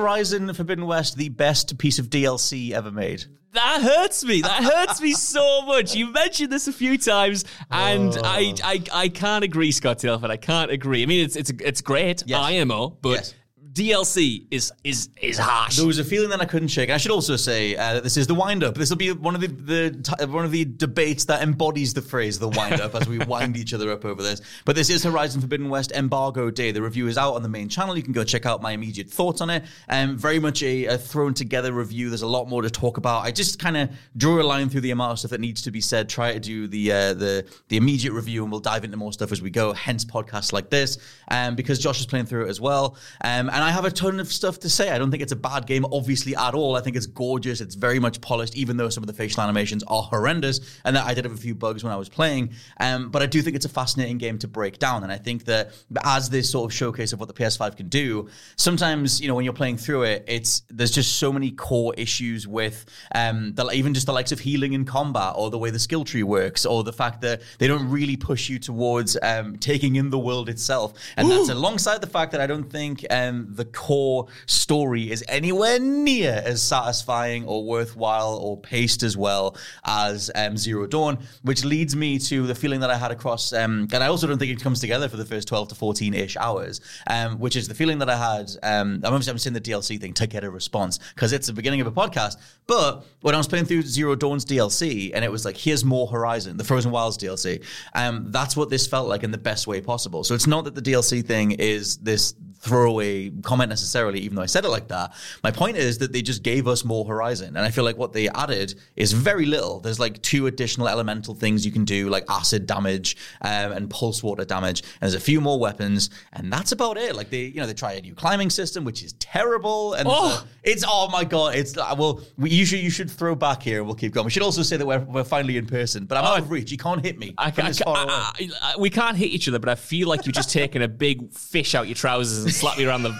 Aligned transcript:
Horizon 0.00 0.52
Forbidden 0.54 0.86
West 0.86 1.16
the 1.16 1.28
best 1.28 1.78
piece 1.78 1.98
of 1.98 2.10
DLC 2.10 2.72
ever 2.72 2.90
made? 2.90 3.24
That 3.52 3.80
hurts 3.82 4.22
me. 4.24 4.42
That 4.42 4.62
hurts 4.64 5.00
me 5.00 5.12
so 5.12 5.62
much. 5.62 5.94
You 5.94 6.12
mentioned 6.12 6.52
this 6.52 6.68
a 6.68 6.72
few 6.72 6.98
times, 6.98 7.44
and 7.70 8.14
Oh. 8.16 8.20
I, 8.22 8.54
I 8.62 8.82
I 8.92 9.08
can't 9.08 9.44
agree, 9.44 9.72
Scott 9.72 9.98
Tailford. 9.98 10.30
I 10.30 10.36
can't 10.36 10.70
agree. 10.70 11.02
I 11.02 11.06
mean, 11.06 11.24
it's 11.24 11.36
it's 11.36 11.50
it's 11.60 11.80
great, 11.80 12.22
Yes. 12.26 12.38
IMO, 12.38 12.90
but 13.00 13.10
Yes. 13.14 13.34
DLC 13.76 14.46
is 14.50 14.72
is 14.84 15.10
is 15.20 15.36
harsh. 15.36 15.76
There 15.76 15.86
was 15.86 15.98
a 15.98 16.04
feeling 16.04 16.30
that 16.30 16.40
I 16.40 16.46
couldn't 16.46 16.68
shake. 16.68 16.88
I 16.88 16.96
should 16.96 17.10
also 17.10 17.36
say 17.36 17.76
uh, 17.76 17.94
that 17.94 18.02
this 18.02 18.16
is 18.16 18.26
the 18.26 18.34
wind 18.34 18.64
up. 18.64 18.74
This 18.74 18.88
will 18.88 18.96
be 18.96 19.12
one 19.12 19.34
of 19.34 19.42
the, 19.42 19.48
the 19.48 19.90
t- 19.90 20.24
one 20.24 20.46
of 20.46 20.50
the 20.50 20.64
debates 20.64 21.26
that 21.26 21.42
embodies 21.42 21.92
the 21.92 22.00
phrase 22.00 22.38
"the 22.38 22.48
wind 22.48 22.80
up" 22.80 22.94
as 22.94 23.06
we 23.06 23.18
wind 23.18 23.54
each 23.54 23.74
other 23.74 23.92
up 23.92 24.06
over 24.06 24.22
this. 24.22 24.40
But 24.64 24.76
this 24.76 24.88
is 24.88 25.04
Horizon 25.04 25.42
Forbidden 25.42 25.68
West 25.68 25.92
Embargo 25.92 26.50
Day. 26.50 26.72
The 26.72 26.80
review 26.80 27.06
is 27.06 27.18
out 27.18 27.34
on 27.34 27.42
the 27.42 27.50
main 27.50 27.68
channel. 27.68 27.94
You 27.94 28.02
can 28.02 28.14
go 28.14 28.24
check 28.24 28.46
out 28.46 28.62
my 28.62 28.72
immediate 28.72 29.10
thoughts 29.10 29.42
on 29.42 29.50
it. 29.50 29.64
Um, 29.90 30.16
very 30.16 30.38
much 30.38 30.62
a, 30.62 30.86
a 30.86 30.96
thrown 30.96 31.34
together 31.34 31.70
review. 31.72 32.08
There's 32.08 32.22
a 32.22 32.26
lot 32.26 32.48
more 32.48 32.62
to 32.62 32.70
talk 32.70 32.96
about. 32.96 33.26
I 33.26 33.30
just 33.30 33.58
kind 33.58 33.76
of 33.76 33.90
drew 34.16 34.40
a 34.40 34.44
line 34.44 34.70
through 34.70 34.80
the 34.80 34.92
amount 34.92 35.12
of 35.12 35.18
stuff 35.18 35.32
that 35.32 35.40
needs 35.40 35.60
to 35.62 35.70
be 35.70 35.82
said. 35.82 36.08
Try 36.08 36.32
to 36.32 36.40
do 36.40 36.66
the 36.66 36.92
uh, 36.92 37.12
the 37.12 37.46
the 37.68 37.76
immediate 37.76 38.14
review, 38.14 38.42
and 38.42 38.50
we'll 38.50 38.60
dive 38.60 38.84
into 38.84 38.96
more 38.96 39.12
stuff 39.12 39.32
as 39.32 39.42
we 39.42 39.50
go. 39.50 39.74
Hence 39.74 40.02
podcasts 40.02 40.54
like 40.54 40.70
this, 40.70 40.96
um, 41.28 41.56
because 41.56 41.78
Josh 41.78 42.00
is 42.00 42.06
playing 42.06 42.24
through 42.24 42.46
it 42.46 42.48
as 42.48 42.58
well. 42.58 42.96
Um, 43.22 43.50
and 43.50 43.65
I 43.66 43.72
have 43.72 43.84
a 43.84 43.90
ton 43.90 44.20
of 44.20 44.32
stuff 44.32 44.60
to 44.60 44.70
say. 44.70 44.90
I 44.90 44.98
don't 44.98 45.10
think 45.10 45.24
it's 45.24 45.32
a 45.32 45.36
bad 45.36 45.66
game, 45.66 45.84
obviously 45.90 46.36
at 46.36 46.54
all. 46.54 46.76
I 46.76 46.80
think 46.80 46.94
it's 46.94 47.06
gorgeous. 47.06 47.60
It's 47.60 47.74
very 47.74 47.98
much 47.98 48.20
polished, 48.20 48.54
even 48.54 48.76
though 48.76 48.88
some 48.88 49.02
of 49.02 49.08
the 49.08 49.12
facial 49.12 49.42
animations 49.42 49.82
are 49.88 50.04
horrendous, 50.04 50.60
and 50.84 50.94
that 50.94 51.04
I 51.04 51.14
did 51.14 51.24
have 51.24 51.34
a 51.34 51.36
few 51.36 51.52
bugs 51.56 51.82
when 51.82 51.92
I 51.92 51.96
was 51.96 52.08
playing. 52.08 52.50
Um, 52.78 53.10
but 53.10 53.22
I 53.22 53.26
do 53.26 53.42
think 53.42 53.56
it's 53.56 53.64
a 53.64 53.68
fascinating 53.68 54.18
game 54.18 54.38
to 54.38 54.46
break 54.46 54.78
down, 54.78 55.02
and 55.02 55.10
I 55.10 55.18
think 55.18 55.46
that 55.46 55.72
as 56.04 56.30
this 56.30 56.48
sort 56.48 56.70
of 56.70 56.76
showcase 56.76 57.12
of 57.12 57.18
what 57.18 57.26
the 57.26 57.34
PS5 57.34 57.76
can 57.76 57.88
do, 57.88 58.28
sometimes 58.54 59.20
you 59.20 59.26
know 59.26 59.34
when 59.34 59.44
you're 59.44 59.52
playing 59.52 59.78
through 59.78 60.04
it, 60.04 60.24
it's 60.28 60.62
there's 60.68 60.92
just 60.92 61.16
so 61.16 61.32
many 61.32 61.50
core 61.50 61.92
issues 61.96 62.46
with 62.46 62.84
um, 63.16 63.52
the, 63.54 63.68
even 63.70 63.94
just 63.94 64.06
the 64.06 64.12
likes 64.12 64.30
of 64.30 64.38
healing 64.38 64.74
in 64.74 64.84
combat, 64.84 65.32
or 65.34 65.50
the 65.50 65.58
way 65.58 65.70
the 65.70 65.80
skill 65.80 66.04
tree 66.04 66.22
works, 66.22 66.64
or 66.64 66.84
the 66.84 66.92
fact 66.92 67.20
that 67.22 67.42
they 67.58 67.66
don't 67.66 67.90
really 67.90 68.16
push 68.16 68.48
you 68.48 68.60
towards 68.60 69.18
um, 69.22 69.56
taking 69.56 69.96
in 69.96 70.10
the 70.10 70.20
world 70.20 70.48
itself, 70.48 70.92
and 71.16 71.28
that's 71.28 71.48
alongside 71.48 72.00
the 72.00 72.06
fact 72.06 72.30
that 72.30 72.40
I 72.40 72.46
don't 72.46 72.70
think 72.70 73.04
um, 73.10 73.55
the 73.56 73.64
core 73.64 74.26
story 74.46 75.10
is 75.10 75.24
anywhere 75.28 75.78
near 75.78 76.42
as 76.44 76.62
satisfying 76.62 77.44
or 77.46 77.64
worthwhile 77.64 78.36
or 78.36 78.56
paced 78.56 79.02
as 79.02 79.16
well 79.16 79.56
as 79.84 80.30
um, 80.34 80.56
Zero 80.56 80.86
Dawn, 80.86 81.18
which 81.42 81.64
leads 81.64 81.96
me 81.96 82.18
to 82.18 82.46
the 82.46 82.54
feeling 82.54 82.80
that 82.80 82.90
I 82.90 82.96
had 82.96 83.10
across, 83.10 83.52
um, 83.52 83.88
and 83.92 84.02
I 84.02 84.08
also 84.08 84.26
don't 84.26 84.38
think 84.38 84.52
it 84.52 84.62
comes 84.62 84.80
together 84.80 85.08
for 85.08 85.16
the 85.16 85.24
first 85.24 85.48
12 85.48 85.68
to 85.68 85.74
14 85.74 86.14
ish 86.14 86.36
hours, 86.36 86.80
um, 87.06 87.38
which 87.38 87.56
is 87.56 87.68
the 87.68 87.74
feeling 87.74 87.98
that 87.98 88.10
I 88.10 88.16
had. 88.16 88.50
Um, 88.62 89.00
I'm 89.04 89.12
obviously 89.12 89.32
I'm 89.32 89.38
saying 89.38 89.54
the 89.54 89.60
DLC 89.60 90.00
thing 90.00 90.12
to 90.14 90.26
get 90.26 90.44
a 90.44 90.50
response 90.50 90.98
because 91.14 91.32
it's 91.32 91.46
the 91.46 91.52
beginning 91.52 91.80
of 91.80 91.86
a 91.86 91.92
podcast. 91.92 92.36
But 92.66 93.04
when 93.20 93.34
I 93.34 93.38
was 93.38 93.48
playing 93.48 93.66
through 93.66 93.82
Zero 93.82 94.14
Dawn's 94.14 94.44
DLC 94.44 95.12
and 95.14 95.24
it 95.24 95.30
was 95.30 95.44
like, 95.44 95.56
here's 95.56 95.84
more 95.84 96.06
Horizon, 96.06 96.56
the 96.56 96.64
Frozen 96.64 96.90
Wilds 96.90 97.16
DLC, 97.16 97.64
um, 97.94 98.30
that's 98.30 98.56
what 98.56 98.70
this 98.70 98.86
felt 98.86 99.08
like 99.08 99.22
in 99.22 99.30
the 99.30 99.38
best 99.38 99.66
way 99.66 99.80
possible. 99.80 100.24
So 100.24 100.34
it's 100.34 100.46
not 100.46 100.64
that 100.64 100.74
the 100.74 100.82
DLC 100.82 101.24
thing 101.24 101.52
is 101.52 101.98
this 101.98 102.34
throwaway 102.60 103.30
comment 103.42 103.68
necessarily, 103.68 104.20
even 104.20 104.36
though 104.36 104.42
I 104.42 104.46
said 104.46 104.64
it 104.64 104.68
like 104.68 104.88
that. 104.88 105.12
My 105.42 105.50
point 105.50 105.76
is 105.76 105.98
that 105.98 106.12
they 106.12 106.22
just 106.22 106.42
gave 106.42 106.66
us 106.66 106.84
more 106.84 107.04
Horizon. 107.04 107.48
And 107.56 107.58
I 107.58 107.70
feel 107.70 107.84
like 107.84 107.96
what 107.96 108.12
they 108.12 108.28
added 108.28 108.74
is 108.96 109.12
very 109.12 109.46
little. 109.46 109.80
There's 109.80 110.00
like 110.00 110.20
two 110.22 110.46
additional 110.46 110.88
elemental 110.88 111.34
things 111.34 111.64
you 111.64 111.72
can 111.72 111.84
do, 111.84 112.08
like 112.08 112.24
acid 112.28 112.66
damage 112.66 113.16
um, 113.42 113.72
and 113.72 113.90
pulse 113.90 114.22
water 114.22 114.44
damage. 114.44 114.80
And 114.80 115.02
there's 115.02 115.14
a 115.14 115.20
few 115.20 115.40
more 115.40 115.58
weapons. 115.58 116.10
And 116.32 116.52
that's 116.52 116.72
about 116.72 116.96
it. 116.96 117.14
Like 117.14 117.30
they, 117.30 117.44
you 117.44 117.60
know, 117.60 117.66
they 117.66 117.74
try 117.74 117.92
a 117.92 118.00
new 118.00 118.14
climbing 118.14 118.50
system, 118.50 118.84
which 118.84 119.02
is 119.02 119.12
terrible. 119.14 119.94
And 119.94 120.08
Oh. 120.10 120.44
it's, 120.62 120.84
oh 120.86 121.08
my 121.10 121.24
God. 121.24 121.54
It's, 121.54 121.76
uh, 121.76 121.94
well, 121.98 122.20
we, 122.38 122.50
you 122.50 122.64
should, 122.64 122.80
you 122.80 122.90
should 122.90 123.10
throw 123.10 123.34
back 123.34 123.62
here. 123.62 123.78
And 123.78 123.86
we'll 123.86 123.94
keep 123.96 124.12
going. 124.12 124.24
We 124.24 124.30
should 124.30 124.42
also 124.42 124.62
say 124.62 124.76
that 124.76 124.86
we're, 124.86 125.00
we're 125.00 125.24
finally 125.24 125.56
in 125.56 125.66
person, 125.66 126.06
but 126.06 126.16
I'm 126.18 126.24
out 126.24 126.38
of 126.38 126.50
reach. 126.50 126.70
You 126.70 126.78
can't 126.78 127.04
hit 127.04 127.18
me. 127.18 127.34
I, 127.38 127.50
I. 127.86 128.48
I- 128.62 128.74
we 128.78 128.90
can't 128.90 129.16
hit 129.16 129.26
each 129.30 129.48
other, 129.48 129.58
but 129.58 129.68
I 129.68 129.74
feel 129.74 130.08
like 130.08 130.26
you're 130.26 130.32
just 130.32 130.50
taking 130.50 130.82
a 130.82 130.88
big 130.88 131.32
fish 131.32 131.74
out 131.74 131.86
your 131.86 131.94
trousers 131.94 132.45
and 132.46 132.54
slap 132.54 132.78
me 132.78 132.84
around 132.84 133.02
the 133.02 133.14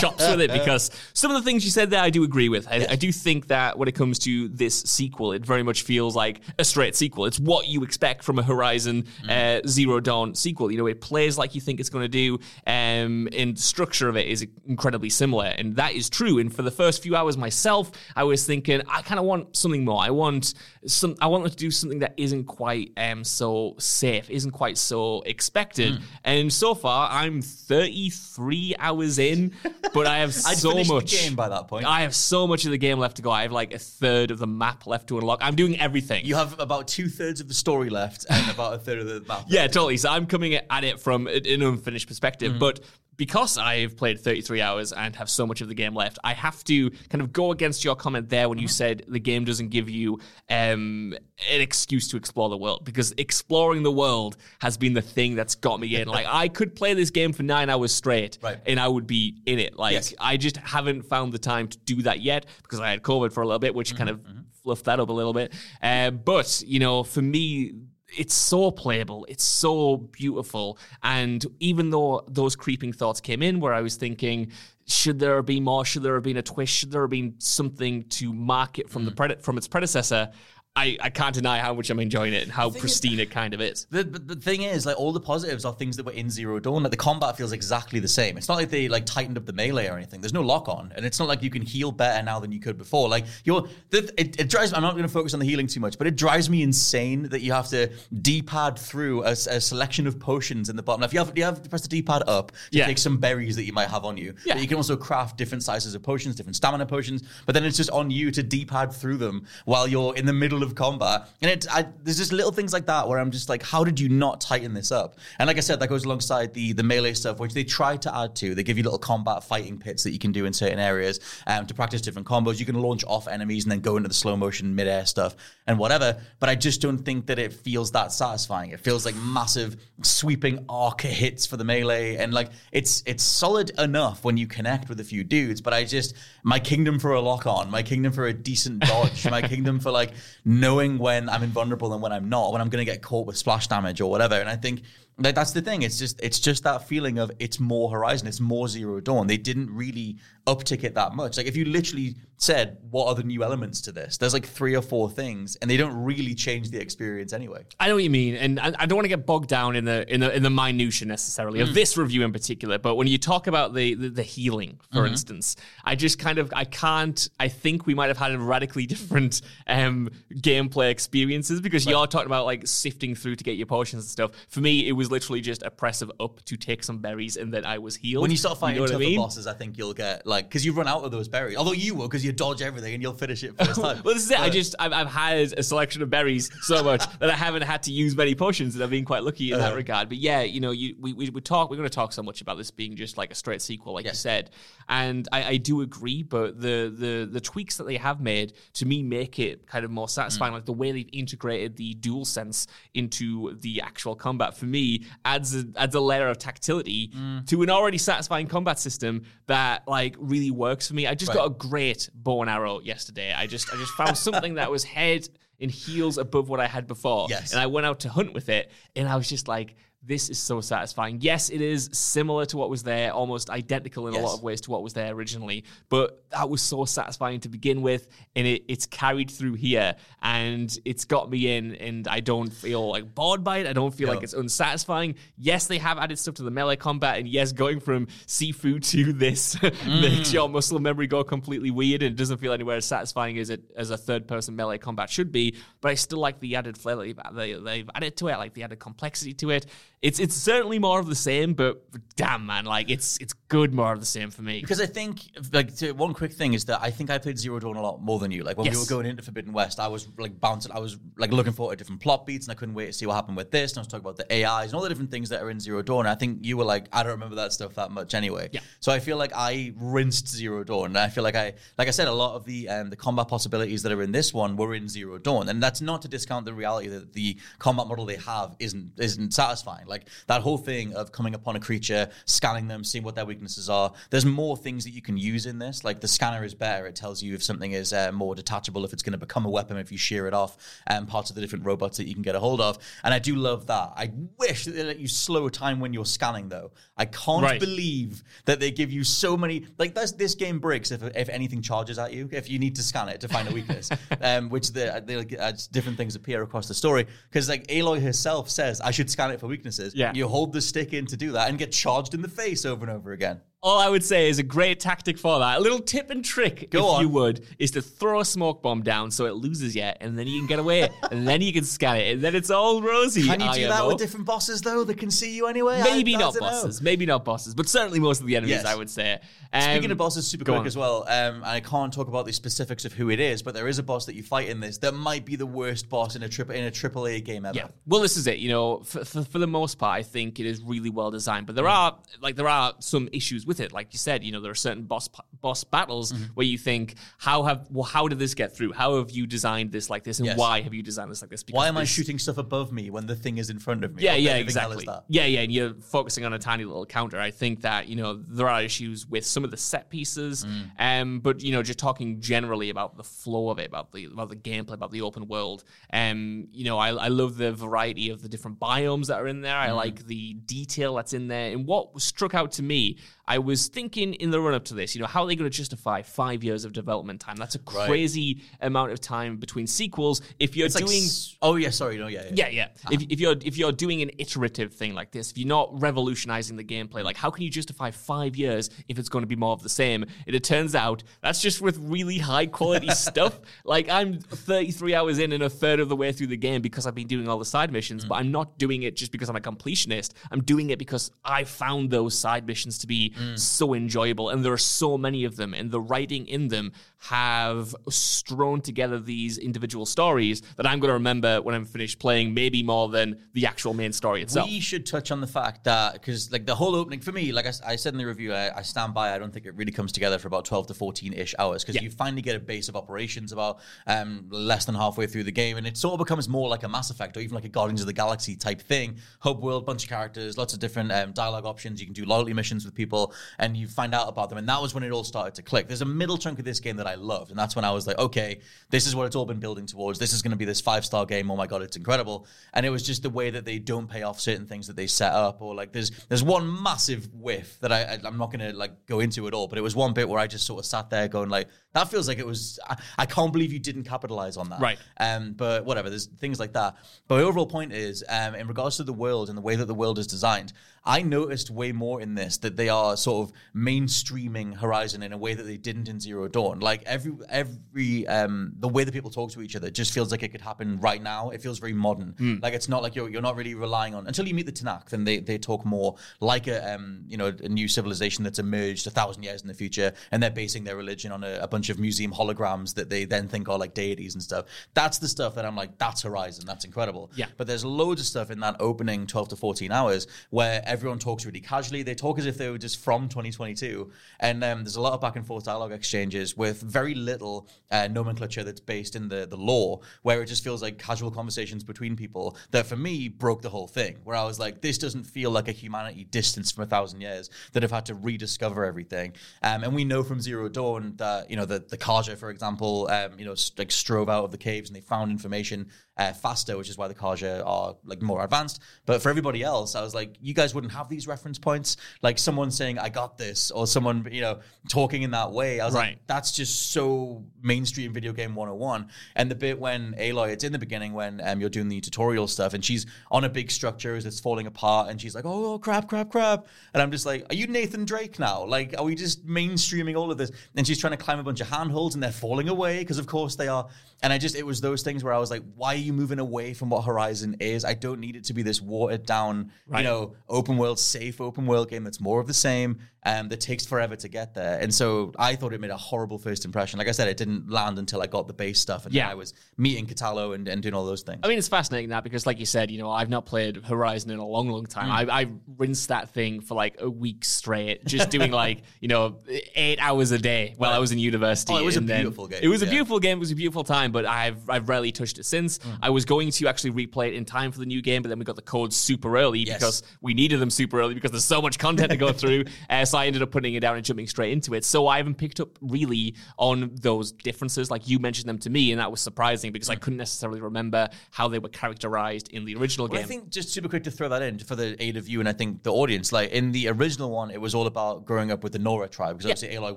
chops 0.00 0.26
with 0.26 0.40
it 0.40 0.52
because 0.52 0.90
some 1.12 1.30
of 1.30 1.36
the 1.42 1.48
things 1.48 1.64
you 1.64 1.70
said 1.70 1.90
there 1.90 2.02
I 2.02 2.10
do 2.10 2.24
agree 2.24 2.48
with. 2.48 2.68
I, 2.68 2.86
I 2.90 2.96
do 2.96 3.12
think 3.12 3.48
that 3.48 3.78
when 3.78 3.88
it 3.88 3.94
comes 3.94 4.18
to 4.20 4.48
this 4.48 4.80
sequel, 4.82 5.32
it 5.32 5.44
very 5.44 5.62
much 5.62 5.82
feels 5.82 6.14
like 6.14 6.40
a 6.58 6.64
straight 6.64 6.96
sequel. 6.96 7.26
It's 7.26 7.38
what 7.38 7.66
you 7.66 7.82
expect 7.82 8.24
from 8.24 8.38
a 8.38 8.42
Horizon 8.42 9.06
uh, 9.28 9.60
Zero 9.66 10.00
Dawn 10.00 10.34
sequel. 10.34 10.70
You 10.70 10.78
know, 10.78 10.86
it 10.86 11.00
plays 11.00 11.38
like 11.38 11.54
you 11.54 11.60
think 11.60 11.80
it's 11.80 11.88
going 11.88 12.04
to 12.04 12.08
do, 12.08 12.34
um, 12.66 13.28
and 13.32 13.56
the 13.56 13.60
structure 13.60 14.08
of 14.08 14.16
it 14.16 14.26
is 14.26 14.46
incredibly 14.66 15.10
similar, 15.10 15.46
and 15.46 15.76
that 15.76 15.92
is 15.92 16.10
true. 16.10 16.38
And 16.38 16.54
for 16.54 16.62
the 16.62 16.70
first 16.70 17.02
few 17.02 17.16
hours 17.16 17.36
myself, 17.36 17.90
I 18.14 18.24
was 18.24 18.46
thinking 18.46 18.82
I 18.88 19.02
kind 19.02 19.18
of 19.18 19.24
want 19.24 19.56
something 19.56 19.84
more. 19.84 20.02
I 20.02 20.10
want 20.10 20.54
some. 20.86 21.16
I 21.20 21.26
want 21.26 21.44
them 21.44 21.50
to 21.50 21.56
do 21.56 21.70
something 21.70 22.00
that 22.00 22.14
isn't 22.16 22.44
quite 22.44 22.92
um 22.96 23.24
so 23.24 23.74
safe, 23.78 24.30
isn't 24.30 24.52
quite 24.52 24.78
so 24.78 25.22
expected. 25.22 25.94
Hmm. 25.94 26.04
And 26.24 26.52
so 26.52 26.74
far, 26.74 27.08
I'm 27.10 27.42
33 27.42 28.67
hours 28.78 29.18
in, 29.18 29.52
but 29.94 30.06
I 30.06 30.18
have 30.18 30.34
so 30.34 30.74
much 30.84 31.10
game 31.10 31.34
by 31.34 31.48
that 31.48 31.68
point. 31.68 31.86
I 31.86 32.00
have 32.02 32.14
so 32.14 32.46
much 32.46 32.64
of 32.64 32.70
the 32.70 32.78
game 32.78 32.98
left 32.98 33.16
to 33.16 33.22
go. 33.22 33.30
I 33.30 33.42
have 33.42 33.52
like 33.52 33.72
a 33.72 33.78
third 33.78 34.30
of 34.30 34.38
the 34.38 34.46
map 34.46 34.86
left 34.86 35.08
to 35.08 35.18
unlock. 35.18 35.38
I'm 35.42 35.54
doing 35.56 35.78
everything. 35.80 36.24
You 36.26 36.34
have 36.34 36.58
about 36.58 36.88
two 36.88 37.08
thirds 37.08 37.40
of 37.40 37.48
the 37.48 37.54
story 37.54 37.90
left 37.90 38.26
and 38.28 38.50
about 38.50 38.74
a 38.74 38.78
third 38.78 38.98
of 38.98 39.06
the 39.06 39.20
map. 39.28 39.44
Yeah, 39.48 39.66
totally. 39.68 39.96
So 39.96 40.08
I'm 40.10 40.26
coming 40.26 40.54
at 40.54 40.84
it 40.84 41.00
from 41.00 41.26
an 41.26 41.62
unfinished 41.62 42.08
perspective, 42.08 42.50
Mm-hmm. 42.52 42.58
but 42.60 42.80
because 43.16 43.58
I've 43.58 43.96
played 43.96 44.20
33 44.20 44.60
hours 44.60 44.92
and 44.92 45.16
have 45.16 45.28
so 45.28 45.44
much 45.44 45.60
of 45.60 45.66
the 45.66 45.74
game 45.74 45.92
left, 45.92 46.20
I 46.22 46.34
have 46.34 46.62
to 46.64 46.90
kind 47.08 47.20
of 47.20 47.32
go 47.32 47.50
against 47.50 47.84
your 47.84 47.96
comment 47.96 48.28
there 48.28 48.48
when 48.48 48.58
you 48.58 48.66
Mm-hmm. 48.68 48.72
said 48.72 49.04
the 49.08 49.18
game 49.18 49.44
doesn't 49.44 49.70
give 49.70 49.90
you 49.90 50.20
um, 50.48 51.14
an 51.50 51.60
excuse 51.60 52.06
to 52.08 52.16
explore 52.16 52.48
the 52.48 52.56
world 52.56 52.84
because 52.84 53.12
exploring 53.18 53.82
the 53.82 53.90
world 53.90 54.36
has 54.60 54.76
been 54.76 54.92
the 54.94 55.02
thing 55.02 55.34
that's 55.34 55.56
got 55.56 55.80
me 55.80 55.96
in. 55.96 56.06
like 56.16 56.26
I 56.28 56.46
could 56.46 56.76
play 56.76 56.94
this 56.94 57.10
game 57.10 57.32
for 57.32 57.42
nine 57.42 57.68
hours 57.70 57.92
straight, 57.92 58.38
Right. 58.40 58.57
And 58.66 58.78
I 58.78 58.88
would 58.88 59.06
be 59.06 59.40
in 59.46 59.58
it. 59.58 59.76
Like 59.76 59.92
Yes. 59.92 60.14
I 60.18 60.36
just 60.36 60.56
haven't 60.58 61.02
found 61.02 61.32
the 61.32 61.38
time 61.38 61.68
to 61.68 61.78
do 61.78 62.02
that 62.02 62.20
yet 62.20 62.46
because 62.62 62.80
I 62.80 62.90
had 62.90 63.02
COVID 63.02 63.32
for 63.32 63.42
a 63.42 63.46
little 63.46 63.58
bit, 63.58 63.74
which 63.74 63.96
kind 63.96 64.10
of 64.10 64.20
mm-hmm, 64.20 64.30
mm-hmm. 64.30 64.40
fluffed 64.62 64.84
that 64.84 65.00
up 65.00 65.08
a 65.08 65.12
little 65.12 65.32
bit. 65.32 65.52
Uh, 65.82 66.10
but 66.10 66.62
you 66.66 66.78
know, 66.78 67.02
for 67.02 67.22
me, 67.22 67.72
it's 68.16 68.34
so 68.34 68.70
playable, 68.70 69.26
it's 69.28 69.44
so 69.44 69.98
beautiful, 69.98 70.78
and 71.02 71.44
even 71.60 71.90
though 71.90 72.24
those 72.26 72.56
creeping 72.56 72.92
thoughts 72.92 73.20
came 73.20 73.42
in, 73.42 73.60
where 73.60 73.72
I 73.72 73.80
was 73.80 73.96
thinking. 73.96 74.52
Should 74.90 75.18
there 75.18 75.36
have 75.36 75.44
been 75.44 75.64
more? 75.64 75.84
Should 75.84 76.02
there 76.02 76.14
have 76.14 76.22
been 76.22 76.38
a 76.38 76.42
twist? 76.42 76.72
Should 76.72 76.92
there 76.92 77.02
have 77.02 77.10
been 77.10 77.34
something 77.36 78.04
to 78.04 78.32
mark 78.32 78.78
it 78.78 78.88
from 78.88 79.04
the 79.04 79.10
mm. 79.10 79.16
pred- 79.16 79.42
from 79.42 79.58
its 79.58 79.68
predecessor? 79.68 80.30
I, 80.76 80.96
I 81.00 81.10
can't 81.10 81.34
deny 81.34 81.58
how 81.58 81.74
much 81.74 81.90
I'm 81.90 81.98
enjoying 81.98 82.32
it 82.34 82.44
and 82.44 82.52
how 82.52 82.70
pristine 82.70 83.18
it 83.18 83.32
kind 83.32 83.52
of 83.52 83.60
is. 83.60 83.88
The, 83.90 84.04
the, 84.04 84.36
thing 84.36 84.62
is, 84.62 84.86
like 84.86 84.96
all 84.96 85.12
the 85.12 85.18
positives 85.18 85.64
are 85.64 85.74
things 85.74 85.96
that 85.96 86.06
were 86.06 86.12
in 86.12 86.30
Zero 86.30 86.60
Dawn. 86.60 86.84
Like 86.84 86.92
the 86.92 86.96
combat 86.96 87.36
feels 87.36 87.50
exactly 87.50 87.98
the 87.98 88.06
same. 88.06 88.38
It's 88.38 88.46
not 88.46 88.54
like 88.54 88.70
they 88.70 88.88
like 88.88 89.04
tightened 89.04 89.36
up 89.36 89.44
the 89.44 89.52
melee 89.52 89.88
or 89.88 89.96
anything. 89.96 90.20
There's 90.20 90.32
no 90.32 90.42
lock 90.42 90.68
on, 90.68 90.92
and 90.94 91.04
it's 91.04 91.18
not 91.18 91.26
like 91.26 91.42
you 91.42 91.50
can 91.50 91.62
heal 91.62 91.90
better 91.90 92.22
now 92.24 92.38
than 92.38 92.52
you 92.52 92.60
could 92.60 92.78
before. 92.78 93.08
Like 93.08 93.26
you're, 93.42 93.66
the, 93.90 94.08
it, 94.16 94.40
it 94.40 94.48
drives. 94.48 94.72
I'm 94.72 94.82
not 94.82 94.92
going 94.92 95.02
to 95.02 95.08
focus 95.08 95.34
on 95.34 95.40
the 95.40 95.46
healing 95.46 95.66
too 95.66 95.80
much, 95.80 95.98
but 95.98 96.06
it 96.06 96.14
drives 96.14 96.48
me 96.48 96.62
insane 96.62 97.24
that 97.24 97.40
you 97.40 97.52
have 97.52 97.66
to 97.68 97.90
D-pad 98.22 98.78
through 98.78 99.24
a, 99.24 99.32
a 99.32 99.60
selection 99.60 100.06
of 100.06 100.20
potions 100.20 100.68
in 100.68 100.76
the 100.76 100.82
bottom. 100.84 101.02
If 101.02 101.12
you 101.12 101.18
have, 101.18 101.36
you 101.36 101.42
have 101.42 101.60
to 101.60 101.68
press 101.68 101.82
the 101.82 101.88
D-pad 101.88 102.22
up 102.28 102.52
to 102.52 102.78
Yeah. 102.78 102.86
take 102.86 102.98
some 102.98 103.18
berries 103.18 103.56
that 103.56 103.64
you 103.64 103.72
might 103.72 103.88
have 103.88 104.04
on 104.04 104.16
you. 104.16 104.32
Yeah. 104.44 104.54
But 104.54 104.62
you 104.62 104.68
can 104.68 104.76
also 104.76 104.96
craft 104.96 105.38
different 105.38 105.64
sizes 105.64 105.96
of 105.96 106.04
potions, 106.04 106.36
different 106.36 106.54
stamina 106.54 106.86
potions. 106.86 107.24
But 107.46 107.54
then 107.56 107.64
it's 107.64 107.76
just 107.76 107.90
on 107.90 108.12
you 108.12 108.30
to 108.30 108.44
D-pad 108.44 108.92
through 108.92 109.16
them 109.16 109.44
while 109.64 109.88
you're 109.88 110.14
in 110.14 110.24
the 110.24 110.32
middle 110.32 110.62
of 110.62 110.67
of 110.68 110.74
combat. 110.74 111.28
And 111.42 111.50
it, 111.50 111.66
I, 111.70 111.86
there's 112.04 112.18
just 112.18 112.32
little 112.32 112.52
things 112.52 112.72
like 112.72 112.86
that 112.86 113.08
where 113.08 113.18
I'm 113.18 113.30
just 113.30 113.48
like, 113.48 113.62
how 113.62 113.84
did 113.84 113.98
you 113.98 114.08
not 114.08 114.40
tighten 114.40 114.74
this 114.74 114.92
up? 114.92 115.18
And 115.38 115.48
like 115.48 115.56
I 115.56 115.60
said, 115.60 115.80
that 115.80 115.88
goes 115.88 116.04
alongside 116.04 116.54
the 116.54 116.72
the 116.72 116.82
melee 116.82 117.14
stuff, 117.14 117.38
which 117.40 117.54
they 117.54 117.64
try 117.64 117.96
to 117.96 118.16
add 118.16 118.36
to. 118.36 118.54
They 118.54 118.62
give 118.62 118.76
you 118.78 118.84
little 118.84 118.98
combat 118.98 119.44
fighting 119.44 119.78
pits 119.78 120.04
that 120.04 120.12
you 120.12 120.18
can 120.18 120.32
do 120.32 120.44
in 120.44 120.52
certain 120.52 120.78
areas 120.78 121.20
um, 121.46 121.66
to 121.66 121.74
practice 121.74 122.00
different 122.00 122.28
combos. 122.28 122.60
You 122.60 122.66
can 122.66 122.76
launch 122.76 123.04
off 123.06 123.26
enemies 123.28 123.64
and 123.64 123.72
then 123.72 123.80
go 123.80 123.96
into 123.96 124.08
the 124.08 124.14
slow 124.14 124.36
motion 124.36 124.74
midair 124.74 125.06
stuff 125.06 125.34
and 125.66 125.78
whatever. 125.78 126.20
But 126.40 126.48
I 126.48 126.54
just 126.54 126.80
don't 126.80 126.98
think 126.98 127.26
that 127.26 127.38
it 127.38 127.52
feels 127.52 127.90
that 127.92 128.12
satisfying. 128.12 128.70
It 128.70 128.80
feels 128.80 129.04
like 129.04 129.16
massive 129.16 129.76
sweeping 130.02 130.64
arc 130.68 131.00
hits 131.00 131.46
for 131.46 131.56
the 131.56 131.64
melee, 131.64 132.16
and 132.16 132.32
like 132.32 132.50
it's 132.72 133.02
it's 133.06 133.22
solid 133.22 133.70
enough 133.78 134.24
when 134.24 134.36
you 134.36 134.46
connect 134.46 134.88
with 134.88 135.00
a 135.00 135.04
few 135.04 135.24
dudes. 135.24 135.60
But 135.60 135.72
I 135.74 135.84
just 135.84 136.14
my 136.42 136.58
kingdom 136.58 136.98
for 136.98 137.12
a 137.12 137.20
lock 137.20 137.46
on, 137.46 137.70
my 137.70 137.82
kingdom 137.82 138.12
for 138.12 138.26
a 138.26 138.32
decent 138.32 138.80
dodge, 138.80 139.28
my 139.30 139.42
kingdom 139.48 139.80
for 139.80 139.90
like 139.90 140.12
knowing 140.48 140.96
when 140.96 141.28
I'm 141.28 141.42
invulnerable 141.42 141.92
and 141.92 142.00
when 142.00 142.10
I'm 142.10 142.30
not, 142.30 142.52
when 142.52 142.62
I'm 142.62 142.70
going 142.70 142.80
to 142.80 142.90
get 142.90 143.02
caught 143.02 143.26
with 143.26 143.36
splash 143.36 143.66
damage 143.68 144.00
or 144.00 144.10
whatever. 144.10 144.36
And 144.36 144.48
I 144.48 144.56
think 144.56 144.80
like, 145.18 145.34
that's 145.34 145.52
the 145.52 145.62
thing. 145.62 145.82
It's 145.82 145.98
just 145.98 146.20
it's 146.22 146.38
just 146.38 146.62
that 146.62 146.86
feeling 146.86 147.18
of 147.18 147.32
it's 147.38 147.58
more 147.58 147.90
Horizon, 147.90 148.28
it's 148.28 148.40
more 148.40 148.68
Zero 148.68 149.00
Dawn. 149.00 149.26
They 149.26 149.36
didn't 149.36 149.70
really 149.70 150.16
uptick 150.46 150.84
it 150.84 150.94
that 150.94 151.14
much. 151.14 151.36
Like 151.36 151.46
if 151.46 151.56
you 151.56 151.64
literally 151.66 152.16
said 152.36 152.78
what 152.90 153.08
are 153.08 153.14
the 153.16 153.24
new 153.24 153.42
elements 153.42 153.80
to 153.82 153.92
this, 153.92 154.16
there's 154.16 154.32
like 154.32 154.46
three 154.46 154.76
or 154.76 154.82
four 154.82 155.10
things, 155.10 155.56
and 155.56 155.68
they 155.68 155.76
don't 155.76 156.04
really 156.04 156.34
change 156.34 156.70
the 156.70 156.80
experience 156.80 157.32
anyway. 157.32 157.64
I 157.80 157.88
know 157.88 157.94
what 157.94 158.04
you 158.04 158.10
mean, 158.10 158.36
and 158.36 158.60
I, 158.60 158.72
I 158.78 158.86
don't 158.86 158.96
want 158.96 159.06
to 159.06 159.10
get 159.10 159.26
bogged 159.26 159.48
down 159.48 159.74
in 159.74 159.84
the 159.84 160.10
in 160.12 160.20
the 160.20 160.34
in 160.34 160.44
the 160.44 160.50
minutia 160.50 161.08
necessarily 161.08 161.60
of 161.60 161.74
this 161.74 161.96
review 161.96 162.22
in 162.22 162.32
particular. 162.32 162.78
But 162.78 162.94
when 162.94 163.08
you 163.08 163.18
talk 163.18 163.48
about 163.48 163.74
the 163.74 163.94
the, 163.94 164.08
the 164.10 164.22
healing, 164.22 164.78
for 164.92 165.04
instance, 165.04 165.56
I 165.84 165.96
just 165.96 166.20
kind 166.20 166.38
of 166.38 166.52
I 166.54 166.64
can't. 166.64 167.28
I 167.40 167.48
think 167.48 167.86
we 167.86 167.94
might 167.94 168.08
have 168.08 168.18
had 168.18 168.38
radically 168.38 168.86
different 168.86 169.42
um, 169.66 170.10
gameplay 170.34 170.90
experiences 170.90 171.60
because 171.60 171.86
you're 171.86 172.06
talking 172.06 172.26
about 172.26 172.44
like 172.44 172.66
sifting 172.66 173.16
through 173.16 173.34
to 173.36 173.44
get 173.44 173.56
your 173.56 173.66
potions 173.66 174.04
and 174.04 174.10
stuff. 174.10 174.30
For 174.48 174.60
me, 174.60 174.86
it 174.86 174.92
was 174.92 175.07
literally 175.10 175.40
just 175.40 175.62
a 175.62 175.70
press 175.70 176.02
of 176.02 176.10
up 176.20 176.42
to 176.44 176.56
take 176.56 176.82
some 176.84 176.98
berries, 176.98 177.36
and 177.36 177.52
then 177.52 177.64
I 177.64 177.78
was 177.78 177.96
healed. 177.96 178.22
When 178.22 178.30
you 178.30 178.36
start 178.36 178.58
fighting 178.58 178.76
know 178.76 178.82
what 178.82 178.90
I 178.90 178.92
tougher 178.94 179.04
mean? 179.04 179.18
bosses, 179.18 179.46
I 179.46 179.54
think 179.54 179.78
you'll 179.78 179.94
get 179.94 180.26
like 180.26 180.48
because 180.48 180.64
you 180.64 180.72
run 180.72 180.88
out 180.88 181.02
of 181.04 181.10
those 181.10 181.28
berries. 181.28 181.56
Although 181.56 181.72
you 181.72 181.94
will 181.94 182.08
because 182.08 182.24
you 182.24 182.32
dodge 182.32 182.62
everything 182.62 182.94
and 182.94 183.02
you'll 183.02 183.12
finish 183.14 183.42
it 183.44 183.56
first 183.56 183.80
time. 183.80 184.00
Well, 184.04 184.14
this 184.14 184.24
is 184.24 184.30
it. 184.30 184.40
I 184.40 184.48
just 184.50 184.74
I've, 184.78 184.92
I've 184.92 185.06
had 185.08 185.52
a 185.56 185.62
selection 185.62 186.02
of 186.02 186.10
berries 186.10 186.50
so 186.62 186.82
much 186.82 187.02
that 187.20 187.30
I 187.30 187.34
haven't 187.34 187.62
had 187.62 187.82
to 187.84 187.92
use 187.92 188.16
many 188.16 188.34
potions, 188.34 188.74
and 188.74 188.84
I've 188.84 188.90
been 188.90 189.04
quite 189.04 189.22
lucky 189.22 189.52
in 189.52 189.58
that 189.58 189.68
Uh-huh. 189.68 189.76
regard. 189.76 190.08
But 190.08 190.18
yeah, 190.18 190.42
you 190.42 190.60
know, 190.60 190.70
you 190.70 190.94
we 190.98 191.12
we, 191.12 191.30
we 191.30 191.40
talk. 191.40 191.70
We're 191.70 191.76
going 191.76 191.88
to 191.88 191.94
talk 191.94 192.12
so 192.12 192.22
much 192.22 192.40
about 192.40 192.56
this 192.58 192.70
being 192.70 192.96
just 192.96 193.16
like 193.18 193.30
a 193.30 193.34
straight 193.34 193.62
sequel, 193.62 193.94
like 193.94 194.04
you 194.06 194.14
said, 194.14 194.50
and 194.88 195.26
I, 195.32 195.44
I 195.44 195.56
do 195.56 195.80
agree. 195.82 196.22
But 196.22 196.60
the 196.60 196.92
the 196.94 197.28
the 197.30 197.40
tweaks 197.40 197.76
that 197.78 197.84
they 197.86 197.96
have 197.96 198.20
made 198.20 198.52
to 198.74 198.86
me 198.86 199.02
make 199.02 199.38
it 199.38 199.66
kind 199.66 199.84
of 199.84 199.90
more 199.90 200.06
Mm. 200.06 200.10
satisfying. 200.10 200.52
Like 200.52 200.64
the 200.64 200.72
way 200.72 200.92
they've 200.92 201.08
integrated 201.12 201.76
the 201.76 201.94
dual 201.94 202.24
sense 202.24 202.66
into 202.94 203.54
the 203.60 203.80
actual 203.80 204.14
combat 204.14 204.56
for 204.56 204.64
me 204.66 204.97
adds 205.24 205.54
a, 205.54 205.64
adds 205.76 205.94
a 205.94 206.00
layer 206.00 206.28
of 206.28 206.38
tactility 206.38 207.08
Mm. 207.08 207.46
to 207.48 207.62
an 207.62 207.70
already 207.70 207.98
satisfying 207.98 208.46
combat 208.46 208.78
system 208.78 209.22
that 209.46 209.86
like 209.88 210.16
really 210.18 210.50
works 210.50 210.88
for 210.88 210.94
me. 210.94 211.06
I 211.06 211.14
just 211.14 211.28
Right. 211.30 211.36
got 211.38 211.46
a 211.46 211.50
great 211.50 212.08
bow 212.14 212.42
and 212.42 212.50
arrow 212.50 212.80
yesterday. 212.80 213.32
I 213.32 213.46
just 213.46 213.72
I 213.72 213.76
just 213.76 213.92
found 213.92 214.16
something 214.28 214.54
that 214.54 214.70
was 214.70 214.84
head 214.84 215.28
and 215.60 215.70
heels 215.70 216.18
above 216.18 216.48
what 216.48 216.60
I 216.60 216.66
had 216.66 216.86
before. 216.86 217.26
Yes. 217.28 217.52
And 217.52 217.60
I 217.60 217.66
went 217.66 217.84
out 217.86 218.00
to 218.00 218.08
hunt 218.08 218.32
with 218.32 218.48
it 218.48 218.70
and 218.94 219.08
I 219.08 219.16
was 219.16 219.28
just 219.28 219.48
like 219.48 219.74
this 220.00 220.30
is 220.30 220.38
so 220.38 220.60
satisfying. 220.60 221.18
Yes, 221.20 221.50
it 221.50 221.60
is 221.60 221.90
similar 221.92 222.46
to 222.46 222.56
what 222.56 222.70
was 222.70 222.82
there, 222.84 223.12
almost 223.12 223.50
identical 223.50 224.06
in 224.06 224.14
a 224.14 224.20
lot 224.20 224.34
of 224.34 224.42
ways 224.42 224.60
to 224.62 224.70
what 224.70 224.82
was 224.82 224.92
there 224.94 225.12
originally, 225.12 225.64
but 225.88 226.22
that 226.30 226.48
was 226.48 226.62
so 226.62 226.84
satisfying 226.84 227.40
to 227.40 227.48
begin 227.48 227.82
with, 227.82 228.08
and 228.36 228.46
it, 228.46 228.62
it's 228.68 228.86
carried 228.86 229.30
through 229.30 229.54
here, 229.54 229.96
and 230.22 230.78
it's 230.84 231.04
got 231.04 231.28
me 231.28 231.56
in, 231.56 231.74
and 231.74 232.06
I 232.06 232.20
don't 232.20 232.52
feel 232.52 232.88
like 232.88 233.12
bored 233.14 233.42
by 233.42 233.58
it. 233.58 233.66
I 233.66 233.72
don't 233.72 233.92
feel 233.92 234.06
No. 234.06 234.14
like 234.14 234.22
it's 234.22 234.34
unsatisfying. 234.34 235.16
Yes, 235.36 235.66
they 235.66 235.78
have 235.78 235.98
added 235.98 236.18
stuff 236.18 236.36
to 236.36 236.42
the 236.42 236.50
melee 236.50 236.76
combat, 236.76 237.18
and 237.18 237.28
yes, 237.28 237.52
going 237.52 237.80
from 237.80 238.06
Sifu 238.26 238.82
to 238.92 239.12
this 239.12 239.56
Mm. 239.88 240.00
makes 240.00 240.32
your 240.32 240.48
muscle 240.48 240.78
memory 240.78 241.06
go 241.06 241.22
completely 241.24 241.70
weird, 241.70 242.02
and 242.02 242.12
it 242.12 242.16
doesn't 242.16 242.38
feel 242.38 242.52
anywhere 242.52 242.76
as 242.76 242.84
satisfying 242.86 243.38
as 243.38 243.50
it 243.50 243.62
as 243.76 243.90
a 243.90 243.96
third 243.96 244.26
person 244.28 244.54
melee 244.56 244.78
combat 244.78 245.10
should 245.10 245.32
be. 245.32 245.54
But 245.80 245.90
I 245.90 245.94
still 245.94 246.18
like 246.18 246.40
the 246.40 246.56
added 246.56 246.78
flair 246.78 246.96
that 246.96 247.02
they've, 247.02 247.34
they, 247.34 247.52
they've 247.54 247.90
added 247.94 248.16
to 248.18 248.28
it, 248.28 248.36
like 248.36 248.54
the 248.54 248.62
added 248.62 248.78
complexity 248.78 249.34
to 249.34 249.50
it. 249.50 249.66
It's 250.00 250.20
it's 250.20 250.34
certainly 250.34 250.78
more 250.78 251.00
of 251.00 251.06
the 251.06 251.14
same, 251.14 251.54
but 251.54 251.82
damn 252.16 252.46
man, 252.46 252.64
like 252.64 252.90
it's 252.90 253.16
it's 253.18 253.32
good 253.48 253.72
more 253.72 253.92
of 253.92 254.00
the 254.00 254.06
same 254.06 254.30
for 254.30 254.42
me. 254.42 254.60
Because 254.60 254.80
I 254.80 254.86
think, 254.86 255.22
like, 255.52 255.74
to, 255.76 255.92
one 255.92 256.12
quick 256.12 256.32
thing 256.32 256.52
is 256.52 256.66
that 256.66 256.80
I 256.82 256.90
think 256.90 257.10
I 257.10 257.18
played 257.18 257.38
Zero 257.38 257.58
Dawn 257.58 257.76
a 257.76 257.82
lot 257.82 258.02
more 258.02 258.18
than 258.18 258.30
you. 258.30 258.42
Like, 258.42 258.58
when 258.58 258.70
we 258.70 258.76
were 258.76 258.86
going 258.86 259.06
into 259.06 259.22
Forbidden 259.22 259.52
West, 259.52 259.80
I 259.80 259.88
was 259.88 260.08
like 260.18 260.38
bouncing, 260.38 260.72
I 260.72 260.78
was 260.78 260.98
like 261.16 261.32
looking 261.32 261.52
forward 261.52 261.78
to 261.78 261.84
different 261.84 262.02
plot 262.02 262.26
beats, 262.26 262.46
and 262.46 262.52
I 262.52 262.54
couldn't 262.58 262.74
wait 262.74 262.86
to 262.86 262.92
see 262.92 263.06
what 263.06 263.14
happened 263.14 263.36
with 263.36 263.50
this. 263.50 263.72
And 263.72 263.78
I 263.78 263.80
was 263.80 263.88
talking 263.88 264.04
about 264.04 264.16
the 264.16 264.46
AIs 264.46 264.66
and 264.66 264.74
all 264.74 264.82
the 264.82 264.88
different 264.88 265.10
things 265.10 265.30
that 265.30 265.42
are 265.42 265.50
in 265.50 265.60
Zero 265.60 265.82
Dawn. 265.82 266.00
And 266.00 266.08
I 266.08 266.14
think 266.14 266.44
you 266.44 266.56
were 266.56 266.64
like, 266.64 266.86
I 266.92 267.02
don't 267.02 267.12
remember 267.12 267.36
that 267.36 267.52
stuff 267.52 267.74
that 267.74 267.90
much 267.90 268.14
anyway. 268.14 268.50
Yeah. 268.52 268.60
So 268.80 268.92
I 268.92 268.98
feel 268.98 269.16
like 269.16 269.32
I 269.34 269.72
rinsed 269.76 270.28
Zero 270.28 270.62
Dawn. 270.64 270.86
And 270.86 270.98
I 270.98 271.08
feel 271.08 271.24
like 271.24 271.36
I, 271.36 271.54
like 271.78 271.88
I 271.88 271.92
said, 271.92 272.08
a 272.08 272.12
lot 272.12 272.34
of 272.34 272.44
the 272.44 272.68
um, 272.68 272.90
the 272.90 272.96
combat 272.96 273.28
possibilities 273.28 273.82
that 273.82 273.92
are 273.92 274.02
in 274.02 274.12
this 274.12 274.34
one 274.34 274.56
were 274.56 274.74
in 274.74 274.88
Zero 274.88 275.18
Dawn, 275.18 275.48
and 275.48 275.62
that's 275.62 275.80
not 275.80 276.02
to 276.02 276.08
discount 276.08 276.44
the 276.44 276.54
reality 276.54 276.88
that 276.88 277.12
the 277.12 277.38
combat 277.58 277.86
model 277.86 278.04
they 278.04 278.16
have 278.16 278.56
isn't 278.58 278.92
isn't 278.98 279.32
satisfying. 279.32 279.86
Like 279.88 280.08
that 280.26 280.42
whole 280.42 280.58
thing 280.58 280.94
of 280.94 281.12
coming 281.12 281.34
upon 281.34 281.56
a 281.56 281.60
creature, 281.60 282.08
scanning 282.26 282.68
them, 282.68 282.84
seeing 282.84 283.04
what 283.04 283.14
their 283.14 283.24
weaknesses 283.24 283.68
are. 283.68 283.92
There's 284.10 284.26
more 284.26 284.56
things 284.56 284.84
that 284.84 284.90
you 284.90 285.02
can 285.02 285.16
use 285.16 285.46
in 285.46 285.58
this. 285.58 285.84
Like 285.84 286.00
the 286.00 286.08
scanner 286.08 286.44
is 286.44 286.54
better; 286.54 286.86
it 286.86 286.94
tells 286.96 287.22
you 287.22 287.34
if 287.34 287.42
something 287.42 287.72
is 287.72 287.92
uh, 287.92 288.12
more 288.12 288.34
detachable, 288.34 288.84
if 288.84 288.92
it's 288.92 289.02
going 289.02 289.12
to 289.12 289.18
become 289.18 289.46
a 289.46 289.50
weapon, 289.50 289.76
if 289.76 289.90
you 289.92 289.98
shear 289.98 290.26
it 290.26 290.34
off, 290.34 290.56
and 290.86 291.08
parts 291.08 291.30
of 291.30 291.34
the 291.36 291.40
different 291.40 291.64
robots 291.64 291.96
that 291.98 292.06
you 292.06 292.14
can 292.14 292.22
get 292.22 292.34
a 292.34 292.40
hold 292.40 292.60
of. 292.60 292.78
And 293.04 293.12
I 293.14 293.18
do 293.18 293.34
love 293.34 293.66
that. 293.66 293.92
I 293.96 294.12
wish 294.38 294.64
that 294.66 294.72
they 294.72 294.84
let 294.84 294.98
you 294.98 295.08
slow 295.08 295.48
time 295.48 295.80
when 295.80 295.92
you're 295.92 296.04
scanning, 296.04 296.48
though. 296.48 296.70
I 296.96 297.04
can't 297.06 297.42
Right. 297.42 297.60
believe 297.60 298.22
that 298.46 298.60
they 298.60 298.70
give 298.70 298.90
you 298.92 299.04
so 299.04 299.36
many. 299.36 299.66
Like 299.78 299.94
this, 299.94 300.12
this 300.12 300.34
game 300.34 300.58
breaks 300.58 300.90
if 300.90 301.02
if 301.16 301.28
anything 301.28 301.62
charges 301.62 301.98
at 301.98 302.12
you. 302.12 302.28
If 302.32 302.50
you 302.50 302.58
need 302.58 302.76
to 302.76 302.82
scan 302.82 303.08
it 303.08 303.20
to 303.22 303.28
find 303.28 303.48
a 303.48 303.52
weakness, 303.52 303.88
um, 304.20 304.48
which 304.50 304.72
the, 304.72 305.02
like, 305.06 305.34
uh, 305.38 305.52
different 305.72 305.96
things 305.96 306.14
appear 306.16 306.42
across 306.42 306.68
the 306.68 306.74
story. 306.74 307.06
Because 307.30 307.48
like 307.48 307.66
Aloy 307.68 308.02
herself 308.02 308.50
says, 308.50 308.80
I 308.80 308.90
should 308.90 309.08
scan 309.10 309.30
it 309.30 309.40
for 309.40 309.46
weaknesses. 309.46 309.77
Yeah. 309.94 310.12
you 310.14 310.28
hold 310.28 310.52
the 310.52 310.60
stick 310.60 310.92
in 310.92 311.06
to 311.06 311.16
do 311.16 311.32
that 311.32 311.48
and 311.48 311.58
get 311.58 311.72
charged 311.72 312.14
in 312.14 312.22
the 312.22 312.28
face 312.28 312.64
over 312.64 312.84
and 312.84 312.90
over 312.90 313.12
again. 313.12 313.40
All 313.60 313.80
I 313.80 313.88
would 313.88 314.04
say 314.04 314.28
is 314.28 314.38
a 314.38 314.44
great 314.44 314.78
tactic 314.78 315.18
for 315.18 315.40
that. 315.40 315.58
A 315.58 315.60
little 315.60 315.80
tip 315.80 316.10
and 316.10 316.24
trick, 316.24 316.70
Go 316.70 316.78
if 316.78 316.84
on. 316.84 317.00
you 317.02 317.08
would, 317.08 317.44
is 317.58 317.72
to 317.72 317.82
throw 317.82 318.20
a 318.20 318.24
smoke 318.24 318.62
bomb 318.62 318.82
down 318.82 319.10
so 319.10 319.26
it 319.26 319.32
loses 319.34 319.74
you, 319.74 319.82
and 319.82 320.16
then 320.16 320.28
you 320.28 320.38
can 320.38 320.46
get 320.46 320.60
away, 320.60 320.88
and 321.10 321.26
then 321.26 321.40
you 321.40 321.52
can 321.52 321.64
scan 321.64 321.96
it, 321.96 322.12
and 322.12 322.22
then 322.22 322.36
it's 322.36 322.50
all 322.50 322.80
rosy. 322.80 323.24
Can 323.24 323.40
you 323.40 323.52
do 323.52 323.66
that 323.66 323.84
with 323.84 323.98
different 323.98 324.26
bosses 324.26 324.60
though 324.60 324.84
that 324.84 324.96
can 324.98 325.10
see 325.10 325.34
you 325.34 325.48
anyway? 325.48 325.80
Maybe 325.82 326.14
I- 326.14 326.18
I 326.18 326.20
not 326.20 326.34
know. 326.34 326.40
bosses, 326.40 326.80
maybe 326.80 327.04
not 327.04 327.24
bosses, 327.24 327.52
but 327.56 327.68
certainly 327.68 327.98
most 327.98 328.20
of 328.20 328.28
the 328.28 328.36
enemies, 328.36 328.50
Yes. 328.58 328.64
I 328.64 328.76
would 328.76 328.88
say. 328.90 329.18
Speaking 329.52 329.86
Um, 329.86 329.90
of 329.92 329.98
bosses, 329.98 330.26
super 330.28 330.44
quick 330.44 330.58
on. 330.58 330.66
as 330.66 330.76
well. 330.76 331.04
Um, 331.08 331.42
I 331.44 331.58
can't 331.58 331.92
talk 331.92 332.06
about 332.06 332.26
the 332.26 332.32
specifics 332.34 332.84
of 332.84 332.92
who 332.92 333.10
it 333.10 333.18
is, 333.18 333.42
but 333.42 333.54
there 333.54 333.66
is 333.66 333.78
a 333.80 333.82
boss 333.82 334.06
that 334.06 334.14
you 334.14 334.22
fight 334.22 334.48
in 334.48 334.60
this 334.60 334.78
that 334.78 334.94
might 334.94 335.24
be 335.24 335.34
the 335.34 335.46
worst 335.46 335.88
boss 335.88 336.14
in 336.14 336.22
a 336.22 336.28
triple 336.28 336.54
in 336.54 336.62
a 336.64 336.70
triple 336.70 337.08
A 337.08 337.20
game 337.20 337.44
ever. 337.44 337.56
Yeah. 337.56 337.68
Well, 337.88 338.02
this 338.02 338.16
is 338.16 338.28
it. 338.28 338.38
You 338.38 338.50
know, 338.50 338.80
for, 338.84 339.04
for, 339.04 339.24
for 339.24 339.38
the 339.40 339.46
most 339.48 339.78
part, 339.78 339.98
I 339.98 340.02
think 340.04 340.38
it 340.38 340.46
is 340.46 340.62
really 340.62 340.90
well 340.90 341.10
designed. 341.10 341.46
But 341.46 341.56
there 341.56 341.66
are 341.66 341.96
like 342.20 342.36
there 342.36 342.46
are 342.48 342.74
some 342.78 343.08
issues 343.10 343.46
with 343.48 343.58
it. 343.58 343.72
Like 343.72 343.92
you 343.92 343.98
said, 343.98 344.22
you 344.22 344.30
know, 344.30 344.40
there 344.40 344.52
are 344.52 344.54
certain 344.54 344.84
boss 344.84 345.08
boss 345.40 345.64
battles 345.64 346.12
Mm-hmm. 346.12 346.24
where 346.34 346.46
you 346.46 346.58
think, 346.58 346.94
how 347.18 347.42
have 347.42 347.66
well, 347.70 347.82
how 347.84 348.06
did 348.06 348.18
this 348.20 348.34
get 348.34 348.54
through? 348.56 348.72
How 348.74 348.98
have 348.98 349.10
you 349.10 349.26
designed 349.26 349.72
this 349.72 349.90
like 349.90 350.04
this, 350.04 350.18
and 350.20 350.26
Yes. 350.26 350.38
why 350.38 350.60
have 350.60 350.72
you 350.74 350.82
designed 350.82 351.10
this 351.10 351.22
like 351.22 351.30
this? 351.30 351.42
Because 351.42 351.56
Why 351.56 351.66
am 351.68 351.76
I 351.76 351.84
shooting 351.84 352.18
stuff 352.18 352.38
above 352.38 352.70
me 352.72 352.90
when 352.90 353.06
the 353.06 353.16
thing 353.16 353.38
is 353.38 353.50
in 353.50 353.58
front 353.58 353.82
of 353.84 353.94
me? 353.96 354.02
Yeah, 354.04 354.14
yeah, 354.14 354.34
the 354.34 354.38
living 354.44 354.54
hell 354.54 354.70
is 354.72 354.82
exactly. 354.82 355.04
Yeah, 355.08 355.24
yeah, 355.24 355.40
and 355.40 355.50
you're 355.52 355.74
focusing 355.74 356.24
on 356.24 356.32
a 356.34 356.38
tiny 356.38 356.64
little 356.64 356.86
counter. 356.86 357.18
I 357.20 357.30
think 357.30 357.62
that 357.62 357.88
you 357.88 357.96
know 357.96 358.14
there 358.14 358.48
are 358.48 358.62
issues 358.62 359.06
with 359.06 359.24
some 359.26 359.42
of 359.44 359.50
the 359.50 359.56
set 359.56 359.90
pieces, 359.90 360.44
Mm. 360.44 360.70
um, 360.78 361.20
but 361.20 361.42
you 361.42 361.50
know, 361.52 361.62
just 361.62 361.78
talking 361.78 362.20
generally 362.20 362.70
about 362.70 362.96
the 362.96 363.04
flow 363.04 363.48
of 363.50 363.58
it, 363.58 363.66
about 363.68 363.92
the 363.92 364.04
about 364.04 364.28
the 364.28 364.36
gameplay, 364.36 364.74
about 364.74 364.90
the 364.92 365.00
open 365.02 365.26
world. 365.26 365.64
Um, 365.92 366.48
you 366.52 366.64
know, 366.64 366.78
I, 366.78 366.90
I 366.90 367.08
love 367.08 367.36
the 367.38 367.52
variety 367.52 368.10
of 368.10 368.20
the 368.22 368.28
different 368.28 368.58
biomes 368.60 369.06
that 369.06 369.18
are 369.20 369.26
in 369.28 369.40
there. 369.40 369.54
Mm. 369.56 369.68
I 369.68 369.72
like 369.72 370.06
the 370.06 370.34
detail 370.34 370.94
that's 370.96 371.12
in 371.14 371.28
there, 371.28 371.52
and 371.52 371.66
what 371.66 372.00
struck 372.00 372.34
out 372.34 372.52
to 372.52 372.62
me. 372.62 372.98
I 373.28 373.38
was 373.38 373.68
thinking 373.68 374.14
in 374.14 374.30
the 374.30 374.40
run 374.40 374.54
up 374.54 374.64
to 374.66 374.74
this, 374.74 374.94
you 374.94 375.02
know, 375.02 375.06
how 375.06 375.22
are 375.22 375.26
they 375.26 375.36
going 375.36 375.50
to 375.50 375.54
justify 375.54 376.00
five 376.00 376.42
years 376.42 376.64
of 376.64 376.72
development 376.72 377.20
time? 377.20 377.36
That's 377.36 377.54
a 377.56 377.58
Right. 377.58 377.86
crazy 377.86 378.40
amount 378.62 378.92
of 378.92 379.00
time 379.02 379.36
between 379.36 379.66
sequels. 379.66 380.22
If 380.38 380.56
you're 380.56 380.64
It's 380.64 380.74
like 380.74 380.86
doing 380.86 381.02
s- 381.02 381.36
oh 381.42 381.56
yeah, 381.56 381.68
sorry, 381.68 381.98
no, 381.98 382.06
yeah, 382.06 382.22
yeah. 382.24 382.30
yeah, 382.34 382.48
yeah. 382.48 382.64
Uh-huh. 382.64 382.88
If, 382.92 383.02
if 383.10 383.20
you're 383.20 383.36
if 383.44 383.58
you're 383.58 383.72
doing 383.72 384.00
an 384.00 384.10
iterative 384.16 384.72
thing 384.72 384.94
like 384.94 385.10
this, 385.10 385.30
if 385.30 385.36
you're 385.36 385.46
not 385.46 385.78
revolutionizing 385.78 386.56
the 386.56 386.64
gameplay, 386.64 387.04
like 387.04 387.18
how 387.18 387.28
can 387.30 387.44
you 387.44 387.50
justify 387.50 387.90
five 387.90 388.34
years 388.34 388.70
if 388.88 388.98
it's 388.98 389.10
going 389.10 389.22
to 389.22 389.26
be 389.26 389.36
more 389.36 389.52
of 389.52 389.62
the 389.62 389.68
same? 389.68 390.04
And 390.26 390.34
it 390.34 390.42
turns 390.42 390.74
out 390.74 391.02
that's 391.20 391.42
just 391.42 391.60
with 391.60 391.76
really 391.78 392.16
high 392.18 392.46
quality 392.46 392.88
stuff. 393.08 393.38
Like 393.66 393.90
I'm 393.90 394.20
33 394.20 394.94
hours 394.94 395.18
in 395.18 395.32
and 395.32 395.42
a 395.42 395.50
third 395.50 395.80
of 395.80 395.90
the 395.90 395.96
way 395.96 396.12
through 396.12 396.28
the 396.28 396.36
game 396.38 396.62
because 396.62 396.86
I've 396.86 396.94
been 396.94 397.06
doing 397.06 397.28
all 397.28 397.38
the 397.38 397.44
side 397.44 397.70
missions, 397.72 398.06
mm. 398.06 398.08
but 398.08 398.14
I'm 398.14 398.32
not 398.32 398.58
doing 398.58 398.84
it 398.84 398.96
just 398.96 399.12
because 399.12 399.28
I'm 399.28 399.36
a 399.36 399.40
completionist. 399.40 400.12
I'm 400.30 400.42
doing 400.42 400.70
it 400.70 400.78
because 400.78 401.10
I 401.24 401.44
found 401.44 401.90
those 401.90 402.18
side 402.18 402.46
missions 402.46 402.78
to 402.78 402.86
be 402.86 403.12
so 403.36 403.74
enjoyable. 403.74 404.28
And 404.28 404.44
there 404.44 404.52
are 404.52 404.58
so 404.58 404.98
many 404.98 405.24
of 405.24 405.36
them, 405.36 405.54
and 405.54 405.70
the 405.70 405.80
writing 405.80 406.26
in 406.26 406.48
them 406.48 406.72
have 407.00 407.74
strewn 407.88 408.60
together 408.60 408.98
these 408.98 409.38
individual 409.38 409.86
stories 409.86 410.42
that 410.56 410.66
I'm 410.66 410.80
going 410.80 410.88
to 410.88 410.94
remember 410.94 411.40
when 411.40 411.54
I'm 411.54 411.64
finished 411.64 412.00
playing, 412.00 412.34
maybe 412.34 412.62
more 412.62 412.88
than 412.88 413.22
the 413.34 413.46
actual 413.46 413.72
main 413.72 413.92
story 413.92 414.20
itself. 414.20 414.48
We 414.48 414.58
should 414.60 414.84
touch 414.84 415.10
on 415.12 415.20
the 415.20 415.26
fact 415.26 415.64
that 415.64 415.92
because 415.92 416.32
like 416.32 416.44
the 416.44 416.56
whole 416.56 416.74
opening 416.74 417.00
for 417.00 417.12
me, 417.12 417.30
like 417.30 417.46
I, 417.46 417.52
I 417.64 417.76
said 417.76 417.94
in 417.94 417.98
the 417.98 418.04
review, 418.04 418.34
I, 418.34 418.58
I, 418.58 418.62
stand 418.62 418.94
by. 418.94 419.14
I 419.14 419.18
don't 419.18 419.32
think 419.32 419.46
it 419.46 419.54
really 419.54 419.70
comes 419.70 419.92
together 419.92 420.18
for 420.18 420.26
about 420.26 420.44
twelve 420.44 420.66
to 420.66 420.74
fourteen 420.74 421.12
ish 421.12 421.34
hours 421.38 421.62
because 421.62 421.76
Yeah. 421.76 421.82
you 421.82 421.90
finally 421.90 422.20
get 422.20 422.34
a 422.34 422.40
base 422.40 422.68
of 422.68 422.74
operations 422.74 423.30
about 423.30 423.60
um, 423.86 424.26
less 424.30 424.64
than 424.64 424.74
halfway 424.74 425.06
through 425.06 425.24
the 425.24 425.32
game, 425.32 425.56
and 425.56 425.66
it 425.66 425.76
sort 425.76 425.92
of 425.94 425.98
becomes 426.04 426.28
more 426.28 426.48
like 426.48 426.64
a 426.64 426.68
Mass 426.68 426.90
Effect 426.90 427.16
or 427.16 427.20
even 427.20 427.34
like 427.36 427.44
a 427.44 427.48
Guardians 427.48 427.80
of 427.80 427.86
the 427.86 427.92
Galaxy 427.92 428.34
type 428.34 428.60
thing. 428.60 428.96
Hub 429.20 429.40
world, 429.40 429.64
bunch 429.64 429.84
of 429.84 429.88
characters, 429.88 430.36
lots 430.36 430.52
of 430.52 430.58
different 430.58 430.90
um, 430.90 431.12
dialogue 431.12 431.46
options. 431.46 431.80
You 431.80 431.86
can 431.86 431.94
do 431.94 432.04
loyalty 432.04 432.32
missions 432.34 432.64
with 432.64 432.74
people, 432.74 433.14
and 433.38 433.56
you 433.56 433.68
find 433.68 433.94
out 433.94 434.08
about 434.08 434.30
them. 434.30 434.38
And 434.38 434.48
that 434.48 434.60
was 434.60 434.74
when 434.74 434.82
it 434.82 434.90
all 434.90 435.04
started 435.04 435.34
to 435.36 435.42
click. 435.42 435.68
There's 435.68 435.82
a 435.82 435.86
middle 435.86 436.18
chunk 436.18 436.40
of 436.40 436.44
this 436.44 436.58
game 436.58 436.76
that 436.76 436.87
I 436.88 436.94
loved, 436.94 437.30
and 437.30 437.38
that's 437.38 437.54
when 437.54 437.64
I 437.64 437.70
was 437.70 437.86
like, 437.86 437.98
okay, 437.98 438.40
this 438.70 438.86
is 438.86 438.96
what 438.96 439.06
it's 439.06 439.16
all 439.16 439.26
been 439.26 439.40
building 439.40 439.66
towards. 439.66 439.98
This 439.98 440.12
is 440.12 440.22
going 440.22 440.30
to 440.30 440.36
be 440.36 440.44
this 440.44 440.60
five 440.60 440.84
star 440.84 441.06
game. 441.06 441.30
Oh 441.30 441.36
my 441.36 441.46
god, 441.46 441.62
it's 441.62 441.76
incredible. 441.76 442.26
And 442.54 442.66
it 442.66 442.70
was 442.70 442.82
just 442.82 443.02
the 443.02 443.10
way 443.10 443.30
that 443.30 443.44
they 443.44 443.58
don't 443.58 443.88
pay 443.88 444.02
off 444.02 444.20
certain 444.20 444.46
things 444.46 444.66
that 444.66 444.76
they 444.76 444.86
set 444.86 445.12
up, 445.12 445.40
or 445.40 445.54
like 445.54 445.72
there's 445.72 445.90
there's 446.08 446.22
one 446.22 446.62
massive 446.62 447.08
whiff 447.14 447.58
that 447.60 447.72
I, 447.72 447.82
I 447.82 447.98
I'm 448.04 448.18
not 448.18 448.32
going 448.32 448.50
to 448.50 448.56
like 448.56 448.86
go 448.86 449.00
into 449.00 449.26
at 449.26 449.34
all, 449.34 449.48
but 449.48 449.58
it 449.58 449.62
was 449.62 449.76
one 449.76 449.92
bit 449.92 450.08
where 450.08 450.18
I 450.18 450.26
just 450.26 450.46
sort 450.46 450.58
of 450.58 450.66
sat 450.66 450.90
there 450.90 451.08
going 451.08 451.28
like, 451.28 451.48
that 451.74 451.90
feels 451.90 452.08
like 452.08 452.18
it 452.18 452.26
was. 452.26 452.58
I, 452.68 452.76
I 452.98 453.06
can't 453.06 453.32
believe 453.32 453.52
you 453.52 453.58
didn't 453.58 453.84
capitalize 453.84 454.36
on 454.36 454.48
that. 454.50 454.60
Right. 454.60 454.78
Um, 454.98 455.32
but 455.32 455.64
whatever, 455.64 455.90
there's 455.90 456.06
things 456.06 456.40
like 456.40 456.52
that. 456.54 456.76
But 457.06 457.16
my 457.16 457.22
overall 457.22 457.46
point 457.46 457.72
is, 457.72 458.04
um, 458.08 458.34
in 458.34 458.48
regards 458.48 458.76
to 458.78 458.84
the 458.84 458.92
world 458.92 459.28
and 459.28 459.36
the 459.36 459.42
way 459.42 459.56
that 459.56 459.66
the 459.66 459.74
world 459.74 459.98
is 459.98 460.06
designed, 460.06 460.52
I 460.84 461.02
noticed 461.02 461.50
way 461.50 461.72
more 461.72 462.00
in 462.00 462.14
this 462.14 462.38
that 462.38 462.56
they 462.56 462.68
are 462.68 462.96
sort 462.96 463.28
of 463.28 463.34
mainstreaming 463.54 464.56
Horizon 464.56 465.02
in 465.02 465.12
a 465.12 465.18
way 465.18 465.34
that 465.34 465.42
they 465.42 465.58
didn't 465.58 465.88
in 465.88 466.00
Zero 466.00 466.28
Dawn. 466.28 466.60
Like 466.60 466.77
every 466.86 467.12
every 467.28 468.06
um, 468.06 468.52
the 468.58 468.68
way 468.68 468.84
that 468.84 468.92
people 468.92 469.10
talk 469.10 469.30
to 469.32 469.42
each 469.42 469.56
other 469.56 469.70
just 469.70 469.92
feels 469.92 470.10
like 470.10 470.22
it 470.22 470.28
could 470.28 470.40
happen 470.40 470.78
right 470.80 471.02
now. 471.02 471.30
It 471.30 471.42
feels 471.42 471.58
very 471.58 471.72
modern. 471.72 472.14
Like 472.42 472.54
it's 472.54 472.68
not 472.68 472.82
like 472.82 472.94
you're 472.94 473.08
you're 473.08 473.22
not 473.22 473.36
really 473.36 473.54
relying 473.54 473.94
on 473.94 474.06
until 474.06 474.26
you 474.26 474.34
meet 474.34 474.46
the 474.46 474.52
Tenakth, 474.52 474.90
then 474.90 475.04
they, 475.04 475.18
they 475.18 475.38
talk 475.38 475.64
more 475.64 475.96
like 476.20 476.46
a 476.46 476.74
um, 476.74 477.04
you 477.06 477.16
know 477.16 477.34
a 477.42 477.48
new 477.48 477.68
civilization 477.68 478.24
that's 478.24 478.38
emerged 478.38 478.86
a 478.86 478.90
thousand 478.90 479.22
years 479.22 479.42
in 479.42 479.48
the 479.48 479.54
future, 479.54 479.92
and 480.10 480.22
they're 480.22 480.30
basing 480.30 480.64
their 480.64 480.76
religion 480.76 481.12
on 481.12 481.24
a, 481.24 481.38
a 481.40 481.48
bunch 481.48 481.68
of 481.70 481.78
museum 481.78 482.12
holograms 482.12 482.74
that 482.74 482.90
they 482.90 483.04
then 483.04 483.28
think 483.28 483.48
are 483.48 483.58
like 483.58 483.74
deities 483.74 484.14
and 484.14 484.22
stuff. 484.22 484.46
That's 484.74 484.98
the 484.98 485.08
stuff 485.08 485.34
that 485.34 485.44
I'm 485.44 485.56
like, 485.56 485.78
that's 485.78 486.02
Horizon. 486.02 486.44
That's 486.46 486.64
incredible. 486.64 487.10
Yeah. 487.14 487.26
But 487.36 487.46
there's 487.46 487.64
loads 487.64 488.00
of 488.00 488.06
stuff 488.06 488.30
in 488.30 488.40
that 488.40 488.56
opening 488.60 489.06
12 489.06 489.28
to 489.30 489.36
14 489.36 489.72
hours 489.72 490.06
where 490.30 490.62
everyone 490.64 490.98
talks 490.98 491.26
really 491.26 491.40
casually. 491.40 491.82
They 491.82 491.94
talk 491.94 492.18
as 492.18 492.26
if 492.26 492.38
they 492.38 492.50
were 492.50 492.58
just 492.58 492.78
from 492.78 493.08
2022. 493.08 493.90
And 494.20 494.42
um, 494.44 494.64
there's 494.64 494.76
a 494.76 494.80
lot 494.80 494.92
of 494.92 495.00
back 495.00 495.16
and 495.16 495.26
forth 495.26 495.44
dialogue 495.44 495.72
exchanges 495.72 496.36
with 496.36 496.60
very 496.68 496.94
little 496.94 497.48
uh, 497.70 497.88
nomenclature 497.88 498.44
that's 498.44 498.60
based 498.60 498.96
in 498.96 499.08
the, 499.08 499.26
the 499.26 499.36
lore, 499.36 499.80
where 500.02 500.22
it 500.22 500.26
just 500.26 500.44
feels 500.44 500.62
like 500.62 500.78
casual 500.78 501.10
conversations 501.10 501.64
between 501.64 501.96
people 501.96 502.36
that 502.50 502.66
for 502.66 502.76
me 502.76 503.08
broke 503.08 503.42
the 503.42 503.50
whole 503.50 503.66
thing. 503.66 503.98
Where 504.04 504.16
I 504.16 504.24
was 504.24 504.38
like, 504.38 504.60
this 504.60 504.78
doesn't 504.78 505.04
feel 505.04 505.30
like 505.30 505.48
a 505.48 505.52
humanity 505.52 506.04
distanced 506.04 506.54
from 506.54 506.64
a 506.64 506.66
thousand 506.66 507.00
years 507.00 507.30
that 507.52 507.62
have 507.62 507.72
had 507.72 507.86
to 507.86 507.94
rediscover 507.94 508.64
everything. 508.64 509.14
Um, 509.42 509.64
and 509.64 509.74
we 509.74 509.84
know 509.84 510.02
from 510.02 510.20
Zero 510.20 510.48
Dawn 510.48 510.94
that, 510.96 511.30
you 511.30 511.36
know, 511.36 511.44
the, 511.44 511.60
the 511.60 511.78
Carja, 511.78 512.16
for 512.16 512.30
example, 512.30 512.88
um, 512.90 513.18
you 513.18 513.24
know, 513.24 513.32
s- 513.32 513.52
like 513.56 513.70
strove 513.70 514.08
out 514.08 514.24
of 514.24 514.30
the 514.30 514.38
caves 514.38 514.68
and 514.68 514.76
they 514.76 514.80
found 514.80 515.10
information 515.10 515.68
uh, 515.98 516.12
faster, 516.12 516.56
which 516.56 516.68
is 516.70 516.78
why 516.78 516.88
the 516.88 516.94
Carja 516.94 517.42
are 517.44 517.76
like 517.84 518.00
more 518.00 518.22
advanced. 518.22 518.62
But 518.86 519.02
for 519.02 519.08
everybody 519.10 519.42
else, 519.42 519.74
I 519.74 519.82
was 519.82 519.94
like, 519.94 520.16
you 520.20 520.32
guys 520.32 520.54
wouldn't 520.54 520.72
have 520.72 520.88
these 520.88 521.06
reference 521.06 521.38
points. 521.38 521.76
Like 522.02 522.18
someone 522.18 522.50
saying, 522.50 522.78
I 522.78 522.88
got 522.88 523.18
this, 523.18 523.50
or 523.50 523.66
someone, 523.66 524.06
you 524.10 524.20
know, 524.20 524.38
talking 524.68 525.02
in 525.02 525.10
that 525.10 525.32
way. 525.32 525.60
I 525.60 525.66
was 525.66 525.74
Right. 525.74 525.90
like, 525.90 526.06
that's 526.06 526.32
just 526.32 526.72
so 526.72 527.24
mainstream 527.42 527.92
video 527.92 528.12
game 528.12 528.34
101. 528.34 528.88
And 529.16 529.30
the 529.30 529.34
bit 529.34 529.58
when 529.58 529.94
Aloy, 529.98 530.30
it's 530.30 530.44
in 530.44 530.52
the 530.52 530.58
beginning 530.58 530.92
when 530.92 531.20
um, 531.24 531.40
you're 531.40 531.50
doing 531.50 531.68
the 531.68 531.80
tutorial 531.80 532.28
stuff 532.28 532.54
and 532.54 532.64
she's 532.64 532.86
on 533.10 533.24
a 533.24 533.28
big 533.28 533.50
structure 533.50 533.96
as 533.96 534.06
it's 534.06 534.20
falling 534.20 534.46
apart 534.46 534.88
and 534.90 535.00
she's 535.00 535.14
like, 535.14 535.24
oh, 535.26 535.58
crap, 535.58 535.88
crap, 535.88 536.10
crap. 536.10 536.46
And 536.74 536.82
I'm 536.82 536.90
just 536.90 537.06
like, 537.06 537.26
are 537.30 537.34
you 537.34 537.46
Nathan 537.48 537.84
Drake 537.84 538.18
now? 538.18 538.44
Like, 538.44 538.74
are 538.78 538.84
we 538.84 538.94
just 538.94 539.26
mainstreaming 539.26 539.96
all 539.96 540.10
of 540.12 540.18
this? 540.18 540.30
And 540.56 540.66
she's 540.66 540.78
trying 540.78 540.92
to 540.92 540.96
climb 540.96 541.18
a 541.18 541.22
bunch 541.24 541.40
of 541.40 541.48
handholds 541.48 541.94
and 541.94 542.02
they're 542.02 542.12
falling 542.12 542.48
away 542.48 542.78
because, 542.78 542.98
of 542.98 543.06
course, 543.06 543.36
they 543.36 543.48
are. 543.48 543.66
And 544.02 544.12
I 544.12 544.18
just, 544.18 544.36
it 544.36 544.46
was 544.46 544.60
those 544.60 544.82
things 544.82 545.02
where 545.02 545.12
I 545.12 545.18
was 545.18 545.30
like, 545.30 545.42
why 545.56 545.74
are 545.74 545.78
you 545.88 545.92
moving 545.92 546.18
away 546.20 546.54
from 546.54 546.70
what 546.70 546.84
Horizon 546.84 547.36
is? 547.40 547.64
I 547.64 547.74
don't 547.74 547.98
need 548.00 548.14
it 548.14 548.24
to 548.24 548.34
be 548.34 548.42
this 548.42 548.60
watered 548.62 549.04
down, 549.04 549.50
Right. 549.66 549.80
you 549.80 549.84
know, 549.84 550.14
open 550.28 550.56
world, 550.56 550.78
safe 550.78 551.20
open 551.20 551.46
world 551.46 551.68
game 551.68 551.82
that's 551.84 552.00
more 552.00 552.20
of 552.20 552.26
the 552.28 552.34
same, 552.34 552.78
um, 553.04 553.28
that 553.30 553.40
takes 553.40 553.64
forever 553.64 553.96
to 553.96 554.08
get 554.08 554.34
there. 554.34 554.58
And 554.60 554.72
so 554.74 555.12
I 555.18 555.34
thought 555.36 555.52
it 555.54 555.60
made 555.60 555.70
a 555.70 555.76
horrible 555.76 556.18
first 556.18 556.44
impression. 556.44 556.78
Like 556.78 556.88
I 556.88 556.92
said, 556.92 557.08
it 557.08 557.16
didn't 557.16 557.48
land 557.50 557.78
until 557.78 558.02
I 558.02 558.06
got 558.06 558.26
the 558.28 558.34
base 558.34 558.60
stuff 558.60 558.84
and 558.86 558.94
Yeah. 558.94 559.04
then 559.04 559.12
I 559.12 559.14
was 559.14 559.34
meeting 559.56 559.86
Kotallo 559.86 560.34
and, 560.34 560.46
and 560.48 560.62
doing 560.62 560.74
all 560.74 560.84
those 560.84 561.02
things. 561.02 561.20
I 561.22 561.28
mean, 561.28 561.38
it's 561.38 561.48
fascinating 561.48 561.90
that 561.90 562.04
because, 562.04 562.26
like 562.26 562.38
you 562.38 562.46
said, 562.46 562.70
you 562.70 562.78
know, 562.78 562.90
I've 562.90 563.08
not 563.08 563.24
played 563.24 563.56
Horizon 563.64 564.10
in 564.10 564.18
a 564.18 564.26
long, 564.26 564.48
long 564.50 564.66
time. 564.66 564.88
Mm. 564.88 565.10
I, 565.10 565.20
I 565.22 565.26
rinsed 565.56 565.88
that 565.88 566.10
thing 566.10 566.40
for 566.40 566.54
like 566.54 566.76
a 566.80 566.90
week 566.90 567.24
straight, 567.24 567.84
just 567.86 568.10
doing 568.10 568.30
like, 568.44 568.62
you 568.80 568.88
know, 568.88 569.16
eight 569.54 569.78
hours 569.80 570.10
a 570.10 570.18
day 570.18 570.54
while 570.58 570.72
I 570.72 570.78
was 570.78 570.92
in 570.92 570.98
university. 570.98 571.52
Oh, 571.54 571.58
it 571.58 571.64
was 571.64 571.76
a 571.76 571.78
And 571.78 571.88
then- 571.88 572.00
beautiful 572.02 572.26
game, 572.26 572.40
It 572.42 572.48
was 572.48 572.62
a 572.62 572.66
beautiful 572.66 572.98
game. 573.00 573.18
It 573.18 573.20
was 573.20 573.30
a 573.30 573.36
beautiful 573.36 573.64
time, 573.64 573.90
but 573.92 574.04
I've 574.04 574.50
I've 574.50 574.68
rarely 574.68 574.92
touched 574.92 575.18
it 575.18 575.24
since. 575.24 575.58
Mm. 575.58 575.77
I 575.82 575.90
was 575.90 576.04
going 576.04 576.30
to 576.30 576.46
actually 576.48 576.86
replay 576.86 577.08
it 577.08 577.14
in 577.14 577.24
time 577.24 577.52
for 577.52 577.58
the 577.58 577.66
new 577.66 577.82
game, 577.82 578.02
but 578.02 578.08
then 578.08 578.18
we 578.18 578.24
got 578.24 578.36
the 578.36 578.42
codes 578.42 578.76
super 578.76 579.16
early 579.16 579.40
Yes. 579.40 579.58
because 579.58 579.82
we 580.00 580.14
needed 580.14 580.40
them 580.40 580.50
super 580.50 580.80
early 580.80 580.94
because 580.94 581.10
there's 581.10 581.24
so 581.24 581.40
much 581.42 581.58
content 581.58 581.90
to 581.90 581.96
go 581.96 582.12
through. 582.22 582.44
Uh, 582.70 582.84
so 582.84 582.98
I 582.98 583.06
ended 583.06 583.22
up 583.22 583.30
putting 583.30 583.54
it 583.54 583.60
down 583.60 583.76
and 583.76 583.84
jumping 583.84 584.06
straight 584.06 584.32
into 584.32 584.54
it. 584.54 584.64
So 584.64 584.86
I 584.86 584.96
haven't 584.98 585.16
picked 585.16 585.40
up 585.40 585.58
really 585.60 586.14
on 586.38 586.70
those 586.80 587.12
differences. 587.12 587.70
Like 587.70 587.88
you 587.88 587.98
mentioned 587.98 588.28
them 588.28 588.38
to 588.38 588.50
me, 588.50 588.72
and 588.72 588.80
that 588.80 588.90
was 588.90 589.00
surprising 589.00 589.52
because 589.52 589.70
I 589.70 589.76
couldn't 589.76 589.96
necessarily 589.98 590.40
remember 590.40 590.88
how 591.10 591.28
they 591.28 591.38
were 591.38 591.48
characterized 591.48 592.28
in 592.32 592.44
the 592.44 592.54
original 592.56 592.88
Well, 592.88 592.96
game. 592.98 593.04
I 593.04 593.08
think 593.08 593.30
just 593.30 593.50
super 593.50 593.68
quick 593.68 593.84
to 593.84 593.90
throw 593.90 594.08
that 594.08 594.22
in 594.22 594.38
for 594.38 594.56
the 594.56 594.80
aid 594.82 594.96
of 594.96 595.08
you 595.08 595.20
and 595.20 595.28
I 595.28 595.32
think 595.32 595.62
the 595.62 595.72
audience. 595.72 596.12
Like 596.12 596.30
in 596.30 596.52
the 596.52 596.68
original 596.68 597.10
one, 597.10 597.30
it 597.30 597.40
was 597.40 597.54
all 597.54 597.66
about 597.66 598.04
growing 598.04 598.30
up 598.30 598.42
with 598.42 598.52
the 598.52 598.58
Nora 598.58 598.88
tribe 598.88 599.18
because 599.18 599.30
obviously 599.30 599.56
Aloy 599.56 599.76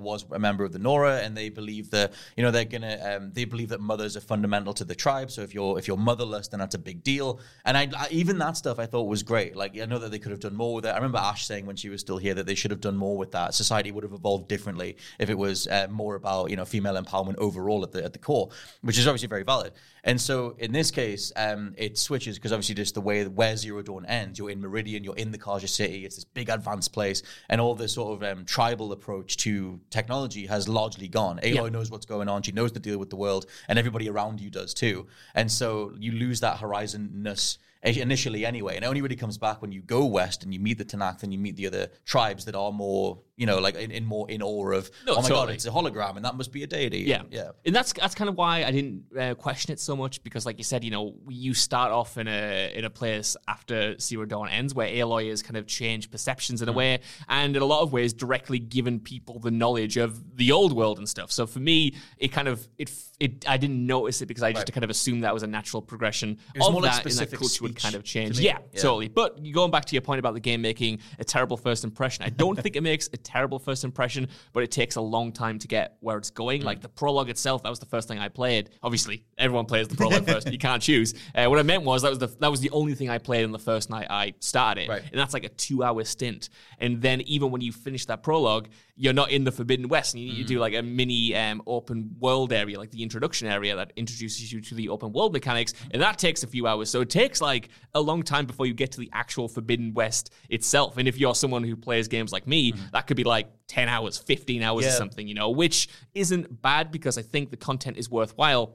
was 0.00 0.24
a 0.32 0.38
member 0.38 0.64
of 0.64 0.72
the 0.72 0.78
Nora, 0.78 1.18
and 1.18 1.36
they 1.36 1.48
believe 1.48 1.90
that 1.90 2.12
you 2.36 2.42
know 2.42 2.50
they're 2.50 2.64
gonna 2.64 3.16
um, 3.16 3.30
they 3.32 3.44
believe 3.44 3.68
that 3.70 3.80
mothers 3.80 4.16
are 4.16 4.20
fundamental 4.20 4.72
to 4.74 4.84
the 4.84 4.94
tribe. 4.94 5.30
So 5.30 5.42
if 5.42 5.54
you're 5.54 5.78
if 5.78 5.86
you're 5.88 5.91
motherless, 5.96 6.48
then 6.48 6.60
that's 6.60 6.74
a 6.74 6.78
big 6.78 7.02
deal. 7.02 7.40
And 7.64 7.76
I, 7.76 7.88
I 7.96 8.08
even 8.10 8.38
that 8.38 8.56
stuff 8.56 8.78
I 8.78 8.86
thought 8.86 9.04
was 9.08 9.22
great. 9.22 9.56
Like 9.56 9.78
I 9.80 9.84
know 9.86 9.98
that 9.98 10.10
they 10.10 10.18
could 10.18 10.30
have 10.30 10.40
done 10.40 10.54
more 10.56 10.74
with 10.74 10.86
it. 10.86 10.90
I 10.90 10.96
remember 10.96 11.18
Ash 11.18 11.46
saying 11.46 11.66
when 11.66 11.76
she 11.76 11.88
was 11.88 12.00
still 12.00 12.18
here 12.18 12.34
that 12.34 12.46
they 12.46 12.54
should 12.54 12.70
have 12.70 12.80
done 12.80 12.96
more 12.96 13.16
with 13.16 13.32
that. 13.32 13.54
Society 13.54 13.90
would 13.92 14.04
have 14.04 14.12
evolved 14.12 14.48
differently 14.48 14.96
if 15.18 15.30
it 15.30 15.38
was 15.38 15.66
uh, 15.68 15.86
more 15.90 16.14
about 16.14 16.50
you 16.50 16.56
know 16.56 16.64
female 16.64 17.00
empowerment 17.02 17.36
overall 17.38 17.82
at 17.82 17.92
the 17.92 18.04
at 18.04 18.12
the 18.12 18.18
core, 18.18 18.48
which 18.82 18.98
is 18.98 19.06
obviously 19.06 19.28
very 19.28 19.42
valid. 19.44 19.72
And 20.04 20.20
so 20.20 20.56
in 20.58 20.72
this 20.72 20.90
case, 20.90 21.32
um, 21.36 21.74
it 21.78 21.96
switches 21.96 22.36
because 22.36 22.50
obviously 22.52 22.74
just 22.74 22.94
the 22.94 23.00
way 23.00 23.24
where 23.24 23.56
Zero 23.56 23.82
Dawn 23.82 24.04
ends, 24.06 24.36
you're 24.38 24.50
in 24.50 24.60
Meridian, 24.60 25.04
you're 25.04 25.14
in 25.16 25.30
the 25.30 25.38
Carja 25.38 25.68
City, 25.68 26.04
it's 26.04 26.16
this 26.16 26.24
big 26.24 26.48
advanced 26.48 26.92
place, 26.92 27.22
and 27.48 27.60
all 27.60 27.76
this 27.76 27.94
sort 27.94 28.20
of 28.20 28.28
um, 28.38 28.44
tribal 28.44 28.90
approach 28.90 29.36
to 29.38 29.78
technology 29.90 30.44
has 30.46 30.68
largely 30.68 31.06
gone. 31.06 31.38
Aloy 31.44 31.54
Yeah. 31.54 31.68
knows 31.68 31.90
what's 31.92 32.06
going 32.06 32.28
on, 32.28 32.42
she 32.42 32.50
knows 32.50 32.72
the 32.72 32.80
deal 32.80 32.98
with 32.98 33.10
the 33.10 33.16
world, 33.16 33.46
and 33.68 33.78
everybody 33.78 34.08
around 34.08 34.40
you 34.40 34.50
does 34.50 34.74
too. 34.74 35.06
And 35.36 35.50
so 35.50 35.71
you 35.98 36.12
lose 36.12 36.40
that 36.40 36.58
horizonness 36.58 37.58
initially 37.82 38.46
anyway, 38.46 38.76
and 38.76 38.84
it 38.84 38.88
only 38.88 39.00
really 39.02 39.16
comes 39.16 39.38
back 39.38 39.60
when 39.60 39.72
you 39.72 39.82
go 39.82 40.04
west 40.04 40.44
and 40.44 40.54
you 40.54 40.60
meet 40.60 40.78
the 40.78 40.84
Tenakth 40.84 41.22
and 41.24 41.32
you 41.32 41.38
meet 41.38 41.56
the 41.56 41.66
other 41.66 41.88
tribes 42.04 42.44
that 42.44 42.54
are 42.54 42.70
more, 42.70 43.18
you 43.36 43.44
know, 43.46 43.58
like 43.58 43.74
in, 43.74 43.90
in 43.90 44.04
more 44.04 44.30
in 44.30 44.40
awe 44.40 44.70
of, 44.72 44.88
No, 45.06 45.16
oh 45.16 45.22
my 45.22 45.28
god, 45.28 45.50
it's 45.50 45.66
a 45.66 45.70
hologram 45.70 46.14
and 46.16 46.24
that 46.24 46.36
must 46.36 46.52
be 46.52 46.62
a 46.62 46.66
deity. 46.66 47.00
Yeah, 47.00 47.22
yeah. 47.30 47.50
and 47.66 47.74
that's 47.74 47.92
that's 47.92 48.14
kind 48.14 48.30
of 48.30 48.36
why 48.36 48.62
I 48.64 48.70
didn't 48.70 49.04
uh, 49.18 49.34
question 49.34 49.72
it 49.72 49.80
so 49.80 49.96
much 49.96 50.22
because, 50.22 50.46
like 50.46 50.58
you 50.58 50.64
said, 50.64 50.84
you 50.84 50.90
know, 50.92 51.14
you 51.28 51.54
start 51.54 51.90
off 51.90 52.18
in 52.18 52.28
a 52.28 52.72
in 52.72 52.84
a 52.84 52.90
place 52.90 53.36
after 53.48 53.98
Zero 53.98 54.26
Dawn 54.26 54.48
ends 54.48 54.74
where 54.74 54.88
Aloy 54.88 55.28
has 55.30 55.42
kind 55.42 55.56
of 55.56 55.66
changed 55.66 56.12
perceptions 56.12 56.62
in 56.62 56.68
a 56.68 56.72
way, 56.72 57.00
and 57.28 57.56
in 57.56 57.62
a 57.62 57.66
lot 57.66 57.82
of 57.82 57.92
ways, 57.92 58.12
directly 58.12 58.60
given 58.60 59.00
people 59.00 59.40
the 59.40 59.50
knowledge 59.50 59.96
of 59.96 60.36
the 60.36 60.52
old 60.52 60.72
world 60.72 60.98
and 60.98 61.08
stuff. 61.08 61.32
So 61.32 61.46
for 61.48 61.58
me, 61.58 61.94
it 62.18 62.28
kind 62.28 62.46
of 62.46 62.68
it 62.78 62.92
it 63.18 63.48
I 63.48 63.56
didn't 63.56 63.84
notice 63.86 64.22
it 64.22 64.26
because 64.26 64.44
I 64.44 64.52
just 64.52 64.62
Right. 64.68 64.72
kind 64.74 64.84
of 64.84 64.90
assumed 64.90 65.24
that 65.24 65.34
was 65.34 65.42
a 65.42 65.46
natural 65.48 65.82
progression 65.82 66.38
of 66.54 66.60
like 66.74 66.92
that, 66.92 67.06
and 67.06 67.30
that 67.30 67.30
would 67.74 67.82
kind 67.82 67.94
of 67.94 68.04
change. 68.04 68.38
Yeah, 68.38 68.58
Yeah. 68.72 68.80
totally. 68.80 69.08
But 69.08 69.40
going 69.52 69.70
back 69.70 69.84
to 69.86 69.94
your 69.94 70.02
point 70.02 70.18
about 70.18 70.34
the 70.34 70.40
game 70.40 70.62
making 70.62 71.00
a 71.18 71.24
terrible 71.24 71.56
first 71.56 71.84
impression, 71.84 72.24
I 72.24 72.28
don't 72.30 72.58
think 72.60 72.76
it 72.76 72.82
makes 72.82 73.08
a 73.12 73.16
terrible 73.16 73.58
first 73.58 73.84
impression, 73.84 74.28
but 74.52 74.62
it 74.62 74.70
takes 74.70 74.96
a 74.96 75.00
long 75.00 75.32
time 75.32 75.58
to 75.58 75.68
get 75.68 75.96
where 76.00 76.16
it's 76.18 76.30
going. 76.30 76.60
Hmm. 76.60 76.66
Like 76.66 76.80
the 76.80 76.88
prologue 76.88 77.28
itself, 77.30 77.62
that 77.62 77.70
was 77.70 77.78
the 77.78 77.86
first 77.86 78.08
thing 78.08 78.18
I 78.18 78.28
played. 78.28 78.70
Obviously, 78.82 79.24
everyone 79.38 79.66
plays 79.66 79.88
the 79.88 79.96
prologue 79.96 80.26
first. 80.32 80.50
You 80.52 80.58
can't 80.58 80.82
choose. 80.82 81.14
Uh, 81.34 81.46
what 81.46 81.58
I 81.58 81.62
meant 81.62 81.82
was 81.84 82.02
that 82.02 82.10
was 82.10 82.18
the 82.18 82.26
that 82.40 82.50
was 82.50 82.60
the 82.60 82.70
only 82.70 82.94
thing 82.94 83.08
I 83.10 83.18
played 83.18 83.44
on 83.44 83.52
the 83.52 83.58
first 83.58 83.90
night 83.90 84.06
I 84.10 84.34
started, 84.40 84.88
Right. 84.88 85.02
and 85.10 85.18
that's 85.20 85.34
like 85.34 85.44
a 85.44 85.48
two 85.48 85.82
hour 85.82 86.04
stint. 86.04 86.48
And 86.78 87.00
then 87.00 87.20
even 87.22 87.50
when 87.50 87.60
you 87.60 87.72
finish 87.72 88.06
that 88.06 88.22
prologue, 88.22 88.68
you're 88.94 89.14
not 89.14 89.30
in 89.30 89.44
the 89.44 89.50
Forbidden 89.52 89.88
West, 89.88 90.14
and 90.14 90.22
you 90.22 90.30
need 90.32 90.38
to 90.38 90.44
do 90.44 90.56
Mm. 90.58 90.60
like 90.60 90.74
a 90.74 90.82
mini 90.82 91.34
um, 91.34 91.62
open 91.66 92.10
world 92.18 92.52
area, 92.52 92.78
like 92.78 92.90
the 92.90 93.02
introduction 93.02 93.48
area 93.48 93.74
that 93.74 93.92
introduces 93.96 94.52
you 94.52 94.60
to 94.60 94.74
the 94.74 94.88
open 94.90 95.12
world 95.12 95.32
mechanics, 95.32 95.72
and 95.92 96.02
that 96.02 96.18
takes 96.18 96.42
a 96.42 96.46
few 96.46 96.66
hours. 96.66 96.90
So 96.90 97.00
it 97.00 97.08
takes 97.10 97.40
like 97.40 97.70
a 97.94 98.00
long 98.00 98.22
time 98.22 98.44
before 98.44 98.66
you 98.66 98.74
get 98.74 98.92
to 98.92 99.00
the 99.00 99.08
actual 99.14 99.48
Forbidden 99.48 99.94
West 99.94 100.32
itself. 100.50 100.98
And 100.98 101.08
if 101.08 101.18
you're 101.18 101.34
someone 101.34 101.64
who 101.64 101.74
plays 101.74 102.06
games 102.06 102.32
like 102.32 102.46
me, 102.46 102.74
that 102.92 103.06
could 103.06 103.16
be 103.16 103.24
like 103.24 103.48
10 103.68 103.88
hours, 103.88 104.18
15 104.18 104.62
hours 104.62 104.84
or 104.84 104.88
Mm-hmm. 104.88 104.98
Something, 104.98 105.26
you 105.26 105.34
know, 105.34 105.48
which 105.50 105.88
isn't 106.14 106.60
bad 106.60 106.90
because 106.92 107.16
I 107.16 107.22
think 107.22 107.50
the 107.50 107.56
content 107.56 107.96
is 107.96 108.10
worthwhile 108.10 108.74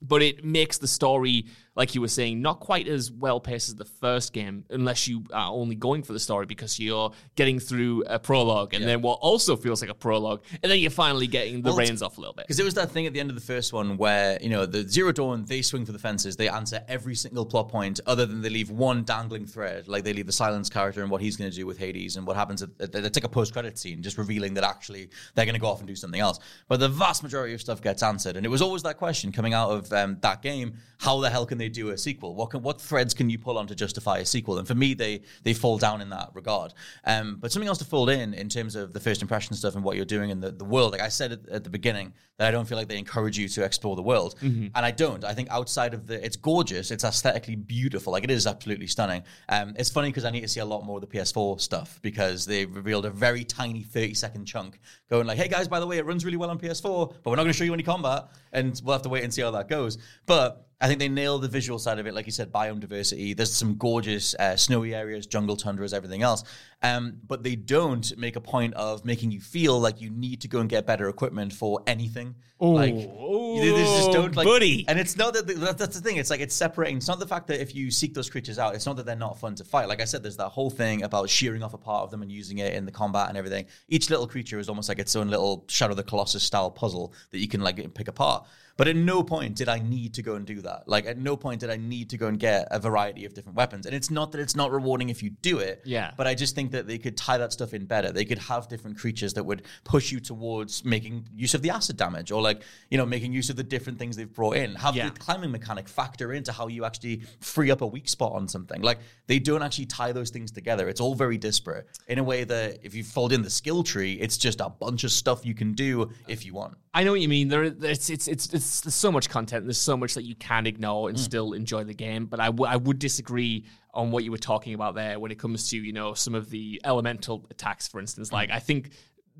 but 0.00 0.22
it 0.22 0.44
makes 0.44 0.78
the 0.78 0.86
story, 0.86 1.44
like 1.78 1.94
you 1.94 2.00
were 2.00 2.08
saying, 2.08 2.42
not 2.42 2.58
quite 2.58 2.88
as 2.88 3.12
well 3.12 3.38
paced 3.38 3.68
as 3.68 3.76
the 3.76 3.84
first 3.84 4.32
game, 4.32 4.64
unless 4.68 5.06
you 5.06 5.22
are 5.32 5.52
only 5.52 5.76
going 5.76 6.02
for 6.02 6.12
the 6.12 6.18
story 6.18 6.44
because 6.44 6.80
you're 6.80 7.12
getting 7.36 7.60
through 7.60 8.02
a 8.08 8.18
prologue 8.18 8.74
and 8.74 8.82
then 8.84 9.00
what 9.00 9.20
also 9.20 9.54
feels 9.56 9.80
like 9.80 9.88
a 9.88 9.94
prologue, 9.94 10.42
and 10.60 10.72
then 10.72 10.80
you're 10.80 10.90
finally 10.90 11.28
getting 11.28 11.62
the 11.62 11.70
Well, 11.70 11.78
reins 11.78 12.02
off 12.02 12.18
a 12.18 12.20
little 12.20 12.34
bit. 12.34 12.46
Because 12.46 12.58
it 12.58 12.64
was 12.64 12.74
that 12.74 12.90
thing 12.90 13.06
at 13.06 13.12
the 13.12 13.20
end 13.20 13.30
of 13.30 13.36
the 13.36 13.42
first 13.42 13.72
one 13.72 13.96
where, 13.96 14.38
you 14.42 14.48
know, 14.48 14.66
the 14.66 14.88
Zero 14.88 15.12
Dawn, 15.12 15.44
they 15.44 15.62
swing 15.62 15.86
for 15.86 15.92
the 15.92 16.00
fences. 16.00 16.36
They 16.36 16.48
answer 16.48 16.82
every 16.88 17.14
single 17.14 17.46
plot 17.46 17.68
point 17.68 18.00
other 18.06 18.26
than 18.26 18.42
they 18.42 18.50
leave 18.50 18.70
one 18.70 19.04
dangling 19.04 19.46
thread. 19.46 19.86
Like 19.86 20.02
they 20.02 20.12
leave 20.12 20.26
the 20.26 20.32
Sylens 20.32 20.68
character 20.68 21.02
and 21.02 21.10
what 21.12 21.22
he's 21.22 21.36
going 21.36 21.48
to 21.48 21.56
do 21.56 21.64
with 21.64 21.78
Hades 21.78 22.16
and 22.16 22.26
what 22.26 22.34
happens. 22.34 22.60
At, 22.60 22.70
at, 22.80 22.92
it's 22.92 23.16
like 23.16 23.24
a 23.24 23.28
post 23.28 23.52
credit 23.52 23.78
scene, 23.78 24.02
just 24.02 24.18
revealing 24.18 24.54
that 24.54 24.64
actually 24.64 25.10
they're 25.36 25.44
going 25.44 25.54
to 25.54 25.60
go 25.60 25.68
off 25.68 25.78
and 25.78 25.86
do 25.86 25.94
something 25.94 26.20
else. 26.20 26.40
But 26.66 26.80
the 26.80 26.88
vast 26.88 27.22
majority 27.22 27.54
of 27.54 27.60
stuff 27.60 27.80
gets 27.80 28.02
answered. 28.02 28.36
And 28.36 28.44
it 28.44 28.48
was 28.48 28.62
always 28.62 28.82
that 28.82 28.96
question 28.96 29.30
coming 29.30 29.54
out 29.54 29.70
of 29.70 29.92
um, 29.92 30.18
that 30.22 30.42
game 30.42 30.74
how 30.98 31.20
the 31.20 31.30
hell 31.30 31.46
can 31.46 31.58
they 31.58 31.67
do 31.68 31.90
a 31.90 31.98
sequel? 31.98 32.34
What, 32.34 32.50
can, 32.50 32.62
what 32.62 32.80
threads 32.80 33.14
can 33.14 33.30
you 33.30 33.38
pull 33.38 33.58
on 33.58 33.66
to 33.66 33.74
justify 33.74 34.18
a 34.18 34.24
sequel? 34.24 34.58
And 34.58 34.66
for 34.66 34.74
me, 34.74 34.94
they, 34.94 35.22
they 35.42 35.54
fall 35.54 35.78
down 35.78 36.00
in 36.00 36.10
that 36.10 36.30
regard. 36.34 36.74
Um, 37.04 37.36
but 37.40 37.52
something 37.52 37.68
else 37.68 37.78
to 37.78 37.84
fold 37.84 38.10
in 38.10 38.34
in 38.34 38.48
terms 38.48 38.74
of 38.74 38.92
the 38.92 39.00
first 39.00 39.22
impression 39.22 39.54
stuff 39.54 39.74
and 39.74 39.84
what 39.84 39.96
you're 39.96 40.04
doing 40.04 40.30
in 40.30 40.40
the, 40.40 40.50
the 40.50 40.64
world. 40.64 40.92
Like 40.92 41.00
I 41.00 41.08
said 41.08 41.32
at, 41.32 41.48
at 41.48 41.64
the 41.64 41.70
beginning, 41.70 42.12
that 42.38 42.46
I 42.46 42.50
don't 42.50 42.66
feel 42.66 42.78
like 42.78 42.88
they 42.88 42.98
encourage 42.98 43.36
you 43.36 43.48
to 43.48 43.64
explore 43.64 43.96
the 43.96 44.02
world. 44.02 44.36
And 44.74 44.86
I 44.86 44.90
don't. 44.92 45.24
I 45.24 45.34
think 45.34 45.50
outside 45.50 45.92
of 45.92 46.06
the, 46.06 46.24
it's 46.24 46.36
gorgeous, 46.36 46.90
it's 46.90 47.04
aesthetically 47.04 47.56
beautiful. 47.56 48.12
Like 48.12 48.24
it 48.24 48.30
is 48.30 48.46
absolutely 48.46 48.86
stunning. 48.86 49.24
Um, 49.48 49.74
it's 49.76 49.90
funny 49.90 50.08
because 50.08 50.24
I 50.24 50.30
need 50.30 50.42
to 50.42 50.48
see 50.48 50.60
a 50.60 50.64
lot 50.64 50.84
more 50.84 50.98
of 50.98 51.00
the 51.00 51.18
PS4 51.18 51.60
stuff 51.60 51.98
because 52.00 52.46
they 52.46 52.64
revealed 52.64 53.06
a 53.06 53.10
very 53.10 53.44
tiny 53.44 53.82
30 53.82 54.14
second 54.14 54.46
chunk 54.46 54.78
going 55.10 55.26
like, 55.26 55.36
hey 55.36 55.48
guys, 55.48 55.66
by 55.66 55.80
the 55.80 55.86
way, 55.86 55.98
it 55.98 56.06
runs 56.06 56.24
really 56.24 56.36
well 56.36 56.50
on 56.50 56.58
PS4, 56.58 57.14
but 57.22 57.30
we're 57.30 57.36
not 57.36 57.42
going 57.42 57.52
to 57.52 57.58
show 57.58 57.64
you 57.64 57.74
any 57.74 57.82
combat. 57.82 58.28
And 58.52 58.80
we'll 58.84 58.94
have 58.94 59.02
to 59.02 59.08
wait 59.08 59.24
and 59.24 59.34
see 59.34 59.42
how 59.42 59.50
that 59.50 59.68
goes. 59.68 59.98
But 60.26 60.67
I 60.80 60.86
think 60.86 61.00
they 61.00 61.08
nailed 61.08 61.42
the 61.42 61.48
visual 61.48 61.78
side 61.80 61.98
of 61.98 62.06
it, 62.06 62.14
like 62.14 62.26
you 62.26 62.32
said, 62.32 62.52
biome 62.52 62.78
diversity. 62.78 63.34
There's 63.34 63.52
some 63.52 63.76
gorgeous 63.76 64.34
uh, 64.36 64.56
snowy 64.56 64.94
areas, 64.94 65.26
jungle 65.26 65.56
tundras, 65.56 65.92
everything 65.92 66.22
else. 66.22 66.44
Um, 66.80 67.18
but 67.26 67.42
they 67.42 67.56
don't 67.56 68.16
make 68.16 68.36
a 68.36 68.40
point 68.40 68.74
of 68.74 69.04
making 69.04 69.32
you 69.32 69.40
feel 69.40 69.80
like 69.80 70.00
you 70.00 70.10
need 70.10 70.42
to 70.42 70.48
go 70.48 70.60
and 70.60 70.70
get 70.70 70.86
better 70.86 71.08
equipment 71.08 71.52
for 71.52 71.80
anything. 71.88 72.36
like 72.60 72.94
Ooh, 72.94 73.58
they 73.60 73.70
just 73.70 74.12
don't 74.12 74.34
like, 74.36 74.46
buddy. 74.46 74.84
And 74.88 74.96
it's 74.98 75.16
not 75.16 75.34
that 75.34 75.46
that- 75.48 75.78
that's 75.78 75.96
the 75.96 76.02
thing. 76.02 76.18
It's 76.18 76.30
like 76.30 76.40
it's 76.40 76.54
separating. 76.54 76.98
It's 76.98 77.08
not 77.08 77.18
the 77.18 77.26
fact 77.26 77.48
that 77.48 77.60
if 77.60 77.74
you 77.74 77.90
seek 77.90 78.14
those 78.14 78.30
creatures 78.30 78.58
out, 78.60 78.76
it's 78.76 78.86
not 78.86 78.96
that 78.96 79.06
they're 79.06 79.16
not 79.16 79.38
fun 79.40 79.56
to 79.56 79.64
fight. 79.64 79.88
Like 79.88 80.00
I 80.00 80.04
said, 80.04 80.22
there's 80.22 80.36
that 80.36 80.50
whole 80.50 80.70
thing 80.70 81.02
about 81.02 81.28
shearing 81.30 81.62
off 81.64 81.74
a 81.74 81.78
part 81.78 82.04
of 82.04 82.10
them 82.12 82.22
and 82.22 82.30
using 82.30 82.58
it 82.58 82.74
in 82.74 82.84
the 82.84 82.92
combat 82.92 83.28
and 83.28 83.36
everything. 83.36 83.66
Each 83.88 84.08
little 84.08 84.28
creature 84.28 84.58
is 84.60 84.68
almost 84.68 84.88
like 84.88 85.00
its 85.00 85.16
own 85.16 85.28
little 85.28 85.64
Shadow 85.68 85.92
of 85.92 85.96
the 85.96 86.04
Colossus 86.04 86.44
style 86.44 86.70
puzzle 86.70 87.12
that 87.30 87.38
you 87.38 87.48
can 87.48 87.60
like 87.60 87.92
pick 87.94 88.06
apart. 88.08 88.46
But 88.76 88.86
at 88.86 88.94
no 88.94 89.24
point 89.24 89.56
did 89.56 89.68
I 89.68 89.80
need 89.80 90.14
to 90.14 90.22
go 90.22 90.36
and 90.36 90.46
do 90.46 90.60
that. 90.60 90.86
Like 90.86 91.04
at 91.06 91.18
no 91.18 91.36
point 91.36 91.60
did 91.62 91.68
I 91.70 91.76
need 91.76 92.10
to 92.10 92.16
go 92.16 92.28
and 92.28 92.38
get 92.38 92.68
a 92.70 92.78
variety 92.78 93.24
of 93.24 93.34
different 93.34 93.56
weapons. 93.56 93.86
And 93.86 93.94
it's 93.94 94.08
not 94.08 94.30
that 94.30 94.40
it's 94.40 94.54
not 94.54 94.70
rewarding 94.70 95.08
if 95.08 95.20
you 95.20 95.30
do 95.30 95.58
it. 95.58 95.82
Yeah. 95.84 96.12
But 96.16 96.28
I 96.28 96.36
just 96.36 96.54
think 96.54 96.67
that 96.72 96.86
they 96.86 96.98
could 96.98 97.16
tie 97.16 97.38
that 97.38 97.52
stuff 97.52 97.74
in 97.74 97.84
better. 97.86 98.10
They 98.12 98.24
could 98.24 98.38
have 98.38 98.68
different 98.68 98.98
creatures 98.98 99.34
that 99.34 99.44
would 99.44 99.62
push 99.84 100.10
you 100.12 100.20
towards 100.20 100.84
making 100.84 101.28
use 101.34 101.54
of 101.54 101.62
the 101.62 101.70
acid 101.70 101.96
damage 101.96 102.32
or 102.32 102.40
like, 102.42 102.62
you 102.90 102.98
know, 102.98 103.06
making 103.06 103.32
use 103.32 103.50
of 103.50 103.56
the 103.56 103.62
different 103.62 103.98
things 103.98 104.16
they've 104.16 104.32
brought 104.32 104.56
in. 104.56 104.74
Have 104.74 104.94
Yeah. 104.96 105.10
the 105.10 105.18
climbing 105.18 105.50
mechanic 105.50 105.88
factor 105.88 106.32
into 106.32 106.52
how 106.52 106.68
you 106.68 106.84
actually 106.84 107.22
free 107.40 107.70
up 107.70 107.80
a 107.80 107.86
weak 107.86 108.08
spot 108.08 108.32
on 108.32 108.48
something. 108.48 108.82
Like 108.82 108.98
they 109.26 109.38
don't 109.38 109.62
actually 109.62 109.86
tie 109.86 110.12
those 110.12 110.30
things 110.30 110.50
together. 110.50 110.88
It's 110.88 111.00
all 111.00 111.14
very 111.14 111.38
disparate 111.38 111.86
in 112.08 112.18
a 112.18 112.24
way 112.24 112.44
that 112.44 112.78
if 112.82 112.94
you 112.94 113.04
fold 113.04 113.32
in 113.32 113.42
the 113.42 113.50
skill 113.50 113.82
tree, 113.82 114.14
it's 114.14 114.36
just 114.36 114.60
a 114.60 114.68
bunch 114.68 115.04
of 115.04 115.12
stuff 115.12 115.46
you 115.46 115.54
can 115.54 115.72
do 115.72 116.10
if 116.26 116.44
you 116.44 116.54
want. 116.54 116.76
I 116.94 117.04
know 117.04 117.12
what 117.12 117.20
you 117.20 117.28
mean. 117.28 117.48
There, 117.48 117.62
it's, 117.64 118.10
it's, 118.10 118.26
it's, 118.28 118.52
it's, 118.52 118.80
there's 118.80 118.94
so 118.94 119.12
much 119.12 119.28
content. 119.28 119.64
There's 119.66 119.78
so 119.78 119.96
much 119.96 120.14
that 120.14 120.24
you 120.24 120.34
can 120.34 120.66
ignore 120.66 120.88
Mm. 120.88 121.10
and 121.10 121.20
still 121.20 121.52
enjoy 121.52 121.84
the 121.84 121.94
game. 121.94 122.26
But 122.26 122.40
I, 122.40 122.46
w- 122.46 122.64
I 122.68 122.76
would 122.76 122.98
disagree 122.98 123.66
on 123.94 124.10
what 124.10 124.24
you 124.24 124.30
were 124.30 124.38
talking 124.38 124.74
about 124.74 124.94
there 124.94 125.18
when 125.18 125.30
it 125.30 125.38
comes 125.38 125.68
to 125.70 125.76
you 125.76 125.92
know 125.92 126.14
some 126.14 126.34
of 126.34 126.50
the 126.50 126.80
elemental 126.84 127.46
attacks, 127.50 127.88
for 127.88 128.00
instance. 128.00 128.30
Mm. 128.30 128.32
Like 128.32 128.50
I 128.50 128.58
think 128.58 128.90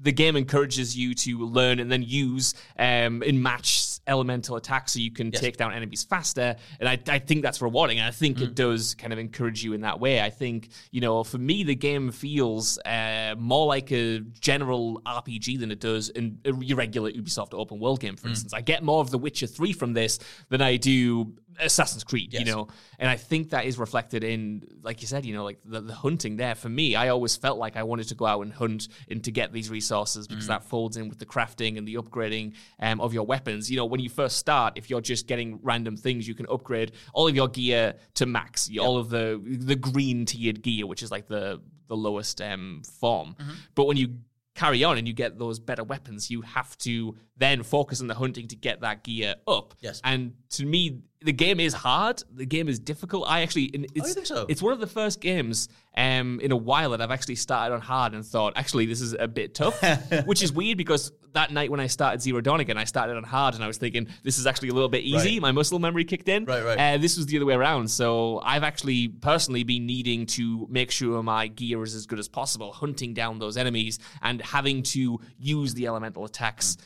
the 0.00 0.12
game 0.12 0.36
encourages 0.36 0.96
you 0.96 1.12
to 1.12 1.40
learn 1.44 1.80
and 1.80 1.90
then 1.90 2.04
use 2.04 2.54
um, 2.78 3.20
in 3.24 3.42
match 3.42 3.84
elemental 4.06 4.54
attacks 4.54 4.92
so 4.92 5.00
you 5.00 5.10
can 5.10 5.32
take 5.32 5.56
down 5.56 5.72
enemies 5.74 6.04
faster. 6.04 6.54
And 6.78 6.88
I, 6.88 6.98
I 7.08 7.18
think 7.18 7.42
that's 7.42 7.60
rewarding. 7.60 7.98
And 7.98 8.06
I 8.06 8.12
think 8.12 8.38
Mm. 8.38 8.42
it 8.42 8.54
does 8.54 8.94
kind 8.94 9.12
of 9.12 9.18
encourage 9.18 9.64
you 9.64 9.72
in 9.72 9.80
that 9.80 9.98
way. 9.98 10.22
I 10.22 10.30
think, 10.30 10.68
you 10.92 11.00
know, 11.00 11.24
for 11.24 11.38
me, 11.38 11.64
the 11.64 11.74
game 11.74 12.12
feels 12.12 12.78
uh, 12.86 13.34
more 13.38 13.66
like 13.66 13.90
a 13.90 14.20
general 14.20 15.02
RPG 15.04 15.58
than 15.58 15.72
it 15.72 15.80
does 15.80 16.10
in 16.10 16.38
a 16.44 16.52
regular 16.52 17.10
Ubisoft 17.10 17.52
open 17.52 17.80
world 17.80 17.98
game, 17.98 18.14
Mm. 18.14 18.20
for 18.20 18.28
instance. 18.28 18.54
I 18.54 18.60
get 18.60 18.84
more 18.84 19.00
of 19.00 19.10
The 19.10 19.18
Witcher 19.18 19.48
3 19.48 19.72
from 19.72 19.94
this 19.94 20.20
than 20.48 20.62
I 20.62 20.76
do 20.76 21.34
Assassin's 21.60 22.04
Creed, 22.04 22.32
you 22.32 22.44
know? 22.44 22.68
And 22.98 23.08
I 23.08 23.16
think 23.16 23.50
that 23.50 23.64
is 23.64 23.78
reflected 23.78 24.24
in, 24.24 24.66
like 24.82 25.00
you 25.00 25.06
said, 25.06 25.24
you 25.24 25.34
know, 25.34 25.44
like 25.44 25.58
the, 25.64 25.80
the 25.80 25.94
hunting 25.94 26.36
there. 26.36 26.54
For 26.54 26.68
me, 26.68 26.96
I 26.96 27.08
always 27.08 27.36
felt 27.36 27.58
like 27.58 27.76
I 27.76 27.82
wanted 27.82 28.08
to 28.08 28.14
go 28.14 28.26
out 28.26 28.40
and 28.42 28.52
hunt 28.52 28.88
and 29.10 29.22
to 29.24 29.30
get 29.30 29.52
these 29.52 29.70
resources 29.70 30.26
because 30.28 30.46
that 30.48 30.64
folds 30.64 30.96
in 30.96 31.08
with 31.08 31.18
the 31.18 31.26
crafting 31.26 31.78
and 31.78 31.86
the 31.86 31.94
upgrading 31.94 32.54
um, 32.80 33.00
of 33.00 33.14
your 33.14 33.24
weapons. 33.24 33.70
You 33.70 33.76
know, 33.76 33.86
when 33.86 34.00
you 34.00 34.08
first 34.08 34.36
start, 34.36 34.74
if 34.76 34.88
you're 34.90 35.00
just 35.00 35.26
getting 35.26 35.58
random 35.62 35.96
things, 35.96 36.26
you 36.26 36.34
can 36.34 36.46
upgrade 36.50 36.92
all 37.12 37.28
of 37.28 37.34
your 37.34 37.48
gear 37.48 37.94
to 38.14 38.26
max, 38.26 38.70
all 38.80 38.96
of 38.96 39.10
the 39.10 39.40
the 39.44 39.76
green 39.76 40.26
tiered 40.26 40.62
gear, 40.62 40.86
which 40.86 41.02
is 41.02 41.10
like 41.10 41.28
the 41.28 41.60
the 41.88 41.96
lowest 41.96 42.40
um, 42.40 42.82
form. 43.00 43.34
But 43.74 43.86
when 43.86 43.96
you 43.96 44.18
carry 44.58 44.82
on 44.82 44.98
and 44.98 45.06
you 45.06 45.14
get 45.14 45.38
those 45.38 45.58
better 45.60 45.84
weapons, 45.84 46.30
you 46.30 46.40
have 46.42 46.76
to 46.78 47.16
then 47.36 47.62
focus 47.62 48.00
on 48.00 48.08
the 48.08 48.14
hunting 48.14 48.48
to 48.48 48.56
get 48.56 48.80
that 48.80 49.04
gear 49.04 49.36
up. 49.46 49.74
Yes. 49.80 50.00
And 50.02 50.34
to 50.50 50.66
me, 50.66 51.02
the 51.22 51.32
game 51.32 51.60
is 51.60 51.72
hard. 51.72 52.22
The 52.32 52.46
game 52.46 52.68
is 52.68 52.78
difficult. 52.78 53.28
I 53.28 53.42
actually, 53.42 53.70
and 53.72 53.86
it's, 53.94 54.14
think 54.14 54.26
so? 54.26 54.46
it's 54.48 54.60
one 54.60 54.72
of 54.72 54.80
the 54.80 54.86
first 54.86 55.20
games 55.20 55.68
um, 55.96 56.40
in 56.40 56.50
a 56.52 56.56
while 56.56 56.90
that 56.90 57.00
I've 57.00 57.10
actually 57.10 57.36
started 57.36 57.74
on 57.74 57.80
hard 57.80 58.14
and 58.14 58.24
thought, 58.24 58.54
actually, 58.56 58.86
this 58.86 59.00
is 59.00 59.14
a 59.18 59.28
bit 59.28 59.54
tough, 59.54 59.80
which 60.26 60.42
is 60.42 60.52
weird 60.52 60.76
because 60.76 61.12
that 61.38 61.52
night 61.52 61.70
when 61.70 61.78
I 61.78 61.86
started 61.86 62.20
Zero 62.20 62.40
Dawn 62.40 62.58
again, 62.58 62.76
I 62.76 62.82
started 62.82 63.16
on 63.16 63.22
hard 63.22 63.54
and 63.54 63.62
I 63.62 63.68
was 63.68 63.78
thinking, 63.78 64.08
this 64.24 64.38
is 64.38 64.46
actually 64.46 64.70
a 64.70 64.74
little 64.74 64.88
bit 64.88 65.04
easy. 65.04 65.34
Right. 65.34 65.42
My 65.42 65.52
muscle 65.52 65.78
memory 65.78 66.04
kicked 66.04 66.28
in. 66.28 66.44
Right, 66.44 66.64
right. 66.64 66.78
Uh, 66.78 66.98
this 66.98 67.16
was 67.16 67.26
the 67.26 67.36
other 67.36 67.46
way 67.46 67.54
around. 67.54 67.88
So 67.92 68.40
I've 68.44 68.64
actually 68.64 69.06
personally 69.06 69.62
been 69.62 69.86
needing 69.86 70.26
to 70.26 70.66
make 70.68 70.90
sure 70.90 71.22
my 71.22 71.46
gear 71.46 71.84
is 71.84 71.94
as 71.94 72.06
good 72.06 72.18
as 72.18 72.28
possible, 72.28 72.72
hunting 72.72 73.14
down 73.14 73.38
those 73.38 73.56
enemies 73.56 74.00
and 74.20 74.42
having 74.42 74.82
to 74.94 75.20
use 75.38 75.74
the 75.74 75.86
elemental 75.86 76.24
attacks. 76.24 76.76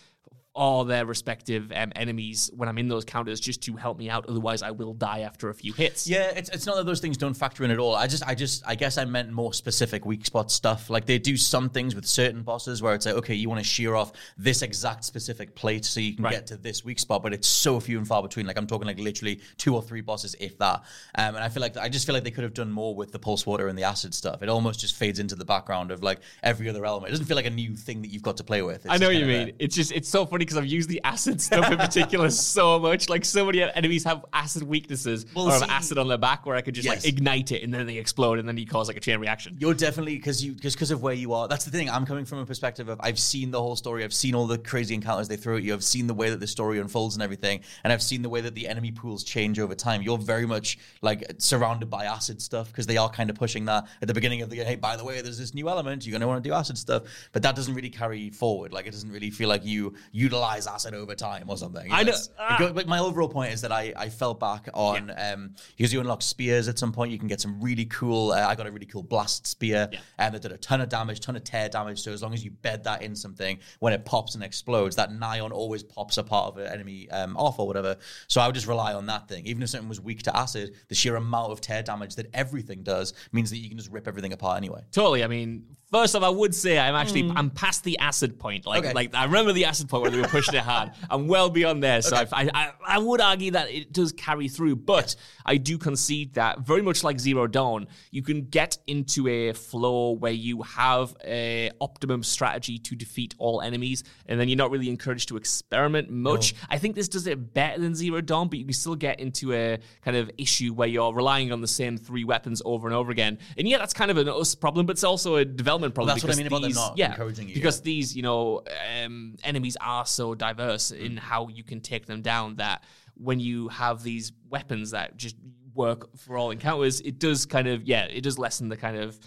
Or 0.54 0.84
their 0.84 1.06
respective 1.06 1.72
um, 1.74 1.92
enemies 1.96 2.50
when 2.54 2.68
I'm 2.68 2.76
in 2.76 2.86
those 2.86 3.06
counters, 3.06 3.40
just 3.40 3.62
to 3.62 3.74
help 3.76 3.96
me 3.96 4.10
out. 4.10 4.26
Otherwise, 4.28 4.60
I 4.62 4.70
will 4.70 4.92
die 4.92 5.20
after 5.20 5.48
a 5.48 5.54
few 5.54 5.72
hits. 5.72 6.06
Yeah, 6.06 6.24
it's, 6.36 6.50
it's 6.50 6.66
not 6.66 6.76
that 6.76 6.84
those 6.84 7.00
things 7.00 7.16
don't 7.16 7.32
factor 7.32 7.64
in 7.64 7.70
at 7.70 7.78
all. 7.78 7.94
I 7.94 8.06
just, 8.06 8.22
I 8.28 8.34
just, 8.34 8.62
I 8.66 8.74
guess 8.74 8.98
I 8.98 9.06
meant 9.06 9.32
more 9.32 9.54
specific 9.54 10.04
weak 10.04 10.26
spot 10.26 10.50
stuff. 10.50 10.90
Like 10.90 11.06
they 11.06 11.18
do 11.18 11.38
some 11.38 11.70
things 11.70 11.94
with 11.94 12.04
certain 12.04 12.42
bosses 12.42 12.82
where 12.82 12.94
it's 12.94 13.06
like, 13.06 13.14
okay, 13.14 13.34
you 13.34 13.48
want 13.48 13.60
to 13.62 13.64
shear 13.66 13.94
off 13.94 14.12
this 14.36 14.60
exact 14.60 15.04
specific 15.06 15.54
plate 15.54 15.86
so 15.86 16.00
you 16.00 16.14
can 16.16 16.24
Right. 16.24 16.32
get 16.32 16.46
to 16.48 16.58
this 16.58 16.84
weak 16.84 16.98
spot, 16.98 17.22
but 17.22 17.32
it's 17.32 17.48
so 17.48 17.80
few 17.80 17.96
and 17.96 18.06
far 18.06 18.20
between. 18.22 18.44
Like 18.44 18.58
I'm 18.58 18.66
talking 18.66 18.86
like 18.86 18.98
literally 18.98 19.40
two 19.56 19.74
or 19.74 19.80
three 19.80 20.02
bosses, 20.02 20.36
if 20.38 20.58
that. 20.58 20.82
Um, 21.14 21.34
and 21.34 21.38
I 21.38 21.48
feel 21.48 21.62
like 21.62 21.78
I 21.78 21.88
just 21.88 22.04
feel 22.04 22.14
like 22.14 22.24
they 22.24 22.30
could 22.30 22.44
have 22.44 22.52
done 22.52 22.70
more 22.70 22.94
with 22.94 23.10
the 23.10 23.18
pulse 23.18 23.46
water 23.46 23.68
and 23.68 23.78
the 23.78 23.84
acid 23.84 24.12
stuff. 24.12 24.42
It 24.42 24.50
almost 24.50 24.80
just 24.80 24.96
fades 24.96 25.18
into 25.18 25.34
the 25.34 25.46
background 25.46 25.90
of 25.92 26.02
like 26.02 26.18
every 26.42 26.68
other 26.68 26.84
element. 26.84 27.08
It 27.08 27.12
doesn't 27.12 27.24
feel 27.24 27.36
like 27.36 27.46
a 27.46 27.50
new 27.50 27.74
thing 27.74 28.02
that 28.02 28.08
you've 28.08 28.22
got 28.22 28.36
to 28.36 28.44
play 28.44 28.60
with. 28.60 28.84
It's 28.84 28.92
I 28.92 28.98
know 28.98 29.06
what 29.06 29.16
you 29.16 29.24
mean. 29.24 29.54
It's 29.58 29.74
just 29.74 29.92
it's 29.92 30.10
so 30.10 30.26
funny 30.26 30.41
because 30.42 30.56
I've 30.58 30.66
used 30.66 30.88
the 30.88 31.00
acid 31.04 31.40
stuff 31.40 31.70
in 31.70 31.78
particular 31.78 32.30
so 32.30 32.78
much. 32.78 33.08
Like 33.08 33.24
so 33.24 33.44
many 33.46 33.62
enemies 33.62 34.04
have 34.04 34.24
acid 34.32 34.62
weaknesses 34.62 35.26
Well, 35.34 35.46
or 35.48 35.52
have 35.52 35.60
see- 35.62 35.66
acid 35.70 35.98
on 35.98 36.08
their 36.08 36.18
back 36.18 36.46
where 36.46 36.56
I 36.56 36.60
could 36.60 36.74
just 36.74 36.84
Yes. 36.86 37.04
like 37.04 37.12
ignite 37.12 37.52
it 37.52 37.62
and 37.62 37.72
then 37.72 37.86
they 37.86 37.96
explode 37.98 38.38
and 38.38 38.48
then 38.48 38.56
you 38.58 38.66
cause 38.66 38.88
like 38.88 38.96
a 38.96 39.00
chain 39.00 39.18
reaction. 39.20 39.56
You're 39.58 39.74
definitely 39.74 40.16
because 40.16 40.44
you 40.44 40.52
because 40.54 40.90
of 40.90 41.02
where 41.02 41.14
you 41.14 41.32
are. 41.32 41.48
That's 41.48 41.64
the 41.64 41.70
thing. 41.70 41.88
I'm 41.90 42.06
coming 42.06 42.24
from 42.24 42.38
a 42.38 42.46
perspective 42.46 42.88
of 42.88 43.00
I've 43.02 43.18
seen 43.18 43.50
the 43.50 43.60
whole 43.60 43.76
story. 43.76 44.04
I've 44.04 44.14
seen 44.14 44.34
all 44.34 44.46
the 44.46 44.58
crazy 44.58 44.94
encounters 44.94 45.28
they 45.28 45.36
throw 45.36 45.56
at 45.56 45.62
you. 45.62 45.72
I've 45.74 45.84
seen 45.84 46.06
the 46.06 46.14
way 46.14 46.30
that 46.30 46.40
the 46.40 46.46
story 46.46 46.78
unfolds 46.78 47.14
and 47.14 47.22
everything, 47.22 47.60
and 47.84 47.92
I've 47.92 48.02
seen 48.02 48.22
the 48.22 48.28
way 48.28 48.40
that 48.40 48.54
the 48.54 48.68
enemy 48.68 48.90
pools 48.92 49.24
change 49.24 49.58
over 49.58 49.74
time. 49.74 50.02
You're 50.02 50.18
very 50.18 50.46
much 50.46 50.78
like 51.02 51.24
surrounded 51.38 51.90
by 51.90 52.04
acid 52.04 52.40
stuff 52.42 52.68
because 52.68 52.86
they 52.86 52.96
are 52.96 53.08
kind 53.10 53.30
of 53.30 53.36
pushing 53.36 53.64
that 53.66 53.84
at 54.00 54.08
the 54.08 54.14
beginning 54.14 54.42
of 54.42 54.50
the 54.50 54.56
game. 54.56 54.66
Hey, 54.66 54.76
by 54.76 54.96
the 54.96 55.04
way, 55.04 55.20
there's 55.20 55.38
this 55.38 55.54
new 55.54 55.68
element. 55.68 56.06
You're 56.06 56.12
going 56.12 56.20
to 56.22 56.26
want 56.28 56.42
to 56.42 56.48
do 56.48 56.54
acid 56.54 56.78
stuff, 56.78 57.02
but 57.32 57.42
that 57.42 57.54
doesn't 57.56 57.74
really 57.74 57.90
carry 57.90 58.30
forward. 58.30 58.72
Like 58.72 58.86
it 58.86 58.90
doesn't 58.92 59.10
really 59.10 59.30
feel 59.30 59.48
like 59.48 59.64
you 59.64 59.94
you 60.12 60.28
utilize 60.32 60.66
acid 60.66 60.94
over 60.94 61.14
time 61.14 61.44
or 61.48 61.56
something. 61.56 61.90
I 61.92 62.02
know- 62.02 62.12
Yes. 62.12 62.28
It 62.60 62.74
But 62.74 62.86
my 62.86 62.98
overall 62.98 63.28
point 63.28 63.52
is 63.52 63.60
that 63.62 63.72
I, 63.72 63.92
I 63.96 64.08
fell 64.08 64.34
back 64.34 64.68
on 64.74 65.10
um, 65.16 65.54
because 65.76 65.92
you 65.92 66.00
unlock 66.00 66.22
spears 66.22 66.68
at 66.68 66.78
some 66.78 66.92
point. 66.92 67.10
You 67.12 67.18
can 67.18 67.28
get 67.28 67.40
some 67.40 67.60
really 67.60 67.84
cool. 67.86 68.32
Uh, 68.32 68.46
I 68.46 68.54
got 68.54 68.66
a 68.66 68.70
really 68.70 68.86
cool 68.86 69.02
blast 69.02 69.46
spear, 69.46 69.88
Yeah. 69.92 70.00
and 70.18 70.34
that 70.34 70.42
did 70.42 70.52
a 70.52 70.58
ton 70.58 70.80
of 70.80 70.88
damage, 70.88 71.20
ton 71.20 71.36
of 71.36 71.44
tear 71.44 71.68
damage. 71.68 72.00
So 72.02 72.12
as 72.12 72.22
long 72.22 72.34
as 72.34 72.44
you 72.44 72.50
bed 72.50 72.84
that 72.84 73.02
in 73.02 73.14
something, 73.16 73.58
when 73.80 73.92
it 73.92 74.04
pops 74.04 74.34
and 74.34 74.44
explodes, 74.44 74.96
that 74.96 75.10
Nion 75.10 75.50
always 75.52 75.82
pops 75.82 76.18
a 76.18 76.22
part 76.24 76.48
of 76.52 76.58
an 76.58 76.66
enemy 76.72 77.08
um, 77.10 77.36
off 77.36 77.58
or 77.58 77.66
whatever. 77.66 77.96
So 78.28 78.40
I 78.40 78.46
would 78.46 78.54
just 78.54 78.66
rely 78.66 78.92
on 78.94 79.06
that 79.06 79.28
thing. 79.28 79.46
Even 79.46 79.62
if 79.62 79.70
something 79.70 79.88
was 79.88 80.00
weak 80.00 80.22
to 80.24 80.36
acid, 80.36 80.74
the 80.88 80.94
sheer 80.94 81.16
amount 81.16 81.52
of 81.52 81.60
tear 81.60 81.82
damage 81.82 82.16
that 82.16 82.26
everything 82.34 82.82
does 82.82 83.14
means 83.32 83.50
that 83.50 83.58
you 83.58 83.68
can 83.68 83.78
just 83.78 83.90
rip 83.90 84.06
everything 84.08 84.32
apart 84.32 84.56
anyway. 84.58 84.82
Totally. 84.92 85.24
I 85.24 85.26
mean, 85.28 85.64
first 85.90 86.14
off, 86.16 86.22
I 86.22 86.28
would 86.28 86.54
say 86.54 86.78
I'm 86.78 86.94
actually 86.94 87.30
I'm 87.34 87.50
past 87.50 87.84
the 87.84 87.98
acid 87.98 88.38
point. 88.38 88.66
Like, 88.66 88.84
Okay. 88.84 88.92
like 88.92 89.14
I 89.14 89.24
remember 89.24 89.52
the 89.52 89.64
acid 89.66 89.88
point 89.88 90.02
where 90.02 90.10
they 90.10 90.20
were 90.22 90.28
pushing 90.28 90.54
it 90.54 90.62
hard. 90.62 90.92
I'm 91.10 91.26
well 91.28 91.50
beyond 91.50 91.82
there. 91.82 92.00
So 92.02 92.16
I, 92.16 92.48
I, 92.54 92.72
I 92.86 92.98
would 92.98 93.20
argue 93.20 93.50
that 93.52 93.70
it 93.70 93.92
does 93.92 94.12
carry 94.12 94.48
through, 94.48 94.76
but 94.76 95.14
I 95.44 95.56
do 95.56 95.78
concede 95.78 96.34
that 96.34 96.60
very 96.60 96.82
much 96.82 97.04
like 97.04 97.18
Zero 97.20 97.46
Dawn, 97.46 97.86
you 98.10 98.22
can 98.22 98.46
get 98.46 98.78
into 98.86 99.28
a 99.28 99.52
flow 99.52 100.12
where 100.12 100.32
you 100.32 100.62
have 100.62 101.14
a 101.24 101.70
optimum 101.80 102.22
strategy 102.22 102.78
to 102.78 102.94
defeat 102.96 103.34
all 103.38 103.60
enemies, 103.60 104.04
and 104.26 104.38
then 104.38 104.48
you're 104.48 104.56
not 104.56 104.70
really 104.70 104.88
encouraged 104.88 105.28
to 105.28 105.36
experiment 105.36 106.10
much. 106.10 106.54
I 106.70 106.78
think 106.78 106.94
this 106.94 107.08
does 107.08 107.26
it 107.26 107.52
better 107.54 107.80
than 107.80 107.94
Zero 107.94 108.20
Dawn, 108.20 108.48
but 108.48 108.58
you 108.58 108.64
can 108.64 108.74
still 108.74 108.94
get 108.96 109.20
into 109.20 109.52
a 109.52 109.78
kind 110.04 110.16
of 110.16 110.30
issue 110.38 110.72
where 110.72 110.88
you're 110.88 111.12
relying 111.12 111.52
on 111.52 111.60
the 111.60 111.68
same 111.68 111.96
three 111.96 112.24
weapons 112.24 112.62
over 112.64 112.86
and 112.86 112.94
over 112.94 113.10
again. 113.10 113.38
And 113.56 113.68
yeah, 113.68 113.78
that's 113.78 113.92
kind 113.94 114.10
of 114.10 114.16
an 114.16 114.28
us 114.28 114.54
problem, 114.54 114.86
but 114.86 114.92
it's 114.92 115.04
also 115.04 115.36
a 115.36 115.44
development 115.44 115.94
problem. 115.94 116.14
that's 116.14 116.24
what 116.24 116.32
I 116.32 116.36
mean 116.36 116.46
about 116.46 116.62
them 116.62 116.68
these- 116.70 116.76
not 116.76 116.98
yeah, 116.98 117.10
encouraging 117.10 117.48
you, 117.48 117.54
Because 117.54 117.80
these, 117.80 118.14
you 118.16 118.22
know, 118.22 118.62
um, 119.04 119.36
enemies 119.44 119.76
are 119.80 120.06
so 120.12 120.34
diverse 120.34 120.90
in 120.90 121.12
mm. 121.12 121.18
how 121.18 121.48
you 121.48 121.64
can 121.64 121.80
take 121.80 122.06
them 122.06 122.22
down 122.22 122.56
that 122.56 122.84
when 123.14 123.40
you 123.40 123.68
have 123.68 124.02
these 124.02 124.32
weapons 124.48 124.90
that 124.92 125.16
just 125.16 125.36
work 125.74 126.16
for 126.16 126.36
all 126.36 126.50
encounters, 126.50 127.00
it 127.00 127.18
does 127.18 127.46
kind 127.46 127.68
of, 127.68 127.84
yeah, 127.84 128.04
it 128.04 128.22
does 128.22 128.38
lessen 128.38 128.68
the 128.68 128.76
kind 128.76 128.96
of 128.96 129.18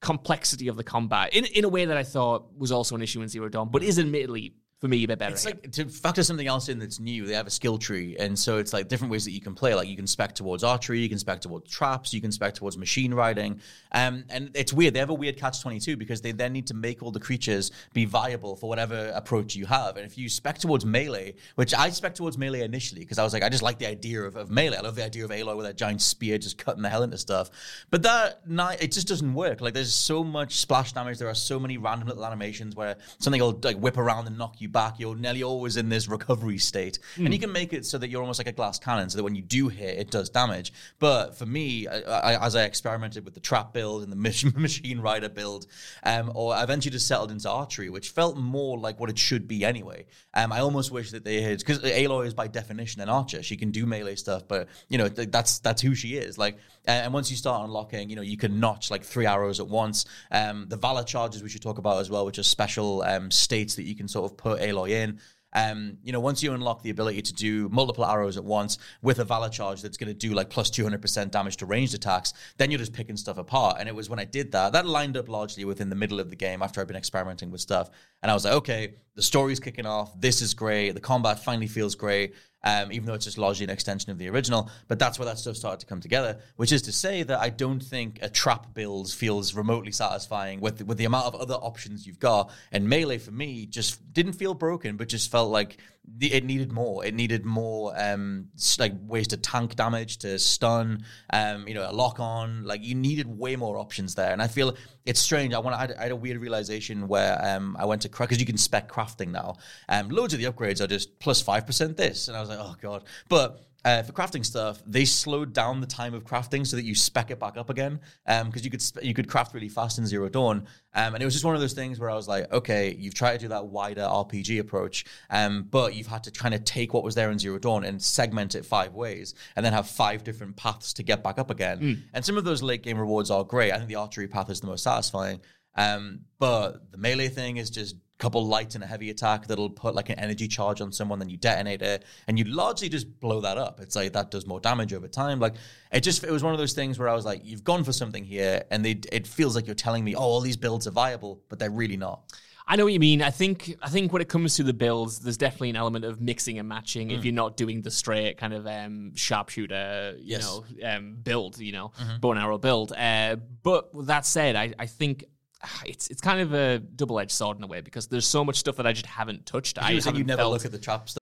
complexity 0.00 0.68
of 0.68 0.76
the 0.76 0.84
combat 0.84 1.34
in, 1.34 1.44
in 1.46 1.64
a 1.64 1.68
way 1.68 1.84
that 1.84 1.96
I 1.96 2.04
thought 2.04 2.56
was 2.56 2.70
also 2.70 2.94
an 2.94 3.02
issue 3.02 3.20
in 3.20 3.28
Zero 3.28 3.48
Dawn, 3.48 3.68
but 3.70 3.82
is 3.82 3.98
admittedly 3.98 4.54
for 4.80 4.86
me 4.86 5.02
a 5.02 5.08
bit 5.08 5.18
better. 5.18 5.32
It's 5.32 5.44
like 5.44 5.72
to 5.72 5.86
factor 5.86 6.22
something 6.22 6.46
else 6.46 6.68
in 6.68 6.78
that's 6.78 7.00
new. 7.00 7.26
They 7.26 7.34
have 7.34 7.46
a 7.46 7.50
skill 7.50 7.78
tree, 7.78 8.16
and 8.16 8.38
so 8.38 8.58
it's 8.58 8.72
like 8.72 8.88
different 8.88 9.10
ways 9.10 9.24
that 9.24 9.32
you 9.32 9.40
can 9.40 9.54
play. 9.54 9.74
Like 9.74 9.88
you 9.88 9.96
can 9.96 10.06
spec 10.06 10.34
towards 10.34 10.62
archery, 10.62 11.00
you 11.00 11.08
can 11.08 11.18
spec 11.18 11.40
towards 11.40 11.68
traps, 11.68 12.14
you 12.14 12.20
can 12.20 12.30
spec 12.30 12.54
towards 12.54 12.78
machine 12.78 13.12
riding. 13.12 13.60
Um, 13.92 14.24
and 14.30 14.50
it's 14.54 14.72
weird. 14.72 14.94
They 14.94 15.00
have 15.00 15.10
a 15.10 15.14
weird 15.14 15.36
catch 15.36 15.60
twenty 15.60 15.80
two 15.80 15.96
because 15.96 16.20
they 16.20 16.32
then 16.32 16.52
need 16.52 16.68
to 16.68 16.74
make 16.74 17.02
all 17.02 17.10
the 17.10 17.20
creatures 17.20 17.72
be 17.92 18.04
viable 18.04 18.54
for 18.54 18.68
whatever 18.68 19.10
approach 19.14 19.56
you 19.56 19.66
have. 19.66 19.96
And 19.96 20.06
if 20.06 20.16
you 20.16 20.28
spec 20.28 20.58
towards 20.58 20.84
melee, 20.84 21.34
which 21.56 21.74
I 21.74 21.90
spec 21.90 22.14
towards 22.14 22.38
melee 22.38 22.60
initially 22.60 23.00
because 23.00 23.18
I 23.18 23.24
was 23.24 23.32
like, 23.32 23.42
I 23.42 23.48
just 23.48 23.62
like 23.62 23.78
the 23.78 23.86
idea 23.86 24.22
of, 24.22 24.36
of 24.36 24.50
melee. 24.50 24.76
I 24.76 24.80
love 24.80 24.94
the 24.94 25.04
idea 25.04 25.24
of 25.24 25.30
Aloy 25.30 25.56
with 25.56 25.66
that 25.66 25.76
giant 25.76 26.02
spear 26.02 26.38
just 26.38 26.56
cutting 26.56 26.82
the 26.82 26.88
hell 26.88 27.02
into 27.02 27.18
stuff. 27.18 27.50
But 27.90 28.02
that 28.02 28.42
ni- 28.46 28.76
it 28.80 28.92
just 28.92 29.08
doesn't 29.08 29.34
work. 29.34 29.60
Like 29.60 29.74
there's 29.74 29.92
so 29.92 30.22
much 30.22 30.58
splash 30.58 30.92
damage. 30.92 31.18
There 31.18 31.28
are 31.28 31.34
so 31.34 31.58
many 31.58 31.78
random 31.78 32.06
little 32.06 32.24
animations 32.24 32.76
where 32.76 32.96
something 33.18 33.42
will 33.42 33.58
like 33.64 33.76
whip 33.76 33.98
around 33.98 34.28
and 34.28 34.38
knock 34.38 34.60
you 34.60 34.67
back. 34.68 34.98
You're 34.98 35.16
nearly 35.16 35.42
always 35.42 35.76
in 35.76 35.88
this 35.88 36.08
recovery 36.08 36.58
state, 36.58 36.98
and 37.16 37.32
you 37.32 37.38
can 37.38 37.52
make 37.52 37.72
it 37.72 37.86
so 37.86 37.98
that 37.98 38.08
you're 38.08 38.20
almost 38.20 38.38
like 38.38 38.48
a 38.48 38.52
glass 38.52 38.78
cannon, 38.78 39.10
so 39.10 39.16
that 39.16 39.24
when 39.24 39.34
you 39.34 39.42
do 39.42 39.68
hit, 39.68 39.98
it 39.98 40.10
does 40.10 40.30
damage. 40.30 40.72
But 40.98 41.36
for 41.36 41.46
me, 41.46 41.86
I, 41.86 42.00
I, 42.00 42.46
as 42.46 42.56
I 42.56 42.64
experimented 42.64 43.24
with 43.24 43.34
the 43.34 43.40
trap 43.40 43.72
build 43.72 44.02
and 44.02 44.12
the 44.12 44.16
machine, 44.16 44.52
machine 44.56 45.00
rider 45.00 45.28
build, 45.28 45.66
um, 46.02 46.32
or 46.34 46.54
I 46.54 46.62
eventually 46.62 46.92
just 46.92 47.06
settled 47.06 47.30
into 47.30 47.50
archery, 47.50 47.90
which 47.90 48.10
felt 48.10 48.36
more 48.36 48.78
like 48.78 49.00
what 49.00 49.10
it 49.10 49.18
should 49.18 49.48
be 49.48 49.64
anyway. 49.64 50.06
Um, 50.34 50.52
I 50.52 50.60
almost 50.60 50.90
wish 50.90 51.10
that 51.10 51.24
they 51.24 51.40
had 51.40 51.58
because 51.58 51.80
Aloy 51.80 52.26
is 52.26 52.34
by 52.34 52.48
definition 52.48 53.00
an 53.02 53.08
archer. 53.08 53.42
She 53.42 53.56
can 53.56 53.70
do 53.70 53.86
melee 53.86 54.16
stuff, 54.16 54.46
but 54.46 54.68
you 54.88 54.98
know 54.98 55.08
th- 55.08 55.30
that's 55.30 55.58
that's 55.60 55.82
who 55.82 55.94
she 55.94 56.16
is. 56.16 56.38
Like, 56.38 56.58
and 56.84 57.12
once 57.12 57.30
you 57.30 57.36
start 57.36 57.64
unlocking, 57.64 58.08
you 58.08 58.16
know, 58.16 58.22
you 58.22 58.36
can 58.36 58.60
notch 58.60 58.90
like 58.90 59.04
three 59.04 59.26
arrows 59.26 59.60
at 59.60 59.68
once. 59.68 60.06
Um, 60.30 60.66
the 60.68 60.76
valor 60.76 61.04
charges 61.04 61.42
we 61.42 61.48
should 61.48 61.62
talk 61.62 61.78
about 61.78 62.00
as 62.00 62.10
well, 62.10 62.24
which 62.24 62.38
are 62.38 62.42
special 62.42 63.02
um, 63.02 63.30
states 63.30 63.74
that 63.76 63.84
you 63.84 63.94
can 63.94 64.08
sort 64.08 64.30
of 64.30 64.36
put 64.36 64.57
Aloy 64.58 64.90
in. 64.90 65.20
Um, 65.54 65.96
you 66.04 66.12
know, 66.12 66.20
once 66.20 66.42
you 66.42 66.52
unlock 66.52 66.82
the 66.82 66.90
ability 66.90 67.22
to 67.22 67.32
do 67.32 67.68
multiple 67.70 68.04
arrows 68.04 68.36
at 68.36 68.44
once 68.44 68.78
with 69.00 69.18
a 69.18 69.24
valor 69.24 69.48
charge 69.48 69.80
that's 69.80 69.96
going 69.96 70.08
to 70.08 70.14
do 70.14 70.34
like 70.34 70.50
plus 70.50 70.70
200% 70.70 71.30
damage 71.30 71.56
to 71.58 71.66
ranged 71.66 71.94
attacks, 71.94 72.34
then 72.58 72.70
you're 72.70 72.78
just 72.78 72.92
picking 72.92 73.16
stuff 73.16 73.38
apart. 73.38 73.78
And 73.80 73.88
it 73.88 73.94
was 73.94 74.10
when 74.10 74.18
I 74.18 74.24
did 74.24 74.52
that, 74.52 74.72
that 74.74 74.86
lined 74.86 75.16
up 75.16 75.28
largely 75.28 75.64
within 75.64 75.88
the 75.88 75.96
middle 75.96 76.20
of 76.20 76.30
the 76.30 76.36
game 76.36 76.62
after 76.62 76.80
I'd 76.80 76.86
been 76.86 76.96
experimenting 76.96 77.50
with 77.50 77.62
stuff. 77.62 77.90
And 78.22 78.30
I 78.30 78.34
was 78.34 78.44
like, 78.44 78.54
okay, 78.54 78.94
the 79.14 79.22
story's 79.22 79.60
kicking 79.60 79.86
off. 79.86 80.18
This 80.20 80.42
is 80.42 80.54
great. 80.54 80.92
The 80.92 81.00
combat 81.00 81.42
finally 81.42 81.68
feels 81.68 81.94
great. 81.94 82.34
Um, 82.64 82.90
even 82.90 83.06
though 83.06 83.14
it's 83.14 83.24
just 83.24 83.38
largely 83.38 83.62
an 83.62 83.70
extension 83.70 84.10
of 84.10 84.18
the 84.18 84.28
original, 84.28 84.68
but 84.88 84.98
that's 84.98 85.16
where 85.16 85.26
that 85.26 85.38
stuff 85.38 85.54
started 85.54 85.78
to 85.78 85.86
come 85.86 86.00
together. 86.00 86.40
Which 86.56 86.72
is 86.72 86.82
to 86.82 86.92
say 86.92 87.22
that 87.22 87.38
I 87.38 87.50
don't 87.50 87.80
think 87.80 88.18
a 88.20 88.28
trap 88.28 88.74
build 88.74 89.12
feels 89.12 89.54
remotely 89.54 89.92
satisfying 89.92 90.60
with 90.60 90.82
with 90.82 90.98
the 90.98 91.04
amount 91.04 91.26
of 91.26 91.36
other 91.36 91.54
options 91.54 92.04
you've 92.04 92.18
got. 92.18 92.50
And 92.72 92.88
melee 92.88 93.18
for 93.18 93.30
me 93.30 93.66
just 93.66 94.12
didn't 94.12 94.32
feel 94.32 94.54
broken, 94.54 94.96
but 94.96 95.08
just 95.08 95.30
felt 95.30 95.52
like 95.52 95.78
it 96.20 96.44
needed 96.44 96.72
more. 96.72 97.04
It 97.04 97.14
needed 97.14 97.44
more 97.44 97.92
um, 97.96 98.48
like 98.78 98.92
ways 99.06 99.28
to 99.28 99.36
tank 99.36 99.76
damage, 99.76 100.18
to 100.18 100.38
stun, 100.38 101.04
um, 101.32 101.66
you 101.68 101.74
know, 101.74 101.88
a 101.88 101.92
lock 101.92 102.20
on. 102.20 102.64
Like 102.64 102.84
you 102.84 102.94
needed 102.94 103.26
way 103.26 103.56
more 103.56 103.78
options 103.78 104.14
there. 104.14 104.32
And 104.32 104.42
I 104.42 104.48
feel 104.48 104.76
it's 105.06 105.20
strange. 105.20 105.54
I 105.54 105.58
want. 105.58 105.76
I 105.76 106.02
had 106.02 106.10
a 106.10 106.16
weird 106.16 106.38
realization 106.38 107.08
where 107.08 107.38
um, 107.44 107.76
I 107.78 107.84
went 107.84 108.02
to 108.02 108.08
craft 108.08 108.30
because 108.30 108.40
you 108.40 108.46
can 108.46 108.58
spec 108.58 108.90
crafting 108.90 109.28
now. 109.30 109.56
Um, 109.88 110.08
loads 110.08 110.34
of 110.34 110.40
the 110.40 110.46
upgrades 110.46 110.80
are 110.80 110.86
just 110.86 111.18
plus 111.18 111.40
five 111.40 111.66
percent 111.66 111.96
this, 111.96 112.28
and 112.28 112.36
I 112.36 112.40
was 112.40 112.48
like, 112.48 112.58
oh 112.60 112.74
god. 112.80 113.04
But 113.28 113.64
uh, 113.84 114.02
for 114.02 114.12
crafting 114.12 114.44
stuff, 114.44 114.82
they 114.86 115.04
slowed 115.04 115.52
down 115.52 115.80
the 115.80 115.86
time 115.86 116.12
of 116.12 116.24
crafting 116.24 116.66
so 116.66 116.76
that 116.76 116.84
you 116.84 116.94
spec 116.94 117.30
it 117.30 117.38
back 117.38 117.56
up 117.56 117.70
again. 117.70 118.00
Because 118.26 118.64
you 118.64 118.70
could 118.70 118.82
sp- 118.82 119.02
you 119.02 119.14
could 119.14 119.28
craft 119.28 119.54
really 119.54 119.68
fast 119.68 119.98
in 119.98 120.06
Zero 120.06 120.28
Dawn, 120.28 120.66
um, 120.94 121.14
and 121.14 121.22
it 121.22 121.24
was 121.24 121.34
just 121.34 121.44
one 121.44 121.54
of 121.54 121.60
those 121.60 121.74
things 121.74 122.00
where 122.00 122.10
I 122.10 122.14
was 122.14 122.26
like, 122.26 122.52
okay, 122.52 122.94
you've 122.98 123.14
tried 123.14 123.34
to 123.34 123.38
do 123.38 123.48
that 123.48 123.66
wider 123.66 124.02
RPG 124.02 124.58
approach, 124.58 125.04
um, 125.30 125.66
but 125.70 125.94
you've 125.94 126.08
had 126.08 126.24
to 126.24 126.30
kind 126.30 126.54
of 126.54 126.64
take 126.64 126.92
what 126.92 127.04
was 127.04 127.14
there 127.14 127.30
in 127.30 127.38
Zero 127.38 127.58
Dawn 127.58 127.84
and 127.84 128.02
segment 128.02 128.54
it 128.54 128.66
five 128.66 128.94
ways, 128.94 129.34
and 129.54 129.64
then 129.64 129.72
have 129.72 129.88
five 129.88 130.24
different 130.24 130.56
paths 130.56 130.92
to 130.94 131.02
get 131.02 131.22
back 131.22 131.38
up 131.38 131.50
again. 131.50 131.78
And 132.12 132.24
some 132.24 132.36
of 132.36 132.44
those 132.44 132.62
late 132.62 132.82
game 132.82 132.98
rewards 132.98 133.30
are 133.30 133.44
great. 133.44 133.72
I 133.72 133.76
think 133.76 133.88
the 133.88 133.94
archery 133.94 134.26
path 134.26 134.50
is 134.50 134.60
the 134.60 134.66
most 134.66 134.82
satisfying. 134.82 135.40
Um, 135.76 136.22
but 136.40 136.90
the 136.90 136.98
melee 136.98 137.28
thing 137.28 137.56
is 137.58 137.70
just 137.70 137.94
couple 138.18 138.44
lights 138.46 138.74
and 138.74 138.82
a 138.82 138.86
heavy 138.86 139.10
attack 139.10 139.46
that'll 139.46 139.70
put 139.70 139.94
like 139.94 140.08
an 140.10 140.18
energy 140.18 140.48
charge 140.48 140.80
on 140.80 140.90
someone, 140.92 141.18
then 141.20 141.28
you 141.28 141.36
detonate 141.36 141.82
it, 141.82 142.04
and 142.26 142.38
you 142.38 142.44
largely 142.44 142.88
just 142.88 143.20
blow 143.20 143.40
that 143.40 143.56
up. 143.58 143.80
It's 143.80 143.94
like 143.96 144.12
that 144.14 144.30
does 144.30 144.46
more 144.46 144.60
damage 144.60 144.92
over 144.92 145.06
time. 145.08 145.38
Like 145.40 145.54
it 145.92 146.00
just 146.00 146.24
it 146.24 146.30
was 146.30 146.42
one 146.42 146.52
of 146.52 146.58
those 146.58 146.72
things 146.72 146.98
where 146.98 147.08
I 147.08 147.14
was 147.14 147.24
like, 147.24 147.42
you've 147.44 147.64
gone 147.64 147.84
for 147.84 147.92
something 147.92 148.24
here, 148.24 148.64
and 148.70 148.84
they 148.84 149.00
it 149.12 149.26
feels 149.26 149.54
like 149.54 149.66
you're 149.66 149.74
telling 149.76 150.04
me, 150.04 150.14
oh, 150.16 150.20
all 150.20 150.40
these 150.40 150.56
builds 150.56 150.86
are 150.86 150.90
viable, 150.92 151.40
but 151.48 151.58
they're 151.58 151.70
really 151.70 151.96
not. 151.96 152.22
I 152.70 152.76
know 152.76 152.84
what 152.84 152.92
you 152.92 153.00
mean. 153.00 153.22
I 153.22 153.30
think 153.30 153.76
I 153.80 153.88
think 153.88 154.12
when 154.12 154.20
it 154.20 154.28
comes 154.28 154.56
to 154.56 154.62
the 154.62 154.74
builds, 154.74 155.20
there's 155.20 155.38
definitely 155.38 155.70
an 155.70 155.76
element 155.76 156.04
of 156.04 156.20
mixing 156.20 156.58
and 156.58 156.68
matching. 156.68 157.10
If 157.12 157.24
you're 157.24 157.32
not 157.32 157.56
doing 157.56 157.80
the 157.80 157.90
straight 157.90 158.36
kind 158.36 158.52
of 158.52 158.66
um, 158.66 159.12
sharpshooter, 159.14 160.16
you 160.18 160.36
Yes. 160.36 160.42
know, 160.42 160.64
um, 160.84 161.16
build, 161.22 161.58
you 161.58 161.72
know, 161.72 161.92
bow 162.20 162.32
and 162.32 162.40
arrow 162.40 162.58
build. 162.58 162.92
Uh, 162.92 163.36
but 163.62 163.94
with 163.94 164.08
that 164.08 164.26
said, 164.26 164.54
I, 164.56 164.74
I 164.78 164.84
think 164.86 165.24
it's 165.86 166.08
it's 166.08 166.20
kind 166.20 166.40
of 166.40 166.54
a 166.54 166.78
double 166.78 167.18
edged 167.20 167.32
sword 167.32 167.56
in 167.58 167.64
a 167.64 167.66
way 167.66 167.80
because 167.80 168.08
there's 168.08 168.26
so 168.26 168.44
much 168.44 168.56
stuff 168.56 168.76
that 168.76 168.86
I 168.86 168.92
just 168.92 169.06
haven't 169.06 169.46
touched. 169.46 169.78
I 169.78 169.90
You 169.90 169.96
were 169.96 170.00
saying 170.00 170.16
you 170.16 170.20
haven't 170.20 170.26
never 170.28 170.42
felt- 170.42 170.52
look 170.52 170.64
at 170.64 170.72
the 170.72 170.78
trap 170.78 171.08
stuff. 171.08 171.18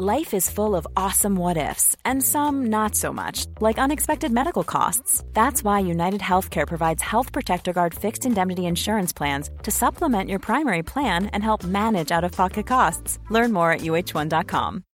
Life 0.00 0.32
is 0.32 0.48
full 0.48 0.76
of 0.76 0.86
awesome 0.96 1.34
what 1.34 1.56
ifs, 1.56 1.96
and 2.04 2.22
some 2.22 2.66
not 2.66 2.94
so 2.94 3.12
much, 3.12 3.46
like 3.60 3.78
unexpected 3.78 4.30
medical 4.30 4.62
costs. 4.62 5.24
That's 5.32 5.64
why 5.64 5.80
United 5.80 6.20
Healthcare 6.20 6.68
provides 6.68 7.02
Health 7.02 7.32
Protector 7.32 7.72
Guard 7.72 7.94
fixed 7.94 8.24
indemnity 8.24 8.66
insurance 8.66 9.12
plans 9.12 9.50
to 9.64 9.72
supplement 9.72 10.30
your 10.30 10.38
primary 10.38 10.84
plan 10.84 11.26
and 11.26 11.42
help 11.42 11.64
manage 11.64 12.12
out 12.12 12.22
of 12.22 12.30
pocket 12.30 12.66
costs. 12.66 13.18
Learn 13.30 13.52
more 13.52 13.72
at 13.72 13.80
uh1.com. 13.80 14.84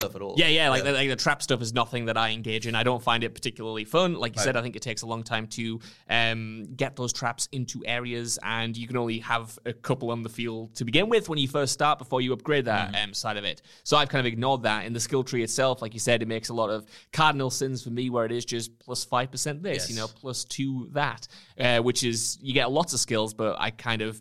Stuff 0.00 0.16
at 0.16 0.22
all. 0.22 0.34
Yeah, 0.38 0.48
yeah, 0.48 0.70
like, 0.70 0.82
The, 0.82 0.92
like 0.92 1.10
the 1.10 1.16
trap 1.16 1.42
stuff 1.42 1.60
is 1.60 1.74
nothing 1.74 2.06
that 2.06 2.16
I 2.16 2.30
engage 2.30 2.66
in. 2.66 2.74
I 2.74 2.82
don't 2.82 3.02
find 3.02 3.22
it 3.22 3.34
particularly 3.34 3.84
fun. 3.84 4.14
Like 4.14 4.34
you 4.34 4.40
said, 4.40 4.56
I 4.56 4.62
think 4.62 4.74
it 4.74 4.80
takes 4.80 5.02
a 5.02 5.06
long 5.06 5.22
time 5.22 5.46
to 5.48 5.78
um, 6.08 6.64
get 6.74 6.96
those 6.96 7.12
traps 7.12 7.50
into 7.52 7.82
areas, 7.84 8.38
and 8.42 8.74
you 8.74 8.86
can 8.86 8.96
only 8.96 9.18
have 9.18 9.58
a 9.66 9.74
couple 9.74 10.10
on 10.10 10.22
the 10.22 10.30
field 10.30 10.74
to 10.76 10.86
begin 10.86 11.10
with 11.10 11.28
when 11.28 11.38
you 11.38 11.46
first 11.46 11.74
start 11.74 11.98
before 11.98 12.22
you 12.22 12.32
upgrade 12.32 12.64
that 12.64 12.94
um, 12.94 13.12
side 13.12 13.36
of 13.36 13.44
it. 13.44 13.60
So 13.84 13.98
I've 13.98 14.08
kind 14.08 14.26
of 14.26 14.32
ignored 14.32 14.62
that. 14.62 14.86
In 14.86 14.94
the 14.94 15.00
skill 15.00 15.22
tree 15.22 15.42
itself, 15.42 15.82
like 15.82 15.92
you 15.92 16.00
said, 16.00 16.22
it 16.22 16.28
makes 16.28 16.48
a 16.48 16.54
lot 16.54 16.70
of 16.70 16.86
cardinal 17.12 17.50
sins 17.50 17.84
for 17.84 17.90
me 17.90 18.08
where 18.08 18.24
it 18.24 18.32
is 18.32 18.46
just 18.46 18.78
plus 18.78 19.04
5% 19.04 19.60
this, 19.60 19.90
you 19.90 19.96
know, 19.96 20.06
plus 20.06 20.44
2 20.44 20.88
that, 20.92 21.28
uh, 21.58 21.80
which 21.80 22.04
is, 22.04 22.38
you 22.40 22.54
get 22.54 22.70
lots 22.72 22.94
of 22.94 23.00
skills, 23.00 23.34
but 23.34 23.54
I 23.60 23.68
kind 23.68 24.00
of. 24.00 24.18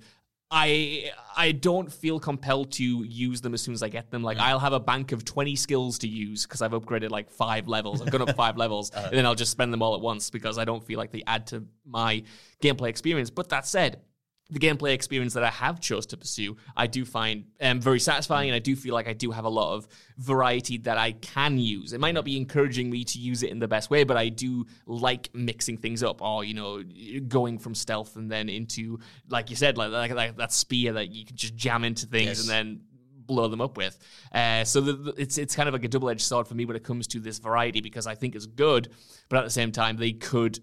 I 0.51 1.12
I 1.38 1.51
don't 1.51 1.91
feel 1.91 2.19
compelled 2.19 2.71
to 2.73 2.83
use 2.83 3.39
them 3.39 3.53
as 3.53 3.62
soon 3.62 3.73
as 3.73 3.83
I 3.83 3.89
get 3.89 4.09
them. 4.09 4.23
Like 4.23 4.38
mm. 4.38 4.41
I'll 4.41 4.59
have 4.59 4.73
a 4.73 4.79
bank 4.79 5.12
of 5.12 5.23
twenty 5.23 5.55
skills 5.55 5.99
to 5.99 6.07
use 6.07 6.45
because 6.45 6.62
I've 6.62 6.71
upgraded 6.71 7.12
like 7.12 7.29
five 7.29 7.67
levels. 7.67 8.01
I've 8.01 8.12
gone 8.12 8.23
up 8.23 8.35
five 8.35 8.57
levels, 8.63 8.91
uh. 8.93 9.03
and 9.05 9.17
then 9.17 9.25
I'll 9.25 9.35
just 9.35 9.51
spend 9.51 9.71
them 9.71 9.83
all 9.83 9.95
at 9.95 10.01
once 10.01 10.29
because 10.29 10.57
I 10.57 10.65
don't 10.65 10.83
feel 10.83 10.97
like 10.97 11.12
they 11.12 11.23
add 11.27 11.45
to 11.47 11.63
my 11.85 12.23
gameplay 12.62 12.88
experience. 12.88 13.29
But 13.29 13.49
that 13.49 13.67
said, 13.67 14.01
the 14.51 14.59
gameplay 14.59 14.93
experience 14.93 15.33
that 15.35 15.43
I 15.43 15.49
have 15.51 15.79
chose 15.79 16.07
to 16.07 16.17
pursue, 16.17 16.57
I 16.75 16.88
do 16.88 17.05
find 17.05 17.45
um, 17.62 17.79
very 17.79 17.99
satisfying, 17.99 18.49
and 18.49 18.55
I 18.55 18.59
do 18.59 18.75
feel 18.75 18.93
like 18.95 19.07
I 19.07 19.13
do 19.13 19.29
have 19.31 19.45
a 19.45 19.49
lot 19.49 19.75
of 19.75 19.88
variety 20.17 20.77
that 20.79 20.97
I 20.97 21.12
can 21.12 21.57
use. 21.59 21.93
It 21.93 21.99
might 21.99 22.13
not 22.15 22.25
be 22.25 22.35
encouraging 22.35 22.89
me 22.89 23.03
to 23.03 23.19
use 23.19 23.43
it 23.43 23.51
in 23.51 23.59
the 23.59 23.67
best 23.67 23.89
way, 23.91 24.03
but 24.03 24.17
I 24.17 24.29
do 24.29 24.65
like 24.88 25.29
mixing 25.33 25.77
things 25.77 26.01
up, 26.01 26.21
or 26.21 26.43
you 26.43 26.55
know, 26.55 26.81
going 27.27 27.59
from 27.59 27.75
stealth 27.75 28.15
and 28.15 28.31
then 28.31 28.49
into, 28.49 28.99
like 29.29 29.49
you 29.51 29.55
said, 29.55 29.77
like, 29.77 29.91
like, 29.91 30.12
like 30.12 30.38
that 30.38 30.51
spear 30.51 30.93
that 30.93 31.09
you 31.12 31.25
can 31.25 31.35
just 31.35 31.55
jam 31.55 31.83
into 31.83 32.07
things 32.07 32.27
Yes. 32.27 32.39
and 32.41 32.49
then 32.49 32.81
blow 33.13 33.47
them 33.47 33.62
up 33.62 33.77
with. 33.77 33.95
Uh, 34.33 34.63
so 34.63 34.81
the, 34.81 34.93
the- 34.93 35.13
it's 35.21 35.38
it's 35.38 35.55
kind 35.55 35.69
of 35.69 35.73
like 35.73 35.83
a 35.83 35.88
double 35.88 36.09
edged 36.09 36.21
sword 36.21 36.47
for 36.47 36.55
me 36.55 36.65
when 36.65 36.75
it 36.75 36.83
comes 36.83 37.05
to 37.07 37.19
this 37.19 37.38
variety 37.38 37.81
because 37.81 38.07
I 38.07 38.15
think 38.15 38.35
it's 38.35 38.47
good, 38.47 38.89
but 39.29 39.38
at 39.38 39.43
the 39.43 39.51
same 39.51 39.71
time 39.71 39.97
they 39.97 40.13
could 40.13 40.57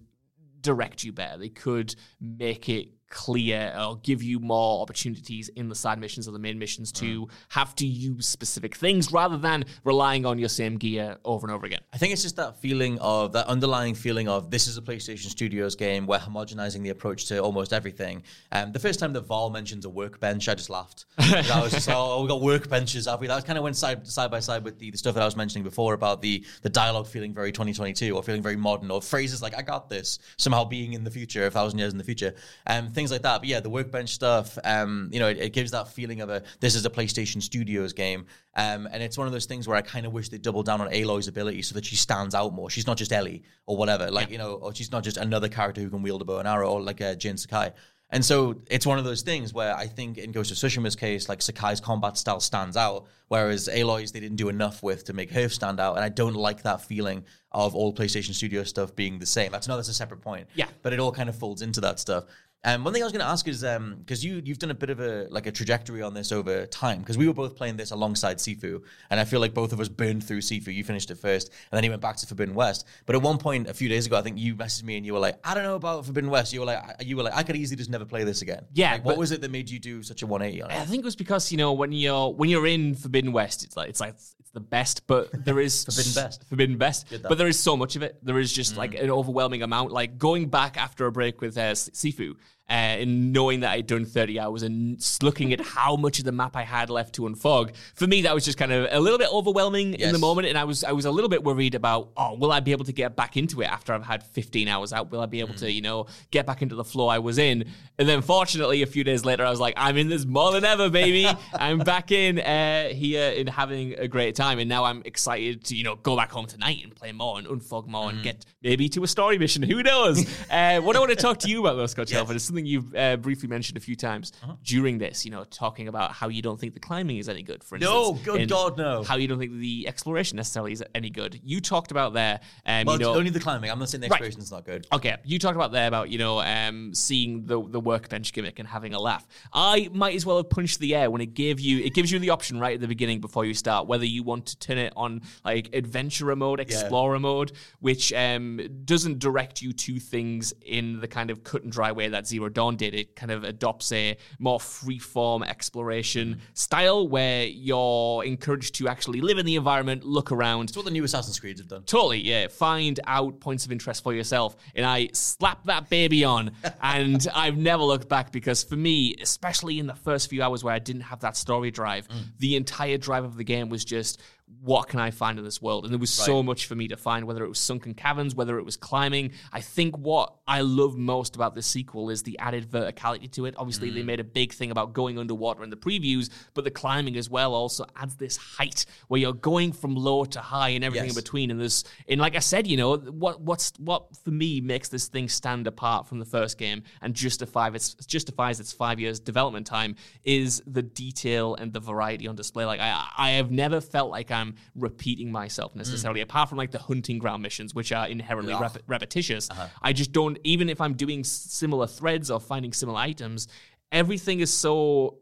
direct 0.61 1.05
you 1.05 1.13
better. 1.13 1.39
They 1.39 1.49
could 1.51 1.95
make 2.21 2.69
it 2.69 2.89
clear 3.11 3.75
or 3.79 3.97
give 3.99 4.23
you 4.23 4.39
more 4.39 4.83
opportunities 4.83 5.49
in 5.51 5.69
the 5.69 5.75
side 5.75 5.99
missions 5.99 6.27
or 6.27 6.33
the 6.33 6.39
main 6.39 6.59
missions 6.59 6.91
to 6.93 7.29
have 7.51 7.75
to 7.77 7.87
use 7.87 8.27
specific 8.27 8.75
things 8.75 9.13
rather 9.13 9.37
than 9.37 9.65
relying 9.85 10.27
on 10.27 10.39
your 10.39 10.49
same 10.49 10.77
gear 10.77 11.17
over 11.25 11.47
and 11.47 11.55
over 11.55 11.67
again. 11.67 11.81
I 11.93 11.99
think 11.99 12.13
it's 12.13 12.23
just 12.23 12.37
that 12.37 12.61
feeling 12.61 12.99
of 12.99 13.33
that 13.33 13.47
underlying 13.47 13.95
feeling 13.95 14.29
of 14.29 14.51
this 14.51 14.67
is 14.67 14.77
a 14.77 14.83
PlayStation 14.83 15.29
Studios 15.29 15.77
game. 15.77 16.07
We're 16.07 16.19
homogenizing 16.19 16.83
the 16.83 16.91
approach 16.91 17.27
to 17.27 17.39
almost 17.39 17.73
everything. 17.73 18.23
Um, 18.53 18.73
the 18.73 18.79
first 18.79 19.01
time 19.01 19.13
that 19.13 19.23
Varl 19.23 19.51
mentions 19.51 19.85
a 19.85 19.91
workbench, 19.91 20.49
I 20.49 20.55
just 20.55 20.71
laughed. 20.71 21.07
I 21.19 21.61
was 21.63 21.73
just, 21.73 21.89
oh, 21.91 22.23
we 22.23 22.29
got 22.29 22.41
workbenches, 22.41 23.09
have 23.11 23.21
we? 23.21 23.27
That 23.27 23.45
kind 23.45 23.59
of 23.59 23.65
went 23.65 23.77
side 23.77 24.07
side 24.07 24.31
by 24.31 24.41
side 24.41 24.65
with 24.65 24.79
the, 24.79 24.91
the 24.91 24.99
stuff 24.99 25.15
that 25.15 25.23
I 25.23 25.27
was 25.27 25.37
mentioning 25.37 25.65
before 25.65 25.95
about 25.95 26.23
the 26.23 26.45
the 26.63 26.69
dialogue 26.69 27.07
feeling 27.07 27.33
very 27.33 27.53
2022 27.53 28.15
or 28.15 28.23
feeling 28.23 28.43
very 28.43 28.57
modern 28.57 28.91
or 28.91 29.01
phrases 29.01 29.43
like 29.43 29.57
"I 29.57 29.63
got 29.63 29.89
this" 29.89 30.19
somehow 30.37 30.65
being 30.65 30.93
in 30.95 31.05
the 31.05 31.11
future, 31.11 31.47
a 31.47 31.51
thousand 31.51 31.79
years 31.79 31.93
in 31.93 31.99
the 31.99 32.05
future, 32.05 32.35
um, 32.67 32.91
things 32.91 33.06
like 33.11 33.23
that. 33.23 33.39
But 33.41 33.49
yeah, 33.49 33.61
the 33.61 33.71
workbench 33.71 34.11
stuff, 34.11 34.59
um, 34.65 35.09
you 35.13 35.19
know, 35.19 35.29
it, 35.29 35.39
it 35.39 35.53
gives 35.53 35.71
that 35.73 35.89
feeling 35.89 36.21
of 36.21 36.31
a 36.31 36.43
this 36.61 36.75
is 36.75 36.85
a 36.87 36.91
PlayStation 36.91 37.43
Studios 37.43 37.93
game, 37.93 38.27
um, 38.55 38.89
and 38.91 39.03
it's 39.03 39.19
one 39.19 39.27
of 39.27 39.33
those 39.33 39.47
things 39.47 39.67
where 39.69 39.77
I 39.77 39.83
kind 39.83 40.07
of 40.07 40.13
wish 40.13 40.29
they 40.29 40.39
doubled 40.39 40.67
down 40.67 40.81
on 40.81 40.93
Aloy's 40.93 41.29
ability 41.29 41.63
so 41.63 41.75
that 41.75 41.85
she 41.85 41.97
stands 41.97 42.35
out 42.35 42.55
more. 42.55 42.71
She's 42.71 42.87
not 42.87 42.97
just 42.97 43.13
Ellie 43.13 43.43
or 43.67 43.77
whatever, 43.77 44.11
like 44.11 44.31
you 44.31 44.39
know, 44.39 44.55
or 44.55 44.75
she's 44.75 44.93
not 44.93 45.05
just 45.05 45.17
another 45.17 45.49
character 45.49 45.81
who 45.81 45.91
can 45.91 46.03
wield 46.03 46.23
a 46.23 46.25
bow 46.25 46.39
and 46.39 46.49
arrow, 46.49 46.71
or 46.71 46.81
like 46.81 47.01
uh, 47.01 47.15
Jin 47.15 47.37
Sakai. 47.37 47.73
And 48.11 48.25
so 48.25 48.63
it's 48.71 48.87
one 48.87 48.99
of 48.99 49.05
those 49.05 49.23
things 49.23 49.53
where 49.53 49.75
I 49.75 49.87
think 49.87 50.17
in 50.17 50.31
Ghost 50.31 50.53
of 50.53 50.57
Tsushima's 50.57 50.95
case, 50.95 51.29
like 51.29 51.43
Sakai's 51.43 51.81
combat 51.81 52.17
style 52.17 52.39
stands 52.39 52.77
out, 52.77 53.07
whereas 53.29 53.69
Aloy's 53.69 54.13
they 54.13 54.21
didn't 54.21 54.37
do 54.37 54.49
enough 54.49 54.81
with 54.83 55.05
to 55.05 55.13
make 55.13 55.31
her 55.33 55.49
stand 55.49 55.81
out. 55.81 55.97
And 55.97 56.05
I 56.05 56.09
don't 56.09 56.35
like 56.35 56.63
that 56.63 56.81
feeling 56.83 57.25
of 57.51 57.75
all 57.75 57.93
PlayStation 57.93 58.33
Studio 58.33 58.63
stuff 58.63 58.95
being 58.95 59.19
the 59.19 59.27
same. 59.27 59.51
That's 59.51 59.67
no, 59.67 59.75
that's 59.75 59.89
a 59.89 59.95
separate 59.95 60.21
point. 60.21 60.47
Yeah. 60.55 60.67
but 60.83 60.93
it 60.93 61.01
all 61.01 61.11
kind 61.11 61.29
of 61.29 61.37
folds 61.37 61.63
into 61.63 61.81
that 61.81 61.99
stuff. 61.99 62.25
Um, 62.67 62.83
one 62.85 62.93
thing 62.93 63.03
I 63.03 63.07
was 63.07 63.13
going 63.13 63.25
to 63.25 63.31
ask 63.31 63.47
is 63.47 63.63
because 63.63 64.25
you 64.25 64.43
you've 64.45 64.59
done 64.59 64.73
a 64.73 64.75
bit 64.75 64.91
of 64.91 64.99
a 64.99 65.29
like 65.31 65.47
a 65.47 65.53
trajectory 65.53 66.03
on 66.03 66.15
this 66.15 66.33
over 66.33 66.67
time 66.67 66.99
because 66.99 67.17
we 67.17 67.29
were 67.29 67.33
both 67.33 67.55
playing 67.55 67.77
this 67.77 67.93
alongside 67.93 68.39
Sifu 68.39 68.83
and 69.09 69.21
I 69.21 69.25
feel 69.25 69.39
like 69.39 69.55
both 69.55 69.73
of 69.73 69.79
us 69.79 69.89
burned 69.89 70.25
through 70.25 70.41
Sifu. 70.41 70.75
You 70.75 70.83
finished 70.83 71.11
it 71.13 71.19
first 71.19 71.53
and 71.71 71.77
then 71.77 71.85
you 71.85 71.91
went 71.91 72.03
back 72.03 72.17
to 72.17 72.27
Forbidden 72.27 72.57
West. 72.57 72.85
But 73.07 73.15
at 73.15 73.23
one 73.23 73.39
point 73.39 73.69
a 73.69 73.75
few 73.75 73.89
days 73.89 74.05
ago, 74.07 74.17
I 74.17 74.23
think 74.23 74.37
you 74.39 74.57
messaged 74.57 74.83
me 74.83 74.97
and 74.97 75.07
you 75.07 75.13
were 75.13 75.21
like, 75.21 75.39
I 75.45 75.55
don't 75.55 75.63
know 75.63 75.77
about 75.77 76.05
Forbidden 76.07 76.29
West. 76.29 76.53
You 76.53 76.59
were 76.61 76.67
like, 76.67 76.79
I- 76.79 76.97
you 77.05 77.17
were 77.17 77.23
like, 77.23 77.35
I 77.37 77.45
could 77.45 77.55
easily 77.55 77.77
just 77.77 77.89
never 77.91 78.05
play 78.05 78.25
this 78.25 78.43
again. 78.43 78.65
Yeah, 78.75 78.93
Like, 78.95 79.05
what 79.05 79.17
was 79.17 79.31
it 79.31 79.41
that 79.43 79.51
made 79.53 79.71
you 79.71 79.79
do 79.79 80.03
such 80.03 80.23
a 80.23 80.27
180 80.27 80.63
on 80.63 80.71
it? 80.73 80.75
I 80.77 80.85
think 80.87 81.03
it 81.03 81.05
was 81.05 81.15
because 81.17 81.53
you 81.53 81.59
know 81.59 81.73
when 81.73 81.93
you're 81.93 82.31
when 82.33 82.51
you're 82.51 82.67
in 82.67 82.97
Forbidden 82.97 83.31
West, 83.33 83.63
it's 83.63 83.77
like 83.77 83.89
it's 83.91 84.01
like 84.01 84.15
it's 84.15 84.35
the 84.53 84.61
best, 84.61 85.07
but 85.07 85.29
there 85.45 85.61
is 85.61 85.85
Forbidden 85.89 86.13
best. 86.15 86.49
Forbidden 86.49 86.79
best, 86.79 87.07
but 87.29 87.39
there 87.39 87.47
is 87.47 87.61
so 87.61 87.77
much 87.77 87.95
of 87.95 88.03
it. 88.03 88.19
There 88.25 88.41
is 88.41 88.53
just 88.53 88.77
like 88.77 88.95
an 88.95 89.11
overwhelming 89.11 89.63
amount. 89.63 89.93
Like 89.93 90.19
going 90.19 90.49
back 90.49 90.77
after 90.77 91.07
a 91.07 91.13
break 91.13 91.41
with 91.41 91.57
uh, 91.57 91.73
Sifu. 91.73 92.35
Uh, 92.69 92.73
and 92.99 93.33
knowing 93.33 93.61
that 93.61 93.71
I'd 93.71 93.87
done 93.87 94.05
30 94.05 94.41
hours 94.41 94.65
and 94.65 94.99
looking 95.23 95.53
at 95.53 95.61
how 95.61 95.95
much 95.95 96.19
of 96.19 96.25
the 96.25 96.33
map 96.33 96.57
I 96.57 96.63
had 96.63 96.91
left 96.91 97.15
to 97.15 97.23
unfog, 97.23 97.75
for 97.95 98.07
me 98.09 98.23
that 98.23 98.35
was 98.35 98.45
just 98.45 98.59
kind 98.59 98.73
of 98.73 98.89
a 98.91 98.99
little 98.99 99.19
bit 99.19 99.33
overwhelming 99.33 99.95
in 99.95 100.13
the 100.13 100.19
moment. 100.19 100.49
And 100.49 100.59
I 100.59 100.65
was 100.65 100.83
I 100.83 100.93
was 100.93 101.05
a 101.05 101.11
little 101.11 101.29
bit 101.29 101.45
worried 101.45 101.77
about, 101.77 102.11
oh, 102.17 102.35
will 102.35 102.51
I 102.51 102.61
be 102.61 102.73
able 102.73 102.85
to 102.87 102.93
get 102.93 103.15
back 103.15 103.37
into 103.37 103.61
it 103.63 103.67
after 103.67 103.93
I've 103.93 104.05
had 104.05 104.25
15 104.25 104.67
hours 104.67 104.93
out? 104.93 105.13
Will 105.13 105.21
I 105.21 105.27
be 105.27 105.41
able 105.41 105.55
to, 105.55 105.71
you 105.71 105.81
know, 105.81 106.07
get 106.31 106.45
back 106.45 106.61
into 106.61 106.75
the 106.75 106.85
flow 106.85 107.07
I 107.07 107.21
was 107.21 107.39
in? 107.39 107.67
And 107.99 108.09
then 108.09 108.21
fortunately, 108.21 108.83
a 108.83 108.87
few 108.87 109.05
days 109.05 109.25
later, 109.25 109.45
I 109.45 109.51
was 109.51 109.61
like, 109.61 109.75
I'm 109.77 109.97
in 109.97 110.09
this 110.09 110.27
more 110.27 110.53
than 110.53 110.65
ever, 110.65 110.91
baby. 110.91 111.29
I'm 111.55 111.79
back 111.79 112.11
in 112.11 112.39
uh, 112.39 112.89
here 112.89 113.33
and 113.37 113.49
having 113.49 113.95
a 113.95 114.09
great 114.09 114.35
time. 114.35 114.59
And 114.59 114.69
now 114.69 114.85
I'm 114.85 115.03
excited 115.05 115.65
to, 115.67 115.77
you 115.77 115.85
know, 115.85 115.95
go 115.97 116.17
back 116.17 116.31
home 116.31 116.47
tonight 116.47 116.81
and 116.83 116.95
play 116.95 117.13
more 117.13 117.39
and 117.39 117.47
unfog 117.47 117.87
more 117.87 118.11
and 118.11 118.23
get 118.23 118.45
maybe 118.63 118.89
to 118.91 119.05
a 119.05 119.07
story 119.07 119.39
mission. 119.39 119.63
Who 119.71 119.83
knows? 119.83 120.27
uh, 120.51 120.81
what 120.81 120.97
I 120.97 120.99
want 120.99 121.11
to 121.11 121.17
talk 121.17 121.39
to 121.41 121.49
you 121.49 121.61
about, 121.61 121.77
though, 121.77 121.87
Scott 121.87 122.09
Shelford, 122.09 122.37
is 122.37 122.43
something 122.57 122.67
you've 122.67 122.95
uh, 122.97 123.17
briefly 123.19 123.49
mentioned 123.49 123.77
a 123.77 123.81
few 123.81 123.97
times 123.97 124.33
during 124.65 124.99
this, 124.99 125.25
you 125.25 125.31
know, 125.31 125.45
talking 125.45 125.89
about 125.89 126.13
how 126.13 126.29
you 126.29 126.41
don't 126.43 126.59
think 126.59 126.75
the 126.75 126.81
climbing 126.81 127.19
is 127.19 127.29
any 127.29 127.43
good, 127.43 127.63
for 127.63 127.77
instance. 127.77 127.93
No, 127.93 128.13
good 128.15 128.49
God, 128.49 128.79
no. 128.79 129.03
How 129.03 129.17
you 129.17 129.29
don't 129.29 129.39
think 129.39 129.53
the 129.59 129.87
exploration 129.87 130.37
necessarily 130.37 130.73
is 130.73 130.83
any 130.95 131.11
good. 131.11 131.39
You 131.45 131.61
talked 131.61 131.91
about 131.91 132.15
there, 132.15 132.41
um, 132.65 132.87
Well, 132.87 132.97
you 132.97 133.05
know, 133.05 133.15
only 133.15 133.31
the 133.31 133.41
climbing. 133.41 133.71
I'm 133.71 133.79
not 133.79 133.91
saying 133.91 134.01
the 134.01 134.07
Right. 134.09 134.13
exploration's 134.21 134.51
not 134.51 134.65
good. 134.65 134.87
Okay, 134.93 135.17
you 135.25 135.39
talked 135.39 135.57
about 135.57 135.73
there 135.73 135.87
about 135.89 136.11
you 136.11 136.19
know 136.19 136.41
um, 136.41 136.95
seeing 136.95 137.45
the 137.47 137.63
the 137.69 137.81
workbench 137.81 138.33
gimmick 138.33 138.59
and 138.59 138.69
having 138.69 138.95
a 138.95 139.01
laugh. 139.01 139.27
I 139.53 139.91
might 139.93 140.15
as 140.15 140.25
well 140.25 140.37
have 140.39 140.49
punched 140.49 140.79
the 140.79 140.95
air 140.95 141.11
when 141.11 141.21
it 141.21 141.35
gave 141.35 141.61
you 141.61 141.81
it 141.81 141.93
gives 141.95 142.11
you 142.11 142.19
the 142.19 142.31
option 142.31 142.59
right 142.59 142.75
at 142.75 142.81
the 142.81 142.89
beginning 142.89 143.21
before 143.21 143.45
you 143.45 143.55
start 143.55 143.87
whether 143.87 144.05
you 144.07 144.23
want 144.23 144.47
to 144.47 144.59
turn 144.59 144.79
it 144.79 144.93
on 144.97 145.21
like 145.45 145.75
adventurer 145.75 146.37
mode, 146.37 146.61
explorer 146.61 147.19
mode, 147.19 147.53
which 147.81 148.13
um, 148.13 148.61
doesn't 148.85 149.19
direct 149.19 149.61
you 149.61 149.73
to 149.73 149.99
things 150.01 150.55
in 150.65 151.01
the 151.01 151.09
kind 151.09 151.31
of 151.31 151.45
cut 151.45 151.63
and 151.63 151.73
dry 151.73 151.93
way 151.93 152.09
that 152.09 152.27
Zero 152.27 152.46
Dawn 152.51 152.77
did. 152.77 152.95
It 152.95 153.17
kind 153.17 153.33
of 153.33 153.45
adopts 153.45 153.93
a 153.93 154.17
more 154.39 154.61
free 154.61 154.99
form 154.99 155.43
exploration 155.43 156.41
style 156.55 157.09
where 157.09 157.45
you're 157.45 158.25
encouraged 158.25 158.75
to 158.77 158.89
actually 158.89 159.21
live 159.21 159.39
in 159.39 159.47
the 159.47 159.57
environment, 159.57 160.05
look 160.05 160.33
around, 160.33 160.71
It's 160.71 160.77
what 160.77 160.85
the 160.85 160.91
new 160.91 161.05
Assassin's 161.05 161.39
Creed 161.39 161.59
have 161.59 161.69
done. 161.69 161.83
Totally, 161.85 162.23
yeah. 162.23 162.49
Find 162.49 162.99
out 163.07 163.41
points 163.41 163.65
of 163.65 163.73
interest 163.73 164.03
for 164.03 164.15
yourself. 164.15 164.57
And 164.75 164.85
I 164.85 165.09
slapped 165.13 165.67
that 165.67 165.89
baby 165.89 166.25
on, 166.25 166.53
and 166.83 167.27
I've 167.35 167.57
never 167.57 167.83
looked 167.83 168.09
back 168.09 168.33
because 168.33 168.65
for 168.65 168.77
me, 168.77 169.15
especially 169.21 169.79
in 169.79 169.87
the 169.87 169.95
first 169.95 170.31
few 170.31 170.43
hours 170.43 170.65
where 170.65 170.75
I 170.75 170.79
didn't 170.79 171.03
have 171.03 171.21
that 171.21 171.37
story 171.37 171.71
drive, 171.71 172.09
mm. 172.09 172.15
the 172.39 172.57
entire 172.57 172.99
drive 172.99 173.25
of 173.25 173.37
the 173.37 173.45
game 173.45 173.69
was 173.69 173.85
just 173.85 174.21
what 174.63 174.89
can 174.89 175.01
I 175.01 175.11
find 175.11 175.39
in 175.39 175.45
this 175.45 175.61
world? 175.61 175.85
And 175.85 175.93
there 175.93 175.99
was 175.99 176.11
so 176.11 176.41
much 176.43 176.67
for 176.67 176.75
me 176.77 176.87
to 176.89 176.97
find, 176.97 177.25
whether 177.27 177.45
it 177.45 177.49
was 177.49 177.59
sunken 177.59 177.95
caverns, 177.95 178.35
whether 178.35 178.59
it 178.59 178.65
was 178.65 178.77
climbing. 178.77 179.33
I 179.53 179.61
think 179.61 179.97
what 179.99 180.35
I 180.47 180.61
love 180.61 180.97
most 180.97 181.35
about 181.35 181.55
this 181.57 181.67
sequel 181.67 182.11
is 182.11 182.23
the 182.23 182.39
added 182.39 182.71
verticality 182.71 183.31
to 183.33 183.47
it. 183.47 183.55
Obviously, 183.59 183.91
Mm. 183.91 183.95
they 183.95 184.03
made 184.05 184.21
a 184.21 184.25
big 184.25 184.53
thing 184.53 184.71
about 184.71 184.93
going 184.93 185.19
underwater 185.19 185.65
in 185.65 185.71
the 185.71 185.77
previews, 185.77 186.31
but 186.55 186.63
the 186.65 186.71
climbing 186.71 187.17
as 187.17 187.29
well 187.29 187.55
also 187.55 187.87
adds 187.97 188.17
this 188.17 188.37
height 188.37 188.87
where 189.09 189.21
you're 189.21 189.33
going 189.33 189.73
from 189.73 189.97
low 189.97 190.25
to 190.25 190.41
high 190.41 190.71
and 190.71 190.85
everything 190.85 191.09
Yes. 191.09 191.17
in 191.17 191.23
between. 191.23 191.51
And 191.51 191.61
there's, 191.61 191.85
and 192.09 192.21
like 192.21 192.37
I 192.37 192.41
said, 192.41 192.67
you 192.69 192.77
know, 192.77 192.97
what 192.97 193.41
what's 193.41 193.73
what 193.79 194.17
for 194.17 194.31
me 194.31 194.61
makes 194.61 194.89
this 194.89 195.09
thing 195.09 195.29
stand 195.29 195.67
apart 195.67 196.07
from 196.07 196.19
the 196.21 196.25
first 196.25 196.57
game 196.57 196.83
and 197.03 197.15
justify 197.15 197.69
its 197.69 197.95
justifies 197.95 198.61
its 198.61 198.73
five 198.73 199.01
years 199.01 199.19
development 199.19 199.67
time 199.67 199.97
is 200.25 200.63
the 200.67 200.83
detail 200.83 201.57
and 201.57 201.73
the 201.73 201.81
variety 201.81 202.29
on 202.29 202.37
display. 202.37 202.65
Like 202.65 202.81
I 202.81 203.09
I 203.19 203.31
have 203.33 203.51
never 203.51 203.81
felt 203.81 204.11
like 204.11 204.31
I'm 204.37 204.55
repeating 204.75 205.33
myself 205.33 205.73
mm. 205.73 205.77
necessarily, 205.77 206.21
apart 206.21 206.49
from 206.49 206.59
like 206.59 206.71
the 206.71 206.79
hunting 206.79 207.19
ground 207.19 207.43
missions, 207.43 207.75
which 207.75 207.93
are 207.93 208.07
inherently 208.07 208.55
Ugh. 208.55 208.63
rep- 208.63 208.83
repetitious. 208.87 209.51
Uh-huh. 209.51 209.67
I 209.83 209.93
just 209.93 210.13
don't 210.13 210.39
even 210.45 210.69
if 210.69 210.81
I'm 210.81 210.95
doing 210.95 211.25
similar 211.25 211.87
threads 211.87 212.31
or 212.31 212.41
finding 212.41 212.73
similar 212.73 212.99
items, 212.99 213.49
everything 213.91 214.41
is 214.41 214.53
so 214.53 215.19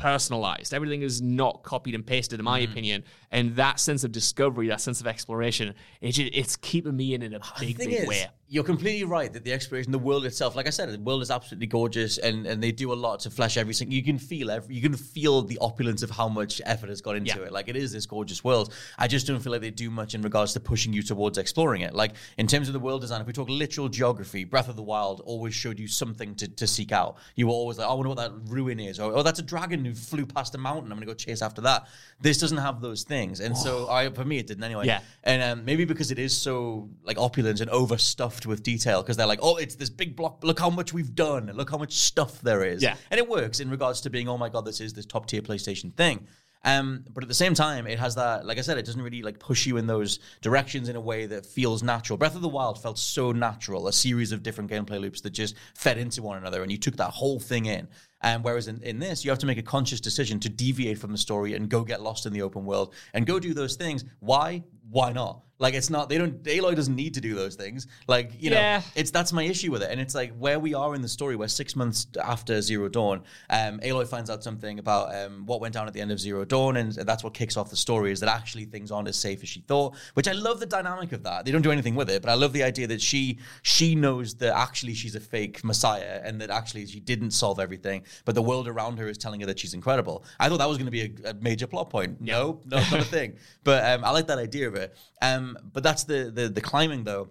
personalized. 0.00 0.74
Everything 0.74 1.02
is 1.02 1.20
not 1.20 1.62
copied 1.62 1.94
and 1.94 2.06
pasted, 2.06 2.40
in 2.40 2.44
my 2.44 2.60
mm-hmm. 2.60 2.72
opinion. 2.72 3.04
And 3.30 3.56
that 3.56 3.78
sense 3.78 4.02
of 4.02 4.12
discovery, 4.12 4.68
that 4.68 4.80
sense 4.80 5.00
of 5.00 5.06
exploration, 5.06 5.74
it 6.00 6.12
ju- 6.12 6.30
it's 6.32 6.56
keeping 6.56 6.96
me 6.96 7.14
in 7.14 7.22
in 7.22 7.34
a 7.34 7.40
big, 7.60 7.78
big 7.78 7.92
is, 7.92 8.08
way. 8.08 8.26
You're 8.52 8.64
completely 8.64 9.04
right 9.04 9.32
that 9.32 9.44
the 9.44 9.52
exploration, 9.52 9.92
the 9.92 9.98
world 10.00 10.26
itself, 10.26 10.56
like 10.56 10.66
I 10.66 10.70
said, 10.70 10.90
the 10.90 10.98
world 10.98 11.22
is 11.22 11.30
absolutely 11.30 11.68
gorgeous, 11.68 12.18
and, 12.18 12.48
and 12.48 12.60
they 12.60 12.72
do 12.72 12.92
a 12.92 12.98
lot 13.06 13.20
to 13.20 13.30
flesh 13.30 13.56
everything. 13.56 13.92
You 13.92 14.02
can 14.02 14.18
feel 14.18 14.50
every, 14.50 14.74
you 14.74 14.82
can 14.82 14.96
feel 14.96 15.42
the 15.42 15.56
opulence 15.60 16.02
of 16.02 16.10
how 16.10 16.28
much 16.28 16.60
effort 16.66 16.88
has 16.88 17.00
gone 17.00 17.14
into 17.14 17.38
Yeah. 17.38 17.44
it. 17.46 17.52
Like 17.52 17.68
it 17.68 17.76
is 17.76 17.92
this 17.92 18.06
gorgeous 18.06 18.42
world. 18.42 18.74
I 18.98 19.06
just 19.06 19.28
don't 19.28 19.38
feel 19.38 19.52
like 19.52 19.60
they 19.60 19.70
do 19.70 19.88
much 19.88 20.16
in 20.16 20.22
regards 20.22 20.52
to 20.54 20.60
pushing 20.60 20.92
you 20.92 21.00
towards 21.04 21.38
exploring 21.38 21.82
it. 21.82 21.94
Like 21.94 22.14
in 22.38 22.48
terms 22.48 22.66
of 22.68 22.72
the 22.72 22.80
world 22.80 23.02
design, 23.02 23.20
if 23.20 23.28
we 23.28 23.32
talk 23.32 23.48
literal 23.48 23.88
geography, 23.88 24.42
Breath 24.42 24.68
of 24.68 24.74
the 24.74 24.82
Wild 24.82 25.20
always 25.20 25.54
showed 25.54 25.78
you 25.78 25.86
something 25.86 26.34
to, 26.34 26.48
to 26.48 26.66
seek 26.66 26.90
out. 26.90 27.18
You 27.36 27.46
were 27.46 27.52
always 27.52 27.78
like, 27.78 27.86
oh, 27.86 27.92
I 27.92 27.94
wonder 27.94 28.08
what 28.08 28.18
that 28.18 28.32
ruin 28.46 28.80
is, 28.80 28.98
or 28.98 29.12
oh, 29.14 29.22
that's 29.22 29.38
a 29.38 29.44
dragon 29.44 29.84
who 29.84 29.94
flew 29.94 30.26
past 30.26 30.56
a 30.56 30.58
mountain. 30.58 30.90
I'm 30.90 30.96
gonna 30.98 31.06
go 31.06 31.14
chase 31.14 31.40
after 31.40 31.60
that. 31.60 31.86
This 32.20 32.38
doesn't 32.38 32.58
have 32.58 32.80
those 32.80 33.04
things, 33.04 33.38
and 33.38 33.56
so 33.56 33.88
I, 33.88 34.10
for 34.10 34.24
me, 34.24 34.38
it 34.38 34.48
didn't 34.48 34.64
anyway. 34.64 34.86
Yeah. 34.86 35.00
And 35.22 35.40
um, 35.40 35.64
maybe 35.64 35.84
because 35.84 36.10
it 36.10 36.18
is 36.18 36.36
so 36.36 36.90
like 37.04 37.16
opulent 37.16 37.60
and 37.60 37.70
overstuffed 37.70 38.39
with 38.46 38.62
detail, 38.62 39.02
because 39.02 39.16
they're 39.16 39.26
like, 39.26 39.40
oh, 39.42 39.56
it's 39.56 39.74
this 39.74 39.90
big 39.90 40.16
block. 40.16 40.42
Look 40.42 40.58
how 40.58 40.70
much 40.70 40.92
we've 40.92 41.14
done. 41.14 41.50
Look 41.54 41.70
how 41.70 41.78
much 41.78 41.94
stuff 41.94 42.40
there 42.40 42.64
is. 42.64 42.82
Yeah. 42.82 42.96
And 43.10 43.18
it 43.18 43.28
works 43.28 43.60
in 43.60 43.70
regards 43.70 44.00
to 44.02 44.10
being, 44.10 44.28
oh 44.28 44.38
my 44.38 44.48
god, 44.48 44.64
this 44.64 44.80
is 44.80 44.92
this 44.92 45.06
top 45.06 45.26
tier 45.26 45.42
PlayStation 45.42 45.94
thing. 45.94 46.26
Um, 46.62 47.04
but 47.14 47.24
at 47.24 47.28
the 47.28 47.34
same 47.34 47.54
time, 47.54 47.86
it 47.86 47.98
has 47.98 48.16
that, 48.16 48.44
like 48.44 48.58
I 48.58 48.60
said, 48.60 48.76
it 48.76 48.84
doesn't 48.84 49.00
really 49.00 49.22
like 49.22 49.38
push 49.38 49.64
you 49.64 49.78
in 49.78 49.86
those 49.86 50.18
directions 50.42 50.90
in 50.90 50.96
a 50.96 51.00
way 51.00 51.24
that 51.24 51.46
feels 51.46 51.82
natural. 51.82 52.18
Breath 52.18 52.34
of 52.34 52.42
the 52.42 52.50
Wild 52.50 52.82
felt 52.82 52.98
so 52.98 53.32
natural, 53.32 53.88
a 53.88 53.92
series 53.94 54.30
of 54.30 54.42
different 54.42 54.70
gameplay 54.70 55.00
loops 55.00 55.22
that 55.22 55.30
just 55.30 55.54
fed 55.74 55.96
into 55.96 56.20
one 56.22 56.36
another, 56.36 56.62
and 56.62 56.70
you 56.70 56.76
took 56.76 56.96
that 56.96 57.12
whole 57.12 57.40
thing 57.40 57.64
in. 57.64 57.88
And 58.20 58.44
whereas 58.44 58.68
in, 58.68 58.82
in 58.82 58.98
this, 58.98 59.24
you 59.24 59.30
have 59.30 59.38
to 59.38 59.46
make 59.46 59.56
a 59.56 59.62
conscious 59.62 60.02
decision 60.02 60.38
to 60.40 60.50
deviate 60.50 60.98
from 60.98 61.12
the 61.12 61.18
story 61.18 61.54
and 61.54 61.70
go 61.70 61.82
get 61.82 62.02
lost 62.02 62.26
in 62.26 62.32
the 62.34 62.42
open 62.42 62.66
world 62.66 62.92
and 63.14 63.26
go 63.26 63.40
do 63.40 63.54
those 63.54 63.76
things. 63.76 64.04
Why? 64.18 64.62
Why 64.90 65.12
not? 65.12 65.40
Like 65.60 65.74
it's 65.74 65.90
not 65.90 66.08
they 66.08 66.18
don't 66.18 66.42
Aloy 66.42 66.74
doesn't 66.74 66.96
need 66.96 67.14
to 67.14 67.20
do 67.20 67.34
those 67.34 67.54
things. 67.54 67.86
Like, 68.08 68.32
you 68.42 68.50
Yeah. 68.50 68.78
know, 68.78 68.84
it's 68.96 69.10
that's 69.12 69.32
my 69.32 69.44
issue 69.44 69.70
with 69.70 69.82
it. 69.82 69.90
And 69.92 70.00
it's 70.00 70.14
like 70.14 70.34
where 70.36 70.58
we 70.58 70.74
are 70.74 70.94
in 70.94 71.02
the 71.02 71.08
story, 71.08 71.36
where 71.36 71.46
six 71.48 71.76
months 71.76 72.06
after 72.22 72.60
Zero 72.62 72.88
Dawn, 72.88 73.22
um, 73.50 73.78
Aloy 73.80 74.08
finds 74.08 74.30
out 74.30 74.42
something 74.42 74.78
about 74.78 75.14
um, 75.14 75.44
what 75.46 75.60
went 75.60 75.74
down 75.74 75.86
at 75.86 75.92
the 75.92 76.00
end 76.00 76.10
of 76.10 76.18
Zero 76.18 76.44
Dawn, 76.44 76.76
and 76.78 76.92
that's 76.92 77.22
what 77.22 77.34
kicks 77.34 77.56
off 77.56 77.70
the 77.70 77.76
story. 77.76 78.10
Is 78.10 78.20
that 78.20 78.28
actually 78.34 78.64
things 78.64 78.90
aren't 78.90 79.08
as 79.08 79.16
safe 79.16 79.42
as 79.42 79.48
she 79.48 79.60
thought? 79.60 79.94
Which 80.14 80.26
I 80.26 80.32
love 80.32 80.58
the 80.60 80.66
dynamic 80.66 81.12
of 81.12 81.22
that. 81.24 81.44
They 81.44 81.52
don't 81.52 81.62
do 81.62 81.70
anything 81.70 81.94
with 81.94 82.10
it, 82.10 82.22
but 82.22 82.30
I 82.30 82.34
love 82.34 82.52
the 82.54 82.62
idea 82.62 82.86
that 82.88 83.02
she 83.02 83.38
she 83.62 83.94
knows 83.94 84.34
that 84.36 84.56
actually 84.56 84.94
she's 84.94 85.14
a 85.14 85.20
fake 85.20 85.62
messiah, 85.62 86.20
and 86.24 86.40
that 86.40 86.48
actually 86.50 86.86
she 86.86 87.00
didn't 87.00 87.32
solve 87.32 87.60
everything, 87.60 88.02
but 88.24 88.34
the 88.34 88.42
world 88.42 88.66
around 88.66 88.98
her 88.98 89.08
is 89.08 89.18
telling 89.18 89.40
her 89.40 89.46
that 89.46 89.58
she's 89.58 89.74
incredible. 89.74 90.24
I 90.38 90.48
thought 90.48 90.58
that 90.58 90.68
was 90.68 90.78
going 90.78 90.86
to 90.86 90.90
be 90.90 91.02
a, 91.24 91.30
a 91.30 91.34
major 91.34 91.66
plot 91.66 91.90
point. 91.90 92.20
No, 92.20 92.60
no, 92.64 92.78
not 92.78 93.00
a 93.00 93.04
thing. 93.04 93.34
But 93.62 93.84
um, 93.84 94.04
I 94.06 94.10
like 94.10 94.26
that 94.28 94.38
idea 94.38 94.68
of 94.68 94.74
it. 94.74 94.96
Um, 95.20 95.49
but 95.72 95.82
that's 95.82 96.04
the 96.04 96.30
the 96.30 96.48
the 96.48 96.60
climbing 96.60 97.04
though 97.04 97.30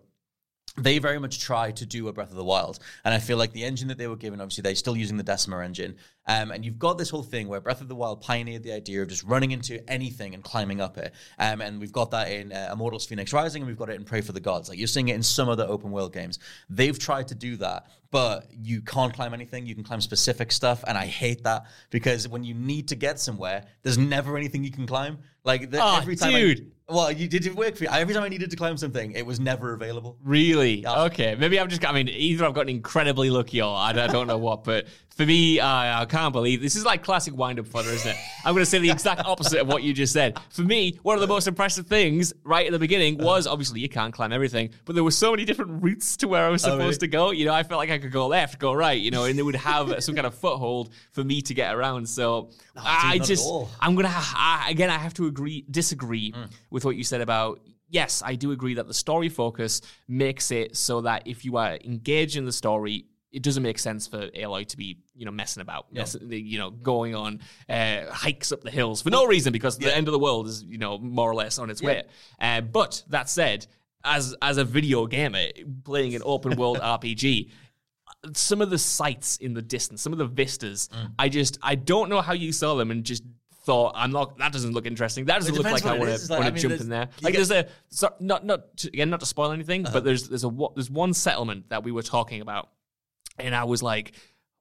they 0.78 1.00
very 1.00 1.20
much 1.20 1.40
try 1.40 1.72
to 1.72 1.86
do 1.86 2.08
a 2.08 2.14
Breath 2.14 2.30
of 2.30 2.36
the 2.38 2.44
Wild. 2.44 2.80
And 3.04 3.14
I 3.14 3.20
feel 3.20 3.38
like 3.38 3.52
the 3.52 3.64
engine 3.66 3.88
that 3.90 3.98
they 3.98 4.08
were 4.08 4.16
given, 4.16 4.40
obviously, 4.40 4.62
they're 4.62 4.76
still 4.76 4.96
using 4.96 5.18
the 5.18 5.24
Decima 5.24 5.60
engine. 5.62 5.96
Um, 6.28 6.52
and 6.52 6.64
you've 6.64 6.78
got 6.78 6.98
this 6.98 7.10
whole 7.10 7.24
thing 7.24 7.48
where 7.48 7.60
Breath 7.60 7.82
of 7.82 7.88
the 7.88 7.96
Wild 7.96 8.22
pioneered 8.22 8.64
the 8.64 8.72
idea 8.72 9.02
of 9.02 9.10
just 9.10 9.24
running 9.24 9.52
into 9.52 9.88
anything 9.90 10.36
and 10.36 10.44
climbing 10.44 10.80
up 10.80 10.98
it. 10.98 11.14
Um, 11.40 11.62
and 11.62 11.82
we've 11.82 11.92
got 11.92 12.12
that 12.12 12.32
in 12.32 12.54
uh, 12.54 12.70
Immortals 12.72 13.08
Fenyx 13.08 13.34
Rising, 13.34 13.64
and 13.64 13.68
we've 13.68 13.78
got 13.80 13.90
it 13.90 13.96
in 13.96 14.06
Praey 14.06 14.24
for 14.24 14.32
the 14.32 14.40
Gods. 14.40 14.70
Like 14.70 14.78
you're 14.78 14.88
seeing 14.88 15.10
it 15.10 15.16
in 15.16 15.24
some 15.24 15.50
other 15.50 15.66
open 15.66 15.92
world 15.92 16.14
games. 16.14 16.38
They've 16.70 16.98
tried 16.98 17.28
to 17.30 17.36
do 17.36 17.58
that, 17.58 17.88
but 18.12 18.48
you 18.52 18.82
can't 18.82 19.14
climb 19.14 19.34
anything. 19.34 19.66
You 19.66 19.76
can 19.76 19.84
climb 19.84 20.02
specific 20.02 20.52
stuff. 20.52 20.84
And 20.88 20.98
I 20.98 21.08
hate 21.08 21.44
that 21.44 21.64
because 21.90 22.28
when 22.28 22.44
you 22.44 22.54
need 22.54 22.88
to 22.90 22.96
get 22.96 23.20
somewhere, 23.20 23.66
there's 23.82 23.98
never 23.98 24.38
anything 24.38 24.64
you 24.64 24.72
can 24.72 24.86
climb. 24.86 25.18
Like 25.44 25.72
the, 25.72 25.80
Oh, 25.84 25.98
every 25.98 26.16
time 26.16 26.36
I- 26.36 26.40
dude. 26.42 26.72
Well, 26.90 27.12
you 27.12 27.28
did 27.28 27.46
it 27.46 27.56
work 27.56 27.76
for 27.76 27.84
you. 27.84 27.90
Every 27.92 28.14
time 28.14 28.24
I 28.24 28.30
needed 28.30 28.50
to 28.52 28.56
climb 28.56 28.78
something, 28.78 29.12
it 29.12 29.26
was 29.26 29.40
never 29.40 29.74
available. 29.74 30.18
Really? 30.24 30.82
Yeah. 30.82 31.04
Okay. 31.04 31.36
Maybe 31.36 31.60
I've 31.60 31.68
just 31.68 31.82
got, 31.82 31.92
I 31.92 31.94
mean, 31.94 32.10
either 32.10 32.46
I've 32.46 32.54
gotten 32.54 32.70
incredibly 32.70 33.30
lucky 33.30 33.62
or 33.62 33.76
I, 33.76 33.90
I 33.90 34.08
don't 34.08 34.28
know 34.28 34.38
what, 34.38 34.64
but 34.64 34.88
for 35.20 35.26
me, 35.26 35.60
I 35.60 36.02
I 36.02 36.06
can't 36.06 36.32
believe 36.32 36.62
this 36.62 36.78
is 36.78 36.86
like 36.86 37.04
classic 37.04 37.36
wind 37.36 37.60
up 37.60 37.68
fodder, 37.68 37.90
isn't 37.90 38.10
it? 38.10 38.16
I'm 38.46 38.54
going 38.54 38.62
to 38.64 38.70
say 38.70 38.80
the 38.80 38.90
exact 38.90 39.26
opposite 39.26 39.60
of 39.60 39.68
what 39.68 39.84
you 39.84 39.92
just 39.94 40.14
said. 40.14 40.40
For 40.50 40.62
me, 40.62 40.98
one 41.04 41.16
of 41.16 41.22
the 41.22 41.28
most 41.28 41.46
impressive 41.46 41.88
things 41.88 42.32
right 42.46 42.66
at 42.66 42.72
the 42.72 42.80
beginning 42.80 43.18
was 43.18 43.46
obviously 43.46 43.82
you 43.82 43.90
can't 43.90 44.14
climb 44.14 44.32
everything, 44.32 44.70
but 44.86 44.96
there 44.96 45.04
were 45.04 45.12
so 45.12 45.32
many 45.32 45.44
different 45.44 45.84
routes 45.84 46.16
to 46.18 46.30
where 46.30 46.46
I 46.46 46.50
was 46.50 46.64
Oh, 46.64 46.70
supposed 46.72 46.82
really? 46.82 46.98
to 47.00 47.08
go. 47.08 47.32
You 47.32 47.44
know, 47.46 47.54
I 47.54 47.64
felt 47.64 47.80
like 47.80 47.90
I 47.90 47.98
could 47.98 48.14
go 48.14 48.28
left, 48.28 48.60
go 48.60 48.72
right, 48.72 48.98
you 49.00 49.12
know, 49.12 49.26
and 49.26 49.38
it 49.38 49.44
would 49.44 49.56
have 49.58 50.02
some 50.02 50.16
kind 50.16 50.26
of 50.26 50.34
foothold 50.36 50.94
for 51.12 51.22
me 51.26 51.42
to 51.42 51.54
get 51.54 51.76
around. 51.76 52.08
So 52.08 52.52
I 52.78 53.18
not 53.18 53.22
at 53.24 53.28
just. 53.28 53.46
I'm 53.82 53.96
gonna 53.96 54.14
again. 54.70 54.90
I 54.90 54.98
have 55.00 55.14
to 55.16 55.28
agree, 55.28 55.66
disagree 55.70 56.32
Mm. 56.32 56.50
with 56.70 56.86
what 56.86 56.96
you 56.96 57.04
said 57.04 57.20
about. 57.20 57.60
Yes, 57.90 58.22
I 58.26 58.36
do 58.36 58.52
agree 58.52 58.76
that 58.76 58.88
the 58.88 58.94
story 58.94 59.28
focus 59.30 59.82
makes 60.08 60.50
it 60.52 60.78
so 60.78 61.02
that 61.02 61.24
if 61.26 61.44
you 61.44 61.58
are 61.58 61.78
engaged 61.84 62.38
in 62.38 62.46
the 62.46 62.52
story, 62.54 63.06
it 63.32 63.44
doesn't 63.44 63.62
make 63.64 63.78
sense 63.80 64.08
for 64.08 64.28
Aloy 64.30 64.66
to 64.68 64.78
be, 64.78 64.98
you 65.16 65.26
know, 65.26 65.32
messing 65.32 65.62
about, 65.62 65.94
mess- 65.94 66.18
you 66.28 66.58
know, 66.58 66.72
going 66.72 67.14
on 67.16 67.40
uh, 67.70 68.06
hikes 68.12 68.52
up 68.52 68.62
the 68.62 68.72
hills 68.72 69.02
for 69.04 69.10
no 69.12 69.26
reason 69.26 69.54
because 69.54 69.78
the 69.78 69.96
end 69.96 70.08
of 70.08 70.12
the 70.14 70.20
world 70.20 70.48
is, 70.48 70.64
you 70.64 70.78
know, 70.80 70.98
more 70.98 71.30
or 71.30 71.36
less 71.36 71.60
on 71.60 71.70
its 71.70 71.82
way. 71.82 72.04
Uh, 72.42 72.62
but 72.62 73.04
that 73.10 73.30
said, 73.30 73.68
as 74.04 74.36
as 74.42 74.58
a 74.58 74.64
video 74.64 75.06
gamer 75.06 75.48
playing 75.84 76.16
an 76.16 76.22
open 76.26 76.56
world 76.56 76.80
RPG, 76.82 77.50
some 78.34 78.62
of 78.62 78.70
the 78.70 78.78
sights 78.78 79.38
in 79.38 79.54
the 79.54 79.62
distance, 79.62 80.02
some 80.02 80.12
of 80.14 80.20
the 80.20 80.26
vistas, 80.26 80.90
Mm. 80.92 81.12
I 81.20 81.30
just 81.30 81.58
I 81.62 81.76
don't 81.76 82.10
know 82.10 82.22
how 82.22 82.34
you 82.34 82.52
saw 82.52 82.76
them 82.76 82.92
and 82.92 83.04
just 83.04 83.24
thought 83.66 83.92
I'm 83.96 84.12
not 84.12 84.38
that 84.40 84.52
doesn't 84.52 84.72
look 84.74 84.86
interesting. 84.88 85.26
That 85.26 85.40
doesn't 85.40 85.54
look 85.54 85.66
like 85.66 85.86
I 85.86 85.98
want 85.98 86.18
to 86.18 86.32
Like, 86.32 86.42
I 86.42 86.50
mean, 86.50 86.58
jump 86.58 86.80
in 86.82 86.90
there. 86.90 87.10
Like 87.22 87.36
there's 87.36 87.52
a 87.52 87.68
so, 87.90 88.10
not 88.20 88.46
not 88.46 88.76
to, 88.78 88.88
again 88.88 89.10
not 89.10 89.20
to 89.20 89.26
spoil 89.26 89.52
anything, 89.52 89.86
Uh-huh. 89.86 89.94
but 89.94 90.04
there's 90.04 90.28
there's 90.30 90.44
a 90.44 90.52
there's 90.76 90.90
one 90.90 91.14
settlement 91.14 91.70
that 91.70 91.84
we 91.84 91.92
were 91.92 92.02
talking 92.04 92.42
about, 92.42 92.70
and 93.40 93.56
I 93.56 93.64
was 93.66 93.82
like. 93.84 94.14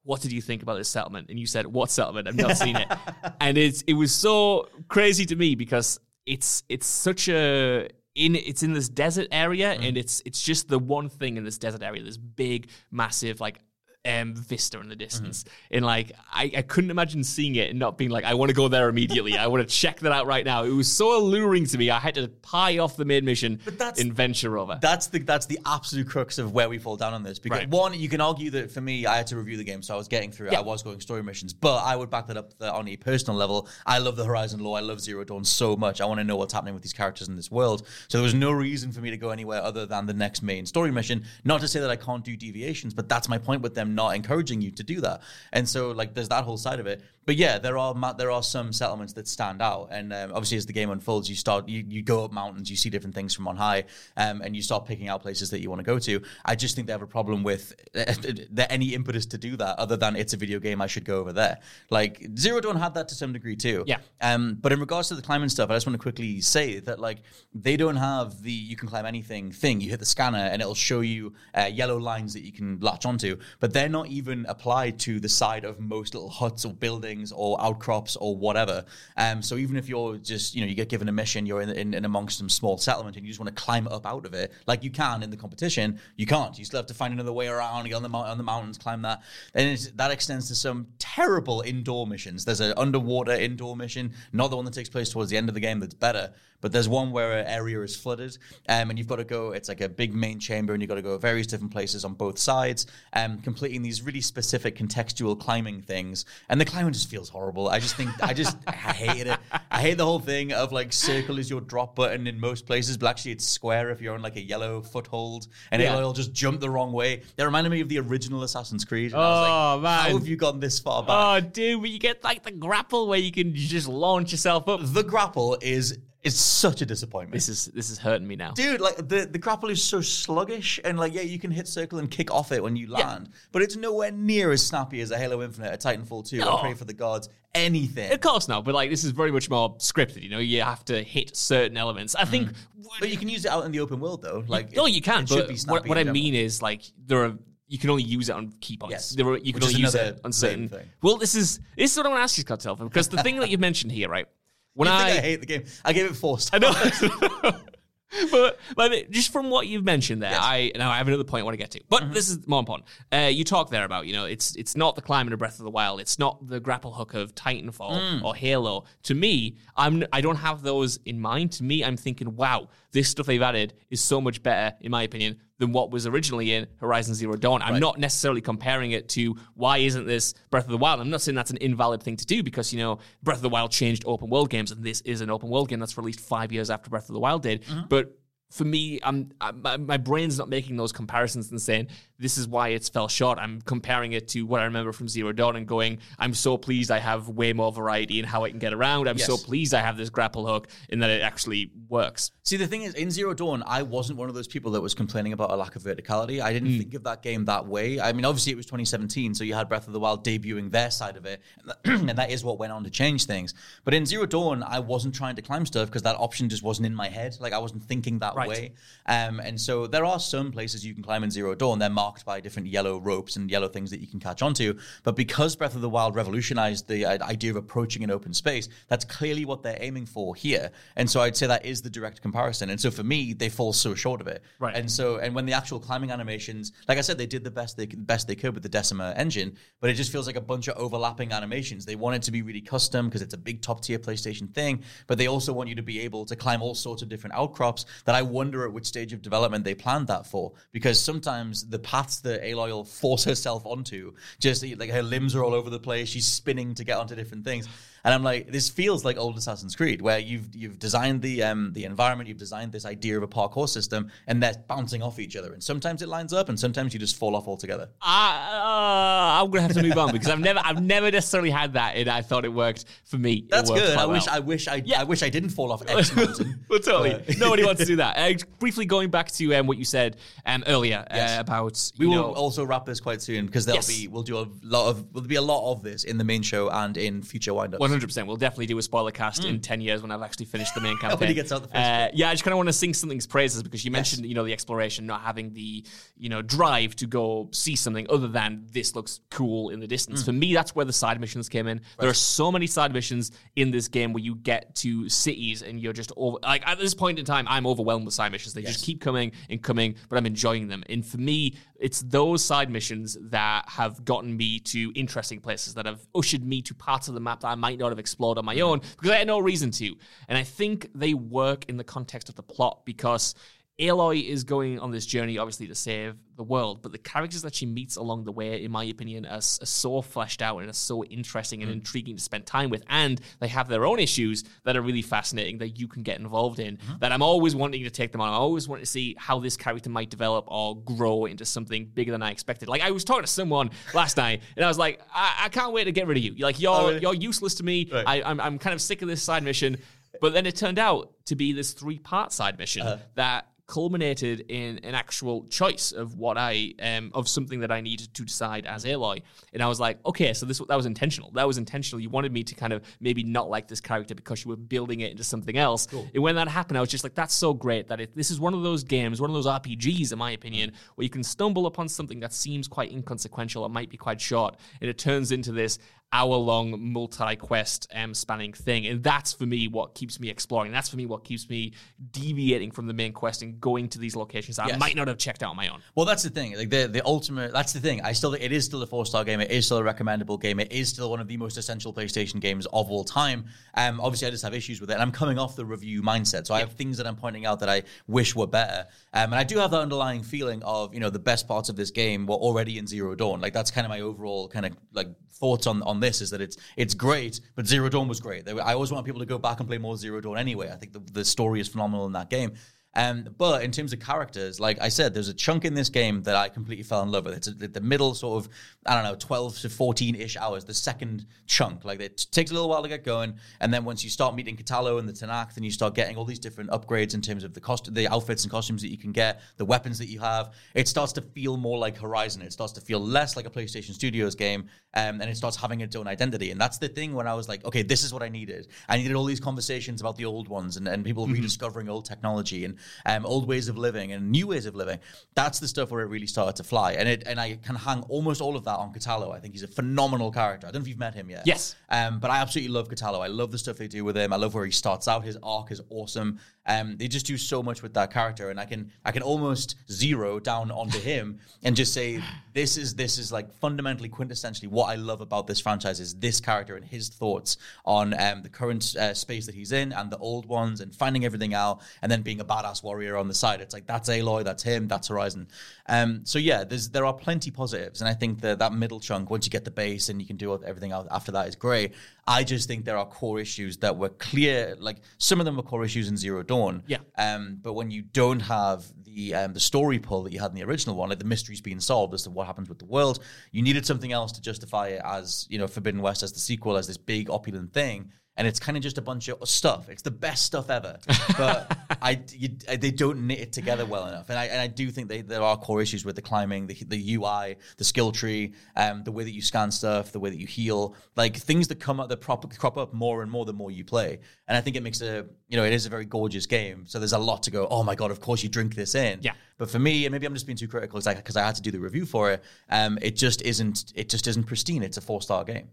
What 0.04 0.22
did 0.22 0.32
you 0.32 0.40
think 0.40 0.62
about 0.62 0.78
this 0.78 0.88
settlement? 0.88 1.28
And 1.28 1.38
you 1.38 1.46
said, 1.46 1.66
"What 1.66 1.90
settlement? 1.90 2.28
I've 2.28 2.36
not 2.36 2.56
seen 2.56 2.76
it." 2.76 2.88
And 3.42 3.58
it's 3.58 3.82
it 3.82 3.92
was 3.92 4.14
so 4.14 4.68
crazy 4.88 5.26
to 5.26 5.36
me 5.36 5.54
because 5.54 6.00
it's 6.24 6.62
it's 6.70 6.86
such 6.86 7.28
a 7.28 7.88
in 8.14 8.34
it's 8.34 8.62
in 8.62 8.72
this 8.72 8.88
desert 8.88 9.28
area 9.30 9.76
Mm. 9.76 9.88
and 9.88 9.98
it's 9.98 10.22
it's 10.24 10.40
just 10.42 10.68
the 10.68 10.78
one 10.78 11.10
thing 11.10 11.36
in 11.36 11.44
this 11.44 11.58
desert 11.58 11.82
area 11.82 12.02
this 12.02 12.16
big 12.16 12.70
massive 12.90 13.38
like 13.38 13.58
um 14.04 14.32
vista 14.34 14.78
in 14.80 14.88
the 14.88 14.94
distance 14.96 15.42
Mm-hmm. 15.42 15.74
and 15.76 15.84
like 15.84 16.12
I, 16.32 16.50
I 16.58 16.62
couldn't 16.62 16.90
imagine 16.92 17.24
seeing 17.24 17.56
it 17.56 17.70
and 17.70 17.78
not 17.80 17.98
being 17.98 18.11
like 18.11 18.24
I 18.24 18.34
want 18.34 18.48
to 18.48 18.54
go 18.54 18.68
there 18.68 18.88
immediately 18.88 19.37
I 19.37 19.48
want 19.48 19.68
to 19.68 19.74
check 19.74 19.98
that 20.00 20.12
out 20.12 20.26
right 20.26 20.44
now 20.44 20.62
it 20.62 20.70
was 20.70 20.90
so 20.90 21.18
alluring 21.18 21.66
to 21.66 21.78
me 21.78 21.90
I 21.90 21.98
had 21.98 22.14
to 22.14 22.28
pie 22.28 22.78
off 22.78 22.96
the 22.96 23.04
main 23.04 23.24
mission 23.24 23.58
but 23.64 23.76
that's- 23.76 24.00
and 24.00 24.12
venture 24.14 24.56
over 24.56 24.78
That's 24.80 25.08
the 25.08 25.18
that's 25.18 25.46
the 25.46 25.58
absolute 25.66 26.08
crux 26.08 26.38
of 26.38 26.52
where 26.52 26.68
we 26.68 26.78
fall 26.78 26.96
down 26.96 27.12
on 27.12 27.22
this. 27.24 27.38
Because 27.40 27.58
Right. 27.58 27.68
one, 27.70 27.92
you 27.98 28.08
can 28.08 28.20
argue 28.20 28.50
that 28.50 28.70
for 28.70 28.80
me, 28.80 29.04
I 29.06 29.16
had 29.16 29.26
to 29.28 29.37
review 29.37 29.56
the 29.56 29.64
game, 29.64 29.82
so 29.82 29.94
I 29.94 29.96
was 29.96 30.06
getting 30.08 30.30
through 30.30 30.48
it. 30.48 30.52
Yeah. 30.52 30.58
I 30.61 30.62
was 30.62 30.82
going 30.82 31.00
story 31.00 31.22
missions, 31.22 31.52
but 31.52 31.78
I 31.78 31.96
would 31.96 32.08
back 32.11 32.28
that 32.28 32.37
up 32.37 32.56
that 32.61 32.72
on 32.72 32.87
a 32.88 32.96
personal 32.96 33.37
level. 33.37 33.68
I 33.84 33.98
love 33.98 34.14
the 34.16 34.24
Horizon 34.24 34.61
lore. 34.61 34.78
I 34.78 34.80
love 34.80 35.00
Zero 35.00 35.24
Dawn 35.24 35.44
so 35.44 35.74
much. 35.76 36.00
I 36.00 36.04
want 36.04 36.18
to 36.18 36.24
know 36.24 36.37
what's 36.37 36.52
happening 36.52 36.74
with 36.74 36.82
these 36.84 36.92
characters 36.92 37.28
in 37.28 37.34
this 37.37 37.50
world. 37.50 37.87
So 38.08 38.18
there 38.18 38.22
was 38.22 38.34
no 38.34 38.52
reason 38.52 38.92
for 38.92 39.00
me 39.00 39.11
to 39.11 39.16
go 39.16 39.30
anywhere 39.30 39.61
other 39.62 39.87
than 39.87 40.06
the 40.06 40.14
next 40.14 40.42
main 40.42 40.66
story 40.66 40.92
mission. 40.92 41.24
Not 41.44 41.61
to 41.62 41.68
say 41.68 41.80
that 41.80 41.90
I 41.90 41.96
can't 41.96 42.24
do 42.24 42.37
deviations, 42.37 42.94
but 42.94 43.08
that's 43.08 43.28
my 43.28 43.38
point 43.38 43.62
with 43.62 43.74
them 43.74 43.88
I'm 43.88 43.94
not 43.94 44.14
encouraging 44.14 44.61
you 44.61 44.70
to 44.72 44.83
do 44.83 45.01
that. 45.01 45.22
And 45.53 45.68
so 45.68 45.90
like 45.90 46.14
there's 46.14 46.29
that 46.29 46.44
whole 46.44 46.59
side 46.59 46.81
of 46.81 46.87
it. 46.87 47.03
But 47.29 47.37
yeah, 47.37 47.59
there 47.59 47.77
are 47.77 47.94
there 48.16 48.31
are 48.31 48.42
some 48.42 48.72
settlements 48.72 49.12
that 49.12 49.29
stand 49.29 49.61
out, 49.61 49.88
and 49.90 50.14
um, 50.14 50.31
obviously 50.31 50.57
as 50.57 50.64
the 50.64 50.72
game 50.72 50.88
unfolds, 50.88 51.29
you 51.29 51.37
start 51.37 51.68
you, 51.68 51.85
you 51.87 52.01
go 52.01 52.24
up 52.24 52.33
mountains, 52.33 52.70
you 52.70 52.77
see 52.77 52.88
different 52.88 53.14
things 53.14 53.35
from 53.35 53.46
on 53.46 53.55
high, 53.55 53.85
um, 54.16 54.40
and 54.40 54.57
you 54.57 54.62
start 54.62 54.87
picking 54.87 55.11
out 55.11 55.20
places 55.20 55.51
that 55.51 55.61
you 55.61 55.68
want 55.68 55.81
to 55.81 55.85
go 55.85 55.98
to. 55.98 56.22
I 56.42 56.55
just 56.55 56.74
think 56.74 56.87
they 56.87 56.94
have 56.94 57.03
a 57.03 57.07
problem 57.07 57.42
with 57.42 57.74
there 57.92 58.66
any 58.70 58.94
impetus 58.94 59.27
to 59.27 59.37
do 59.37 59.59
that, 59.59 59.79
other 59.79 59.98
than 59.98 60.16
it's 60.16 60.33
a 60.33 60.38
video 60.38 60.59
game, 60.59 60.81
I 60.81 60.87
should 60.87 61.05
go 61.05 61.18
over 61.18 61.35
there. 61.35 61.59
Like 61.90 62.27
Zero 62.38 62.62
Dawn 62.62 62.77
had 62.77 62.94
that 62.94 63.09
to 63.09 63.14
some 63.14 63.35
degree 63.35 63.57
too. 63.57 63.85
Yeah. 63.87 63.98
Um, 64.22 64.57
but 64.59 64.72
in 64.72 64.81
regards 64.81 65.09
to 65.09 65.14
the 65.14 65.20
climbing 65.20 65.51
stuff, 65.51 65.68
I 65.68 65.74
just 65.74 65.87
want 65.87 65.98
to 65.98 66.03
quickly 66.03 66.40
say 66.40 66.81
that 66.81 66.98
like 66.98 67.18
they 67.55 67.77
don't 67.77 67.96
have 67.96 68.42
the 68.42 68.53
you 68.53 68.74
can 68.74 68.88
climb 68.88 69.05
anything 69.05 69.53
thing. 69.53 69.83
You 69.83 69.90
hit 69.90 70.01
the 70.01 70.07
scanner 70.07 70.38
and 70.38 70.62
it'll 70.62 70.74
show 70.74 71.01
you 71.01 71.35
uh, 71.55 71.68
yellow 71.70 71.98
lines 71.98 72.33
that 72.33 72.40
you 72.40 72.53
can 72.53 72.81
latch 72.81 73.05
onto, 73.05 73.37
but 73.61 73.74
they're 73.78 73.88
not 73.88 74.08
even 74.08 74.44
applied 74.48 74.98
to 74.98 75.20
the 75.20 75.29
side 75.29 75.64
of 75.64 75.79
most 75.79 76.12
little 76.12 76.29
huts 76.29 76.64
or 76.64 76.72
buildings 76.72 77.31
or 77.31 77.60
outcrops 77.60 78.16
or 78.16 78.37
whatever. 78.37 78.85
Um, 79.16 79.40
so 79.40 79.56
even 79.56 79.76
if 79.76 79.88
you're 79.88 80.16
just 80.16 80.56
you 80.56 80.62
know 80.62 80.66
you 80.66 80.74
get 80.74 80.88
given 80.88 81.08
a 81.08 81.12
mission, 81.12 81.46
you're 81.46 81.60
in, 81.60 81.70
in, 81.70 81.94
in 81.94 82.04
amongst 82.04 82.38
some 82.38 82.48
small 82.48 82.76
settlement 82.76 83.16
and 83.16 83.24
you 83.24 83.31
just 83.31 83.38
want 83.38 83.54
to 83.54 83.62
climb 83.62 83.87
up 83.87 84.04
out 84.04 84.26
of 84.26 84.35
it, 84.35 84.52
like 84.66 84.83
you 84.83 84.90
can 84.90 85.22
in 85.22 85.31
the 85.31 85.37
competition, 85.37 86.00
you 86.16 86.26
can't. 86.26 86.58
You 86.58 86.64
still 86.64 86.79
have 86.79 86.87
to 86.87 86.94
find 86.94 87.14
another 87.14 87.33
way 87.33 87.46
around. 87.46 87.85
Get 87.85 87.94
on 87.94 88.02
the 88.02 88.10
on 88.10 88.37
the 88.37 88.42
mountains, 88.42 88.79
climb 88.79 89.02
that, 89.02 89.22
and 89.54 89.79
that 89.94 90.10
extends 90.10 90.48
to 90.48 90.56
some 90.56 90.88
terrible 90.98 91.60
indoor 91.60 92.04
missions. 92.04 92.44
There's 92.44 92.60
an 92.60 92.74
underwater 92.76 93.33
indoor 93.33 93.76
mission, 93.76 94.12
not 94.33 94.48
the 94.48 94.56
one 94.56 94.64
that 94.64 94.74
takes 94.74 94.88
place 94.88 95.10
towards 95.10 95.31
the 95.31 95.37
end 95.37 95.48
of 95.48 95.54
the 95.54 95.60
game. 95.60 95.79
That's 95.79 95.94
better. 95.94 96.33
But 96.60 96.72
there's 96.72 96.88
one 96.88 97.12
where 97.12 97.38
an 97.38 97.46
area 97.46 97.81
is 97.83 97.94
flooded, 97.94 98.37
um, 98.68 98.90
and 98.90 98.98
you've 98.98 99.06
got 99.06 99.16
to 99.16 99.24
go. 99.24 99.52
It's 99.52 99.68
like 99.68 99.81
a 99.81 99.88
big 99.88 100.12
main 100.12 100.40
chamber, 100.40 100.72
and 100.72 100.83
you've 100.83 100.88
got 100.88 100.96
to 100.96 101.02
go 101.02 101.16
various 101.16 101.46
different 101.46 101.72
places 101.72 102.04
on 102.04 102.14
both 102.14 102.38
sides, 102.38 102.87
um, 103.12 103.38
completing 103.69 103.83
these 103.83 104.02
really 104.02 104.21
specific 104.23 104.77
contextual 104.79 105.38
climbing 105.38 105.83
things. 105.83 106.25
And 106.48 106.58
the 106.60 106.64
climbing 106.64 106.92
just 106.94 107.10
feels 107.10 107.29
horrible. 107.29 107.69
I 107.69 107.79
just 107.81 107.96
think 107.96 108.10
I 108.23 108.33
just 108.33 108.56
I 108.66 108.73
hate 108.73 109.27
it. 109.27 109.38
I 109.71 109.81
hate 109.83 109.98
the 109.98 110.04
whole 110.06 110.19
thing 110.21 110.52
of 110.54 110.73
like 110.73 110.90
circle 110.92 111.38
is 111.38 111.50
your 111.50 111.60
drop 111.60 111.94
button 111.94 112.27
in 112.27 112.40
most 112.40 112.66
places, 112.66 112.96
but 112.96 113.08
actually 113.08 113.33
it's 113.33 113.46
square 113.46 113.90
if 113.90 114.00
you're 114.00 114.14
on 114.14 114.23
like 114.23 114.37
a 114.37 114.40
yellow 114.42 114.81
foothold, 114.81 115.48
and 115.71 115.83
Yeah. 115.83 115.96
it'll 115.98 116.14
just 116.14 116.33
jump 116.33 116.60
the 116.60 116.71
wrong 116.71 116.92
way. 116.92 117.23
That 117.37 117.44
reminded 117.44 117.71
me 117.71 117.81
of 117.83 117.88
the 117.90 117.98
original 117.98 118.42
Assassin's 118.42 118.85
Creed. 118.87 119.12
And 119.12 119.21
I 119.21 119.29
was 119.29 119.48
Oh, 119.48 119.75
like, 119.77 119.83
man. 119.83 120.10
how 120.12 120.19
have 120.19 120.27
you 120.29 120.37
gone 120.37 120.60
this 120.60 120.79
far 120.79 121.02
back? 121.02 121.44
Oh, 121.44 121.46
dude, 121.46 121.81
but 121.83 121.90
you 121.90 121.98
get 121.98 122.25
like 122.25 122.42
the 122.42 122.52
grapple 122.52 123.06
where 123.06 123.19
you 123.19 123.31
can 123.33 123.54
just 123.54 123.87
launch 123.88 124.33
yourself 124.33 124.66
up. 124.69 124.81
the 124.83 125.02
grapple 125.04 125.58
is 125.60 125.98
is 126.25 126.38
such 126.38 126.83
a 126.83 126.87
disappointment. 126.87 127.33
This 127.35 127.48
is 127.48 127.66
this 127.66 127.90
is 127.90 127.98
hurting 127.98 128.27
me 128.27 128.35
now. 128.37 128.50
Dude, 128.52 128.81
like 128.81 128.96
the, 128.96 129.29
the 129.31 129.38
grapple 129.38 129.71
is 129.71 129.83
so 129.83 130.00
sluggish, 130.00 130.81
and 130.85 130.98
like 130.98 131.14
yeah, 131.14 131.23
you 131.23 131.38
can 131.38 131.50
hit 131.50 131.69
circle 131.69 131.98
and 132.00 132.10
kick 132.10 132.33
off 132.33 132.50
it 132.52 132.62
when 132.62 132.75
you 132.77 132.90
land, 132.90 133.31
but 133.52 133.62
it's 133.62 133.77
nowhere 133.77 134.10
near 134.10 134.50
as 134.50 134.66
snappy 134.66 135.00
as 135.00 135.10
a 135.10 135.19
Halo 135.19 135.42
Infinite, 135.42 135.73
a 135.73 135.88
Titanfall 135.88 136.29
2, 136.29 136.38
No. 136.38 136.56
a 136.56 136.58
Praey 136.58 136.77
for 136.77 136.85
the 136.85 136.92
Gods, 136.92 137.29
anything. 137.54 138.12
Of 138.12 138.21
course 138.21 138.48
not, 138.48 138.64
but 138.64 138.75
like 138.75 138.90
this 138.90 139.04
is 139.04 139.12
very 139.12 139.31
much 139.31 139.48
more 139.48 139.77
scripted. 139.77 140.23
You 140.23 140.31
know, 140.31 140.38
you 140.38 140.60
have 140.62 140.85
to 140.87 141.02
hit 141.02 141.37
certain 141.37 141.77
elements. 141.77 142.14
I 142.14 142.25
think. 142.25 142.48
Mm. 142.50 142.54
But 143.00 143.10
you 143.10 143.16
can 143.16 143.29
use 143.29 143.44
it 143.44 143.50
out 143.50 143.64
in 143.64 143.73
the 143.73 143.81
open 143.81 144.00
world 144.00 144.23
though. 144.23 144.42
Like 144.46 144.71
oh, 144.77 144.87
it- 144.87 144.92
you 144.94 145.02
can. 145.02 145.25
But 145.25 145.46
be 145.46 145.52
what, 145.54 145.60
snappy 145.60 145.88
what 145.88 145.98
I 145.98 146.04
mean 146.04 146.35
is 146.35 146.62
like 146.62 146.83
there 147.06 147.25
are. 147.25 147.33
You 147.71 147.77
can 147.77 147.90
only 147.90 148.02
use 148.02 148.31
it 148.31 148.33
on 148.35 148.54
key 148.62 148.79
points. 148.79 148.92
Yes. 148.92 149.10
There 149.10 149.27
are, 149.27 149.37
you 149.37 149.52
can 149.52 149.60
Which 149.60 149.75
only 149.75 149.81
use 149.83 149.94
it 149.94 150.19
on 150.25 150.33
certain. 150.33 150.71
thing. 150.71 150.88
Well, 151.02 151.19
this 151.19 151.35
is 151.35 151.60
this 151.77 151.92
is 151.92 151.96
what 151.98 152.06
I 152.06 152.08
want 152.08 152.21
to 152.21 152.23
ask 152.23 152.38
you, 152.38 152.40
Scott 152.40 152.60
Tailford, 152.60 152.85
because 152.85 153.10
the 153.10 153.23
thing 153.23 153.38
that 153.40 153.50
you 153.50 153.58
mentioned 153.58 153.92
here, 153.92 154.08
right? 154.08 154.27
When 154.75 154.88
I, 154.88 155.08
I 155.08 155.10
hate 155.21 155.40
the 155.40 155.46
game. 155.46 155.64
I 155.85 155.92
gave 155.92 156.06
it 156.10 156.14
four 156.14 156.38
I 156.52 156.58
know. 156.58 156.73
but, 158.31 158.58
but 158.75 159.10
just 159.10 159.33
from 159.33 159.50
what 159.50 159.66
you've 159.66 159.85
mentioned 159.85 160.23
there, 160.23 160.37
I 160.37 160.73
now 160.77 160.90
I 160.90 160.96
have 160.96 161.08
another 161.08 161.25
point 161.25 161.42
I 161.42 161.44
want 161.44 161.54
to 161.54 161.58
get 161.58 161.71
to. 161.73 161.81
But 161.88 162.12
this 162.12 162.29
is 162.29 162.46
more 162.46 162.60
important. 162.60 162.88
Uh, 163.12 163.29
you 163.31 163.44
talk 163.44 163.71
there 163.71 163.85
about 163.85 164.06
you 164.06 164.12
know 164.12 164.25
it's 164.25 164.54
it's 164.56 164.77
not 164.77 164.96
the 164.96 165.02
climbing 165.02 165.33
of 165.33 165.38
Breath 165.38 165.58
of 165.58 165.64
the 165.64 165.71
Wild. 165.71 166.00
It's 166.00 166.19
not 166.19 166.46
the 166.46 166.60
grapple 166.60 166.92
hook 166.92 167.14
of 167.14 167.35
Titanfall 167.35 168.23
or 168.23 168.35
Halo. 168.35 168.85
To 169.04 169.14
me, 169.14 169.56
I'm 169.77 170.04
I 170.12 170.21
don't 170.21 170.37
have 170.37 170.62
those 170.62 170.98
in 171.04 171.21
mind. 171.21 171.52
To 171.52 171.64
me, 171.64 171.85
I'm 171.85 171.96
thinking, 171.96 172.35
wow, 172.37 172.69
this 172.92 173.08
stuff 173.08 173.27
they've 173.27 173.42
added 173.42 173.75
is 173.90 174.02
so 174.02 174.21
much 174.21 174.42
better, 174.42 174.77
in 174.81 174.90
my 174.90 175.02
opinion, 175.02 175.40
than 175.59 175.73
what 175.73 175.90
was 175.90 176.06
originally 176.06 176.52
in 176.54 176.67
Horizon 176.81 177.15
Zero 177.15 177.35
Dawn. 177.37 177.63
I'm 177.63 177.81
not 177.81 177.98
necessarily 177.98 178.40
comparing 178.40 178.92
it 178.92 179.09
to 179.11 179.37
why 179.54 179.79
isn't 179.79 180.06
this 180.06 180.35
Breath 180.50 180.65
of 180.65 180.71
the 180.71 180.79
Wild. 180.79 181.00
I'm 181.00 181.11
not 181.11 181.21
saying 181.21 181.35
that's 181.35 181.50
an 181.50 181.56
invalid 181.59 182.02
thing 182.02 182.17
to 182.17 182.27
do 182.27 182.42
because 182.42 182.73
you 182.73 182.79
know 182.79 182.98
Breath 183.23 183.38
of 183.38 183.42
the 183.42 183.48
Wild 183.48 183.71
changed 183.71 184.04
open 184.06 184.31
world 184.31 184.50
games, 184.50 184.71
and 184.71 184.85
this 184.85 185.00
is 185.02 185.21
an 185.21 185.31
open 185.31 185.48
world 185.48 185.69
game 185.69 185.81
that's 185.81 185.96
released 185.96 186.21
five 186.21 186.52
years 186.52 186.71
after 186.71 186.90
Breath 186.90 187.09
of 187.09 187.15
the 187.15 187.21
Wild 187.21 187.42
did. 187.42 187.65
Mm-hmm. 187.65 187.88
But 187.88 188.17
for 188.51 188.65
me, 188.65 188.99
I'm, 189.03 189.31
i 189.40 189.53
my, 189.53 189.77
my 189.77 189.96
brain's 189.96 190.38
not 190.38 190.49
making 190.49 190.77
those 190.77 190.92
comparisons 190.92 191.51
and 191.51 191.61
saying 191.61 191.88
this 192.19 192.38
is 192.38 192.49
why 192.49 192.69
it's 192.69 192.88
fell 192.88 193.09
short. 193.09 193.38
I'm 193.38 193.61
comparing 193.61 194.13
it 194.13 194.29
to 194.29 194.42
what 194.42 194.61
I 194.61 194.65
remember 194.65 194.92
from 194.92 195.09
Zero 195.09 195.33
Dawn 195.33 195.55
and 195.57 195.67
going, 195.67 195.99
I'm 196.19 196.35
so 196.35 196.57
pleased 196.57 196.90
I 196.90 196.99
have 196.99 197.29
way 197.29 197.53
more 197.53 197.71
variety 197.71 198.19
in 198.19 198.25
how 198.25 198.44
I 198.44 198.51
can 198.51 198.59
get 198.59 198.73
around. 198.73 199.09
I'm 199.09 199.19
so 199.19 199.37
pleased 199.37 199.75
I 199.75 199.81
have 199.81 199.96
this 199.96 200.11
grapple 200.11 200.46
hook 200.46 200.69
and 200.90 201.03
that 201.03 201.11
it 201.11 201.23
actually 201.23 201.71
works. 201.88 202.33
See, 202.42 202.57
the 202.57 202.67
thing 202.67 202.83
is, 202.83 202.94
in 202.94 203.11
Zero 203.11 203.35
Dawn, 203.35 203.63
I 203.67 203.83
wasn't 203.83 204.19
one 204.19 204.31
of 204.31 204.35
those 204.35 204.49
people 204.49 204.73
that 204.73 204.81
was 204.81 204.94
complaining 204.94 205.35
about 205.35 205.51
a 205.51 205.57
lack 205.57 205.77
of 205.77 205.83
verticality. 205.83 206.40
I 206.40 206.53
didn't 206.53 206.71
mm. 206.71 206.79
think 206.79 206.94
of 206.94 207.05
that 207.05 207.23
game 207.23 207.44
that 207.44 207.67
way. 207.67 208.01
I 208.01 208.13
mean, 208.13 208.25
obviously, 208.25 208.53
it 208.53 208.57
was 208.57 208.65
2017, 208.65 209.35
so 209.35 209.44
you 209.44 209.53
had 209.53 209.69
Breath 209.69 209.87
of 209.87 209.92
the 209.92 210.01
Wild 210.01 210.25
debuting 210.25 210.71
their 210.71 210.90
side 210.90 211.19
of 211.19 211.27
it, 211.27 211.42
and 211.85 212.09
that 212.09 212.31
is 212.31 212.42
what 212.42 212.59
went 212.59 212.73
on 212.73 212.85
to 212.85 212.90
change 212.90 213.27
things. 213.27 213.53
But 213.85 213.92
in 213.92 214.07
Zero 214.07 214.25
Dawn, 214.25 214.63
I 214.63 214.79
wasn't 214.79 215.15
trying 215.15 215.37
to 215.37 215.42
climb 215.42 215.67
stuff 215.67 215.88
because 215.88 216.03
that 216.03 216.17
option 216.17 216.49
just 216.49 216.63
wasn't 216.63 216.87
in 216.87 216.94
my 216.94 217.09
head. 217.09 217.37
Like, 217.38 217.53
I 217.53 217.59
wasn't 217.59 217.85
thinking 217.85 218.19
that 218.21 218.35
Right. 218.38 218.48
way. 218.48 218.72
Um, 219.06 219.40
and 219.40 219.60
so 219.60 219.86
there 219.86 220.04
are 220.04 220.20
some 220.20 220.52
places 220.52 220.84
you 220.84 220.94
can 220.94 221.02
climb 221.02 221.24
in 221.24 221.30
Zero 221.30 221.54
Dawn. 221.54 221.78
They're 221.78 221.90
marked 221.90 222.24
by 222.24 222.40
different 222.40 222.68
yellow 222.68 222.98
ropes 222.98 223.36
and 223.36 223.50
yellow 223.50 223.68
things 223.68 223.90
that 223.90 224.00
you 224.00 224.06
can 224.06 224.20
catch 224.20 224.42
onto. 224.42 224.78
But 225.02 225.16
because 225.16 225.56
Breath 225.56 225.74
of 225.74 225.80
the 225.80 225.88
Wild 225.88 226.14
revolutionized 226.14 226.88
the 226.88 227.04
uh, 227.04 227.26
idea 227.26 227.50
of 227.50 227.56
approaching 227.56 228.04
an 228.04 228.10
open 228.10 228.34
space, 228.34 228.68
that's 228.88 229.04
clearly 229.04 229.44
what 229.44 229.62
they're 229.62 229.78
aiming 229.80 230.06
for 230.06 230.34
here. 230.34 230.70
And 230.96 231.08
so 231.10 231.20
I'd 231.20 231.36
say 231.36 231.46
that 231.46 231.64
is 231.64 231.82
the 231.82 231.90
direct 231.90 232.22
comparison. 232.22 232.70
And 232.70 232.80
so 232.80 232.90
for 232.90 233.02
me, 233.02 233.32
they 233.32 233.48
fall 233.48 233.72
so 233.72 233.94
short 233.94 234.20
of 234.20 234.26
it. 234.26 234.42
Right. 234.58 234.74
And 234.74 234.90
so, 234.90 235.16
and 235.18 235.34
when 235.34 235.46
the 235.46 235.52
actual 235.52 235.80
climbing 235.80 236.10
animations, 236.10 236.72
like 236.88 236.98
I 236.98 237.02
said, 237.02 237.18
they 237.18 237.26
did 237.26 237.44
the 237.44 237.50
best 237.50 237.76
they 237.76 237.86
best 237.86 238.28
they 238.28 238.34
could 238.34 238.54
with 238.54 238.62
the 238.62 238.68
Decima 238.68 239.14
engine, 239.16 239.56
but 239.80 239.90
it 239.90 239.94
just 239.94 240.12
feels 240.12 240.26
like 240.26 240.36
a 240.36 240.40
bunch 240.40 240.68
of 240.68 240.76
overlapping 240.76 241.32
animations. 241.32 241.84
They 241.84 241.96
want 241.96 242.16
it 242.16 242.22
to 242.22 242.30
be 242.30 242.42
really 242.42 242.60
custom 242.60 243.06
because 243.06 243.22
it's 243.22 243.34
a 243.34 243.38
big 243.38 243.62
top 243.62 243.82
tier 243.82 243.98
PlayStation 243.98 244.52
thing, 244.52 244.82
but 245.06 245.18
they 245.18 245.26
also 245.26 245.52
want 245.52 245.68
you 245.68 245.74
to 245.74 245.82
be 245.82 246.00
able 246.00 246.24
to 246.26 246.36
climb 246.36 246.62
all 246.62 246.74
sorts 246.74 247.02
of 247.02 247.08
different 247.08 247.34
outcrops. 247.34 247.86
That 248.04 248.14
I 248.14 248.22
wonder 248.31 248.64
at 248.64 248.72
which 248.72 248.87
stage 248.87 249.12
of 249.12 249.22
development 249.22 249.64
they 249.64 249.74
planned 249.74 250.06
that 250.08 250.26
for, 250.26 250.52
because 250.72 251.00
sometimes 251.00 251.68
the 251.68 251.79
paths 251.79 252.20
that 252.20 252.42
Aloy 252.42 252.68
will 252.68 252.85
force 252.85 253.24
herself 253.24 253.64
onto, 253.66 254.14
just 254.38 254.64
like 254.79 254.90
her 254.90 255.02
limbs 255.02 255.35
are 255.35 255.44
all 255.44 255.54
over 255.54 255.70
the 255.70 255.81
place, 255.81 256.08
she's 256.08 256.26
spinning 256.26 256.74
to 256.74 256.85
get 256.85 256.98
onto 256.98 257.14
different 257.14 257.44
things. 257.44 257.68
And 258.05 258.15
I'm 258.15 258.23
like, 258.23 258.51
this 258.51 258.69
feels 258.69 259.05
like 259.05 259.17
old 259.19 259.37
Assassin's 259.37 259.75
Creed, 259.75 260.01
where 260.01 260.19
you've 260.19 260.55
you've 260.55 260.79
designed 260.79 261.23
the 261.23 261.42
um, 261.42 261.73
the 261.73 261.85
environment, 261.85 262.29
you've 262.29 262.38
designed 262.38 262.73
this 262.73 262.85
idea 262.85 263.17
of 263.17 263.23
a 263.23 263.29
parkour 263.29 263.69
system, 263.69 264.11
and 264.27 264.42
they're 264.42 264.55
bouncing 264.67 265.03
off 265.03 265.19
each 265.19 265.37
other. 265.37 265.53
And 265.53 265.63
sometimes 265.63 266.03
it 266.03 266.09
lines 266.09 266.33
up, 266.33 266.49
and 266.49 266.59
sometimes 266.59 266.92
you 266.94 267.01
just 267.01 267.17
fall 267.17 267.37
off 267.37 267.49
altogether. 267.49 267.88
I, 268.01 268.51
uh, 268.53 269.42
I'm 269.42 269.51
gonna 269.51 269.63
have 269.63 269.73
to 269.75 269.83
move 269.83 269.99
on 269.99 270.13
because 270.13 270.29
I've 270.29 270.40
never 270.40 270.61
I've 270.63 270.83
never 270.83 271.11
necessarily 271.11 271.51
had 271.51 271.75
that, 271.75 271.96
and 271.96 272.09
I 272.09 272.23
thought 272.23 272.44
it 272.44 272.53
worked 272.53 272.85
for 273.05 273.19
me. 273.19 273.46
That's 273.49 273.71
good. 273.71 273.96
I 273.96 274.07
well. 274.07 274.13
wish 274.13 274.29
I 274.29 274.38
wish 274.38 274.69
I 274.69 274.83
yeah. 274.85 275.01
I 275.01 275.05
wish 275.05 275.23
I 275.23 275.29
didn't 275.29 275.51
fall 275.51 275.73
off 275.73 275.83
X 275.88 276.15
mountain. 276.15 276.65
well, 276.69 276.81
totally. 276.81 277.37
Nobody 277.38 277.65
wants 277.65 277.81
to 277.81 277.87
do 277.87 277.96
that. 277.96 278.17
Uh, 278.17 278.38
briefly 278.59 278.87
going 278.87 279.11
back 279.11 279.31
to 279.33 279.55
um, 279.55 279.67
what 279.67 279.79
you 279.79 279.85
said 279.85 280.17
um, 280.46 280.65
earlier 280.67 281.05
uh, 281.11 281.15
yes. 281.15 281.40
about 281.40 281.92
we 281.99 282.07
will 282.07 282.15
know, 282.15 282.33
also 282.33 282.65
wrap 282.65 282.85
this 282.85 283.01
quite 283.01 283.23
soon 283.23 283.46
because 283.46 283.67
there'll 283.67 283.79
yes. 283.79 283.99
be 283.99 284.09
we'll 284.09 284.23
do 284.23 284.38
a 284.38 284.46
lot 284.63 284.88
of 284.88 285.13
will 285.13 285.23
be 285.23 285.37
a 285.37 285.42
lot 285.42 285.73
of 285.73 285.83
this 285.83 286.05
in 286.05 286.19
the 286.19 286.25
main 286.25 286.42
show 286.42 286.69
and 286.71 286.96
in 286.96 287.23
future 287.23 287.55
windup. 287.55 287.81
100%. 287.88 288.26
We'll 288.26 288.36
definitely 288.36 288.66
do 288.66 288.78
a 288.78 288.82
spoiler 288.82 289.10
cast 289.10 289.42
mm. 289.42 289.48
in 289.48 289.54
hmm. 289.56 289.60
10 289.60 289.80
years 289.80 290.02
when 290.02 290.10
I've 290.10 290.22
actually 290.22 290.46
finished 290.46 290.74
the 290.74 290.80
main 290.80 290.96
campaign. 291.00 291.18
when 291.20 291.28
he 291.28 291.34
gets 291.34 291.52
out 291.52 291.62
the 291.62 291.68
uh, 291.68 291.72
first 291.72 291.90
uh, 291.90 292.08
Yeah, 292.14 292.28
I 292.28 292.32
just 292.32 292.44
kind 292.44 292.52
of 292.52 292.58
want 292.58 292.68
to 292.68 292.72
sing 292.72 292.94
something's 292.94 293.26
praises 293.26 293.62
because 293.62 293.84
you 293.84 293.90
mentioned, 293.90 294.22
yes. 294.22 294.28
you 294.28 294.34
know, 294.34 294.44
the 294.44 294.52
exploration, 294.52 295.06
not 295.06 295.22
having 295.22 295.52
the, 295.52 295.84
you 296.16 296.28
know, 296.28 296.42
drive 296.42 296.96
to 296.96 297.06
go 297.06 297.48
see 297.52 297.76
something 297.76 298.06
other 298.10 298.28
than 298.28 298.66
this 298.72 298.94
looks 298.94 299.20
cool 299.30 299.70
in 299.70 299.80
the 299.80 299.86
distance. 299.86 300.22
Mm. 300.22 300.26
For 300.26 300.32
me, 300.32 300.54
that's 300.54 300.74
where 300.74 300.84
the 300.84 300.92
side 300.92 301.20
missions 301.20 301.48
came 301.48 301.66
in. 301.66 301.78
Right. 301.78 301.84
There 302.00 302.10
are 302.10 302.14
so 302.14 302.52
many 302.52 302.66
side 302.66 302.92
missions 302.92 303.30
in 303.56 303.70
this 303.70 303.88
game 303.88 304.12
where 304.12 304.22
you 304.22 304.34
get 304.34 304.74
to 304.76 305.08
cities 305.08 305.62
and 305.62 305.80
you're 305.80 305.92
just 305.92 306.12
over, 306.16 306.38
like 306.42 306.66
at 306.66 306.78
this 306.78 306.94
point 306.94 307.18
in 307.18 307.24
time, 307.24 307.46
I'm 307.48 307.66
overwhelmed 307.66 308.04
with 308.04 308.14
side 308.14 308.32
missions. 308.32 308.54
They 308.54 308.62
yes. 308.62 308.74
just 308.74 308.84
keep 308.84 309.00
coming 309.00 309.32
and 309.50 309.62
coming, 309.62 309.94
but 310.08 310.16
I'm 310.16 310.26
enjoying 310.26 310.68
them. 310.68 310.82
And 310.88 311.04
for 311.04 311.18
me, 311.18 311.54
it's 311.78 312.00
those 312.02 312.44
side 312.44 312.70
missions 312.70 313.16
that 313.20 313.68
have 313.68 314.04
gotten 314.04 314.36
me 314.36 314.58
to 314.60 314.92
interesting 314.94 315.40
places 315.40 315.74
that 315.74 315.86
have 315.86 316.06
ushered 316.14 316.44
me 316.44 316.60
to 316.62 316.74
parts 316.74 317.08
of 317.08 317.14
the 317.14 317.20
map 317.20 317.40
that 317.40 317.48
I 317.48 317.54
might 317.54 317.77
not 317.79 317.90
have 317.90 317.98
explored 317.98 318.38
on 318.38 318.44
my 318.44 318.60
own 318.60 318.81
because 318.81 319.10
I 319.10 319.16
had 319.16 319.26
no 319.26 319.38
reason 319.38 319.70
to. 319.72 319.96
And 320.29 320.37
I 320.37 320.42
think 320.42 320.90
they 320.94 321.14
work 321.14 321.64
in 321.68 321.76
the 321.76 321.85
context 321.85 322.29
of 322.29 322.35
the 322.35 322.42
plot 322.42 322.83
because 322.85 323.35
Aloy 323.81 324.29
is 324.29 324.42
going 324.42 324.81
on 324.81 324.90
this 324.90 325.06
journey, 325.06 325.38
obviously, 325.38 325.68
to 325.68 325.74
save 325.74 326.16
the 326.37 326.42
world, 326.42 326.83
but 326.83 326.90
the 326.90 326.98
characters 326.98 327.42
that 327.42 327.54
she 327.54 327.64
meets 327.64 327.94
along 327.94 328.24
the 328.24 328.33
way, 328.33 328.64
in 328.64 328.72
my 328.72 328.83
opinion, 328.83 329.24
are, 329.24 329.37
are 329.37 329.40
so 329.40 330.02
fleshed 330.02 330.42
out 330.42 330.58
and 330.58 330.68
are 330.68 330.72
so 330.72 331.04
interesting 331.04 331.62
and 331.62 331.70
mm. 331.70 331.74
intriguing 331.74 332.16
to 332.16 332.22
spend 332.22 332.44
time 332.44 332.70
with. 332.70 332.83
And 332.88 333.20
they 333.38 333.46
have 333.46 333.68
their 333.68 333.87
own 333.87 334.00
issues 334.00 334.42
that 334.64 334.76
are 334.76 334.83
really 334.83 335.02
fascinating 335.02 335.58
that 335.58 335.79
you 335.79 335.87
can 335.87 336.02
get 336.02 336.18
involved 336.18 336.58
in. 336.58 336.79
Mm-hmm. 336.79 336.98
That 336.98 337.12
I'm 337.12 337.22
always 337.22 337.54
wanting 337.54 337.85
to 337.85 337.90
take 337.90 338.10
them 338.10 338.20
on. 338.20 338.29
I 338.29 338.37
always 338.37 338.66
want 338.66 338.83
to 338.83 338.87
see 338.87 339.14
how 339.16 339.38
this 339.38 339.56
character 339.56 339.90
might 339.90 340.10
develop 340.10 340.46
or 340.48 340.76
grow 340.83 341.26
into 341.26 341.44
something 341.44 341.87
bigger 341.87 342.10
than 342.10 342.22
I 342.22 342.33
expected. 342.33 342.68
Like 342.68 342.83
I 342.83 342.90
was 342.90 343.04
talking 343.04 343.22
to 343.22 343.29
someone 343.29 343.70
last 343.94 344.16
night, 344.24 344.42
and 344.56 344.64
I 344.64 344.68
was 344.68 344.79
like, 344.79 345.00
I, 345.14 345.42
I 345.44 345.48
can't 345.50 345.72
wait 345.72 345.85
to 345.85 345.92
get 345.92 346.08
rid 346.08 346.16
of 346.18 346.24
you. 346.24 346.35
Like 346.35 346.58
you're 346.58 346.72
oh, 346.72 346.88
you're 346.90 347.14
useless 347.14 347.54
to 347.56 347.62
me. 347.62 347.88
Right. 347.92 348.04
I, 348.06 348.22
I'm 348.22 348.40
I'm 348.40 348.58
kind 348.58 348.74
of 348.74 348.81
sick 348.81 349.02
of 349.02 349.08
this 349.08 349.22
side 349.22 349.44
mission. 349.44 349.79
But 350.20 350.33
then 350.33 350.46
it 350.46 350.56
turned 350.56 350.81
out 350.81 351.12
to 351.26 351.37
be 351.37 351.52
this 351.52 351.74
three 351.74 351.98
part 351.98 352.33
side 352.33 352.58
mission 352.58 352.83
uh-huh. 352.83 352.96
that 353.14 353.46
culminated 353.69 354.46
in 354.48 354.79
an 354.79 354.94
actual 354.94 355.44
choice 355.44 355.92
of 355.92 356.16
what 356.16 356.38
I 356.38 356.73
um 356.83 357.10
of 357.14 357.29
something 357.29 357.60
that 357.60 357.71
I 357.71 357.83
needed 357.83 358.12
to 358.14 358.25
decide 358.25 358.66
as 358.66 358.85
Aloy. 358.85 359.23
And 359.52 359.62
I 359.62 359.69
was 359.69 359.79
like, 359.79 359.98
okay, 360.06 360.33
so 360.33 360.46
this 360.46 360.58
that 360.58 360.77
was 360.77 360.87
intentional. 360.87 361.31
That 361.33 361.46
was 361.46 361.58
intentional. 361.58 362.00
You 362.00 362.08
wanted 362.08 362.33
me 362.33 362.42
to 362.44 362.54
kind 362.54 362.73
of 362.73 362.83
maybe 362.98 363.23
not 363.23 363.50
like 363.50 363.69
this 363.69 363.81
character 363.81 364.14
because 364.14 364.44
you 364.44 364.48
were 364.48 364.56
building 364.56 365.00
it 365.00 365.10
into 365.10 365.23
something 365.23 365.56
else. 365.56 365.87
And 366.14 366.23
when 366.23 366.35
that 366.37 366.48
happened, 366.48 366.79
I 366.79 366.81
was 366.81 366.90
just 366.90 367.04
like, 367.04 367.14
that's 367.14 367.35
so 367.35 367.52
great 367.52 367.88
that 367.88 368.00
it, 368.00 368.16
this 368.16 368.31
is 368.31 368.40
one 368.40 368.54
of 368.54 368.62
those 368.62 368.85
games, 368.85 369.21
one 369.21 369.31
of 369.31 369.35
those 369.35 369.46
RPGs, 369.46 370.12
in 370.12 370.19
my 370.19 370.31
opinion, 370.31 370.73
where 370.94 371.04
you 371.04 371.10
can 371.10 371.23
stumble 371.23 371.66
upon 371.66 371.88
something 371.88 372.21
that 372.21 372.33
seems 372.33 372.69
quite 372.69 372.90
inconsequential, 372.90 373.66
it 373.66 373.69
might 373.69 373.90
be 373.90 373.98
quite 373.98 374.21
short, 374.21 374.56
and 374.81 374.88
it 374.88 374.96
turns 374.96 375.31
into 375.31 375.52
this 375.52 375.79
hour-long 376.13 376.75
multi-quest 376.92 377.87
um, 377.94 378.15
spanning 378.15 378.52
thing 378.52 378.87
and 378.87 379.02
that's 379.02 379.33
for 379.33 379.46
me 379.46 379.69
what 379.69 379.94
keeps 379.94 380.19
me 380.19 380.29
exploring 380.31 380.73
that's 380.73 380.88
for 380.88 380.96
me 380.96 381.06
what 381.06 381.25
keeps 381.25 381.48
me 381.48 381.73
deviating 382.13 382.71
from 382.71 382.87
the 382.87 382.94
main 382.94 383.13
quest 383.13 383.42
and 383.42 383.61
going 383.61 383.88
to 383.88 383.98
these 383.98 384.17
locations 384.17 384.56
that 384.56 384.73
i 384.73 384.77
might 384.77 384.96
not 384.96 385.06
have 385.06 385.19
checked 385.19 385.42
out 385.42 385.50
on 385.50 385.56
my 385.56 385.69
own 385.69 385.81
Well, 385.94 386.06
that's 386.06 386.23
the 386.23 386.31
thing. 386.31 386.56
Like 386.56 386.71
the 386.71 386.87
the 386.87 387.04
ultimate. 387.04 387.52
That's 387.52 387.73
the 387.73 387.81
thing. 387.81 388.02
I 388.02 388.13
still. 388.13 388.35
It 388.35 388.52
is 388.52 388.65
still 388.65 388.83
a 388.83 388.87
four 388.87 389.06
star 389.06 389.25
game. 389.25 389.40
It 389.40 389.50
is 389.50 389.67
still 389.67 389.79
a 389.79 389.83
recommendable 389.83 390.38
game. 390.38 390.61
It 390.61 390.71
is 390.73 390.88
still 390.88 391.11
one 391.11 391.21
of 391.21 391.29
the 391.29 391.37
most 391.37 391.56
essential 391.56 391.92
PlayStation 391.92 392.40
games 392.40 392.67
of 392.67 392.90
all 392.90 393.04
time. 393.04 393.46
Um, 393.75 394.00
obviously, 394.00 394.29
I 394.29 394.31
just 394.31 394.44
have 394.44 394.54
issues 394.54 394.81
with 394.81 394.90
it, 394.90 394.94
and 394.94 395.02
I'm 395.02 395.13
coming 395.13 395.38
off 395.38 395.56
the 395.56 395.65
review 395.65 396.02
mindset, 396.02 396.46
so 396.46 396.54
I 396.54 396.61
have 396.61 396.73
things 396.73 396.96
that 396.98 397.06
I'm 397.06 397.17
pointing 397.17 397.46
out 397.46 397.61
that 397.61 397.69
I 397.69 397.83
wish 398.06 398.35
were 398.35 398.46
better. 398.46 398.87
Um, 399.13 399.33
and 399.33 399.35
I 399.35 399.44
do 399.44 399.59
have 399.59 399.71
that 399.73 399.81
underlying 399.81 400.23
feeling 400.23 400.63
of 400.63 400.94
you 400.94 401.00
know 401.00 401.11
the 401.11 401.19
best 401.19 401.48
parts 401.48 401.69
of 401.69 401.77
this 401.77 401.90
game 401.90 402.27
were 402.27 402.37
already 402.37 402.79
in 402.79 402.87
Zero 402.87 403.15
Dawn. 403.15 403.40
Like 403.40 403.52
that's 403.52 403.71
kind 403.71 403.85
of 403.85 403.90
my 403.90 404.00
overall 404.00 404.48
kind 404.48 404.67
of 404.67 404.77
like 404.92 405.09
thoughts 405.33 405.67
on 405.67 405.83
on 405.83 405.98
this 406.01 406.21
is 406.21 406.31
that 406.31 406.40
it's 406.40 406.57
it's 406.77 406.94
great, 406.94 407.40
but 407.55 407.67
Zero 407.67 407.88
Dawn 407.88 408.09
was 408.09 408.21
great. 408.21 408.49
I 408.49 408.75
always 408.75 408.92
want 408.92 409.07
people 409.07 409.21
to 409.21 409.27
go 409.27 409.38
back 409.38 409.61
and 409.61 409.69
play 409.69 409.79
more 409.79 409.96
Zero 409.96 410.21
Dawn 410.21 410.38
anyway. 410.38 410.71
I 410.71 410.77
think 410.77 410.92
the, 410.92 411.01
the 411.13 411.25
story 411.25 411.61
is 411.61 411.69
phenomenal 411.69 412.07
in 412.07 412.13
that 412.13 412.31
game. 412.31 412.53
Um, 412.99 413.29
but 413.38 413.63
in 413.63 413.71
terms 413.71 413.92
of 413.92 414.01
characters, 414.01 414.59
like 414.59 414.83
I 414.83 414.88
said, 414.88 415.15
there's 415.15 415.29
a 415.29 415.35
chunk 415.35 415.65
in 415.65 415.73
this 415.73 415.88
game 415.88 416.25
that 416.25 416.35
I 416.35 416.49
completely 416.49 416.83
fell 416.83 417.01
in 417.03 417.13
love 417.13 417.27
with. 417.27 417.37
It's 417.37 417.46
a, 417.46 417.53
the 417.53 417.81
middle 417.81 418.13
sort 418.13 418.44
of, 418.44 418.51
I 418.87 418.94
don't 418.96 419.05
know, 419.05 419.15
12 419.15 419.61
to 419.61 419.69
14 419.69 420.17
ish 420.17 420.37
hours, 420.37 420.65
the 420.65 420.75
second 420.75 421.25
chunk. 421.46 421.85
Like 421.85 422.01
it 422.01 422.27
takes 422.33 422.51
a 422.51 422.55
little 422.55 422.69
while 422.69 422.83
to 422.83 422.88
get 422.88 423.05
going. 423.05 423.35
And 423.61 423.73
then 423.73 423.85
once 423.85 424.03
you 424.03 424.11
start 424.11 424.35
meeting 424.35 424.57
Kotallo 424.57 424.99
and 424.99 425.09
the 425.09 425.13
Tenakth, 425.13 425.55
then 425.55 425.63
you 425.63 425.71
start 425.71 425.94
getting 425.94 426.17
all 426.17 426.25
these 426.25 426.40
different 426.40 426.71
upgrades 426.71 427.15
in 427.15 427.21
terms 427.21 427.44
of 427.44 427.55
the 427.55 427.61
cost, 427.61 427.94
the 427.94 428.09
outfits 428.09 428.42
and 428.42 428.51
costumes 428.51 428.83
that 428.83 428.90
you 428.90 428.99
can 428.99 429.13
get, 429.13 429.42
the 429.59 429.65
weapons 429.65 429.96
that 430.01 430.09
you 430.09 430.19
have. 430.19 430.53
It 430.75 430.88
starts 430.88 431.13
to 431.13 431.21
feel 431.21 431.57
more 431.57 431.79
like 431.79 431.96
Horizon. 431.99 432.42
It 432.42 432.53
starts 432.53 432.73
to 432.73 432.81
feel 432.81 432.99
less 432.99 433.37
like 433.37 433.46
a 433.46 433.51
PlayStation 433.51 433.94
Studios 433.94 434.35
game. 434.35 434.67
Um, 434.94 435.21
and 435.21 435.31
it 435.31 435.37
starts 435.37 435.57
having 435.57 435.83
its 435.83 435.94
own 435.94 436.09
identity. 436.09 436.51
And 436.51 436.61
that's 436.61 436.79
the 436.79 436.88
thing 436.88 437.15
when 437.15 437.29
I 437.29 437.35
was 437.35 437.49
like, 437.49 437.65
okay, 437.65 437.83
this 437.83 438.03
is 438.03 438.13
what 438.13 438.25
I 438.25 438.29
needed. 438.29 438.67
I 438.88 438.96
needed 438.96 439.15
all 439.15 439.25
these 439.25 439.38
conversations 439.38 440.01
about 440.01 440.17
the 440.17 440.25
old 440.25 440.49
ones 440.49 440.77
and, 440.77 440.88
and 440.88 441.05
people 441.05 441.29
rediscovering 441.29 441.88
old 441.88 442.05
technology 442.05 442.65
and 442.65 442.77
um, 443.06 443.26
old 443.26 443.46
ways 443.48 443.68
of 443.68 443.76
living 443.76 444.12
and 444.12 444.30
new 444.30 444.46
ways 444.46 444.66
of 444.66 444.74
living. 444.74 444.98
That's 445.34 445.58
the 445.58 445.68
stuff 445.68 445.90
where 445.90 446.02
it 446.02 446.08
really 446.08 446.26
started 446.26 446.56
to 446.56 446.64
fly. 446.64 446.92
And 446.92 447.08
it 447.08 447.24
and 447.26 447.40
I 447.40 447.56
can 447.56 447.76
hang 447.76 448.02
almost 448.02 448.40
all 448.40 448.56
of 448.56 448.64
that 448.64 448.76
on 448.76 448.92
Kotallo. 448.92 449.34
I 449.34 449.40
think 449.40 449.54
he's 449.54 449.62
a 449.62 449.68
phenomenal 449.68 450.30
character. 450.30 450.66
I 450.66 450.70
don't 450.70 450.80
know 450.80 450.84
if 450.84 450.88
you've 450.88 450.98
met 450.98 451.14
him 451.14 451.30
yet. 451.30 451.42
Yes. 451.46 451.74
Um, 451.88 452.18
but 452.20 452.30
I 452.30 452.38
absolutely 452.38 452.72
love 452.72 452.88
Kotallo. 452.88 453.20
I 453.20 453.28
love 453.28 453.52
the 453.52 453.58
stuff 453.58 453.76
they 453.76 453.88
do 453.88 454.04
with 454.04 454.16
him. 454.16 454.32
I 454.32 454.36
love 454.36 454.54
where 454.54 454.64
he 454.64 454.72
starts 454.72 455.08
out. 455.08 455.24
His 455.24 455.38
arc 455.42 455.70
is 455.70 455.80
awesome. 455.90 456.38
Um, 456.69 456.96
they 456.96 457.08
just 457.08 457.27
do 457.27 457.37
so 457.37 457.62
much 457.62 457.83
with 457.83 457.94
that 457.94 458.12
character, 458.12 458.50
and 458.50 458.60
I 458.60 458.66
can 458.66 458.92
I 459.04 459.10
can 459.10 459.23
almost 459.23 459.77
zero 459.90 460.38
down 460.38 460.71
onto 460.71 461.00
him 461.00 461.40
and 461.64 461.75
just 461.75 461.92
say 461.92 462.23
this 462.52 462.77
is 462.77 462.94
this 462.94 463.19
is 463.19 463.33
like 463.33 463.52
fundamentally 463.54 464.08
quintessentially 464.08 464.69
what 464.69 464.90
I 464.90 464.96
love 464.96 465.21
about 465.21 465.46
this 465.46 465.60
franchise 465.60 466.00
is 466.00 466.14
this 466.14 466.40
character 466.40 466.77
and 466.77 466.85
his 466.85 467.08
thoughts 467.08 467.56
on 467.85 468.19
um, 468.21 468.42
the 468.42 468.48
current 468.48 468.96
uh, 468.96 469.14
space 469.14 469.46
that 469.46 469.54
he's 469.54 469.73
in 469.73 469.92
and 469.92 470.10
the 470.10 470.19
old 470.19 470.46
ones 470.46 470.81
and 470.81 470.94
finding 470.94 471.25
everything 471.25 471.54
out 471.54 471.81
and 472.02 472.10
then 472.12 472.23
being 472.23 472.40
a 472.40 472.44
badass 472.44 472.83
warrior 472.83 473.16
on 473.16 473.29
the 473.29 473.35
side. 473.35 473.60
It's 473.60 473.73
like 473.73 473.87
that's 473.87 474.08
Aloy, 474.08 474.44
that's 474.44 474.62
him, 474.62 474.88
that's 474.88 475.08
Horizon. 475.08 475.48
Um, 475.87 476.21
so 476.25 476.38
yeah, 476.38 476.64
there 476.64 477.06
are 477.06 477.14
plenty 477.14 477.50
positives, 477.50 478.00
and 478.00 478.08
I 478.08 478.14
think 478.14 478.40
that 478.42 478.58
that 478.58 478.73
middle 478.73 479.00
chunk 479.00 479.31
once 479.31 479.46
you 479.46 479.50
get 479.50 479.64
the 479.64 479.71
base 479.71 480.08
and 480.08 480.21
you 480.21 480.27
can 480.27 480.37
do 480.37 480.52
everything 480.64 480.92
else 480.92 481.08
after 481.10 481.33
that 481.33 481.48
is 481.48 481.56
great. 481.56 481.94
I 482.27 482.44
just 482.44 482.69
think 482.69 482.85
there 482.85 482.98
are 482.98 483.06
core 483.06 483.40
issues 483.40 483.79
that 483.79 483.96
were 483.96 484.10
clear. 484.10 484.77
Like 484.79 484.98
some 485.16 485.40
of 485.40 485.46
them 485.46 485.56
were 485.56 485.62
core 485.62 485.85
issues 485.85 486.08
in 486.08 486.16
Zero 486.16 486.42
Dawn. 486.42 486.58
Yeah. 486.87 486.98
Um, 487.17 487.59
but 487.61 487.75
when 487.75 487.90
you 487.90 488.02
don't 488.02 488.40
have 488.40 488.85
the 489.04 489.35
um, 489.35 489.52
the 489.52 489.61
story 489.61 489.98
pull 489.98 490.23
that 490.25 490.33
you 490.33 490.40
had 490.40 490.50
in 490.50 490.56
the 490.56 490.65
original 490.65 490.96
one, 490.96 491.09
like 491.09 491.19
the 491.19 491.25
mystery's 491.25 491.61
being 491.61 491.81
solved 491.81 492.15
as 492.15 492.23
to 492.25 492.31
what 492.31 492.46
happens 492.46 492.69
with 492.69 492.79
the 492.79 492.87
world, 492.87 493.23
you 493.52 493.63
needed 493.63 493.87
something 493.87 494.13
else 494.13 494.33
to 494.33 494.40
justify 494.40 494.88
it 494.88 495.02
as 495.04 495.46
you 495.48 495.59
know 495.59 495.67
Forbidden 495.67 496.02
West 496.02 496.23
as 496.23 496.33
the 496.33 496.40
sequel 496.40 496.77
as 496.77 496.87
this 496.87 496.96
big 496.96 497.31
opulent 497.31 497.73
thing. 497.73 498.13
And 498.38 498.46
it's 498.46 498.58
kind 498.58 498.78
of 498.78 498.82
just 498.82 498.96
a 498.96 499.02
bunch 499.02 499.28
of 499.28 499.46
stuff. 499.48 499.90
It's 499.90 500.00
the 500.00 500.10
best 500.10 500.46
stuff 500.46 500.70
ever, 500.70 500.98
but 501.36 501.76
I, 502.00 502.20
you, 502.30 502.48
they 502.78 502.90
don't 502.90 503.26
knit 503.26 503.40
it 503.40 503.52
together 503.52 503.84
well 503.84 504.06
enough. 504.06 504.30
And 504.30 504.38
I, 504.38 504.46
and 504.46 504.60
I 504.60 504.68
do 504.68 504.90
think 504.90 505.08
they, 505.08 505.20
there 505.20 505.42
are 505.42 505.56
core 505.56 505.82
issues 505.82 506.04
with 506.04 506.16
the 506.16 506.22
climbing, 506.22 506.68
the, 506.68 506.74
the 506.86 507.14
UI, 507.16 507.56
the 507.76 507.84
skill 507.84 508.12
tree, 508.12 508.54
um, 508.76 509.02
the 509.02 509.12
way 509.12 509.24
that 509.24 509.32
you 509.32 509.42
scan 509.42 509.70
stuff, 509.70 510.12
the 510.12 510.20
way 510.20 510.30
that 510.30 510.38
you 510.38 510.46
heal, 510.46 510.94
like 511.16 511.36
things 511.36 511.68
that 511.68 511.80
come 511.80 512.00
up 512.00 512.08
that 512.08 512.20
prop, 512.20 512.56
crop 512.56 512.78
up 512.78 512.94
more 512.94 513.22
and 513.22 513.30
more 513.30 513.44
the 513.44 513.52
more 513.52 513.70
you 513.70 513.84
play. 513.84 514.20
And 514.46 514.56
I 514.56 514.60
think 514.60 514.76
it 514.76 514.82
makes 514.82 515.02
a, 515.02 515.26
you 515.48 515.56
know, 515.56 515.64
it 515.64 515.72
is 515.72 515.84
a 515.84 515.90
very 515.90 516.06
gorgeous 516.06 516.46
game. 516.46 516.84
So 516.86 516.98
there's 516.98 517.12
a 517.12 517.18
lot 517.18 517.42
to 517.42 517.50
go. 517.50 517.66
Oh 517.68 517.82
my 517.82 517.94
god, 517.94 518.10
of 518.10 518.20
course 518.20 518.42
you 518.42 518.48
drink 518.48 518.74
this 518.74 518.94
in. 518.94 519.18
Yeah. 519.22 519.32
But 519.58 519.68
for 519.68 519.78
me, 519.78 520.06
and 520.06 520.12
maybe 520.12 520.26
I'm 520.26 520.34
just 520.34 520.46
being 520.46 520.56
too 520.56 520.68
critical 520.68 521.00
because 521.00 521.36
I, 521.36 521.44
had 521.44 521.56
to 521.56 521.62
do 521.62 521.72
the 521.72 521.80
review 521.80 522.06
for 522.06 522.30
it. 522.30 522.44
Um, 522.70 522.98
it 523.02 523.16
just 523.16 523.42
isn't. 523.42 523.92
It 523.96 524.08
just 524.08 524.26
isn't 524.28 524.44
pristine. 524.44 524.82
It's 524.84 524.96
a 524.96 525.00
four 525.00 525.20
star 525.20 525.44
game. 525.44 525.68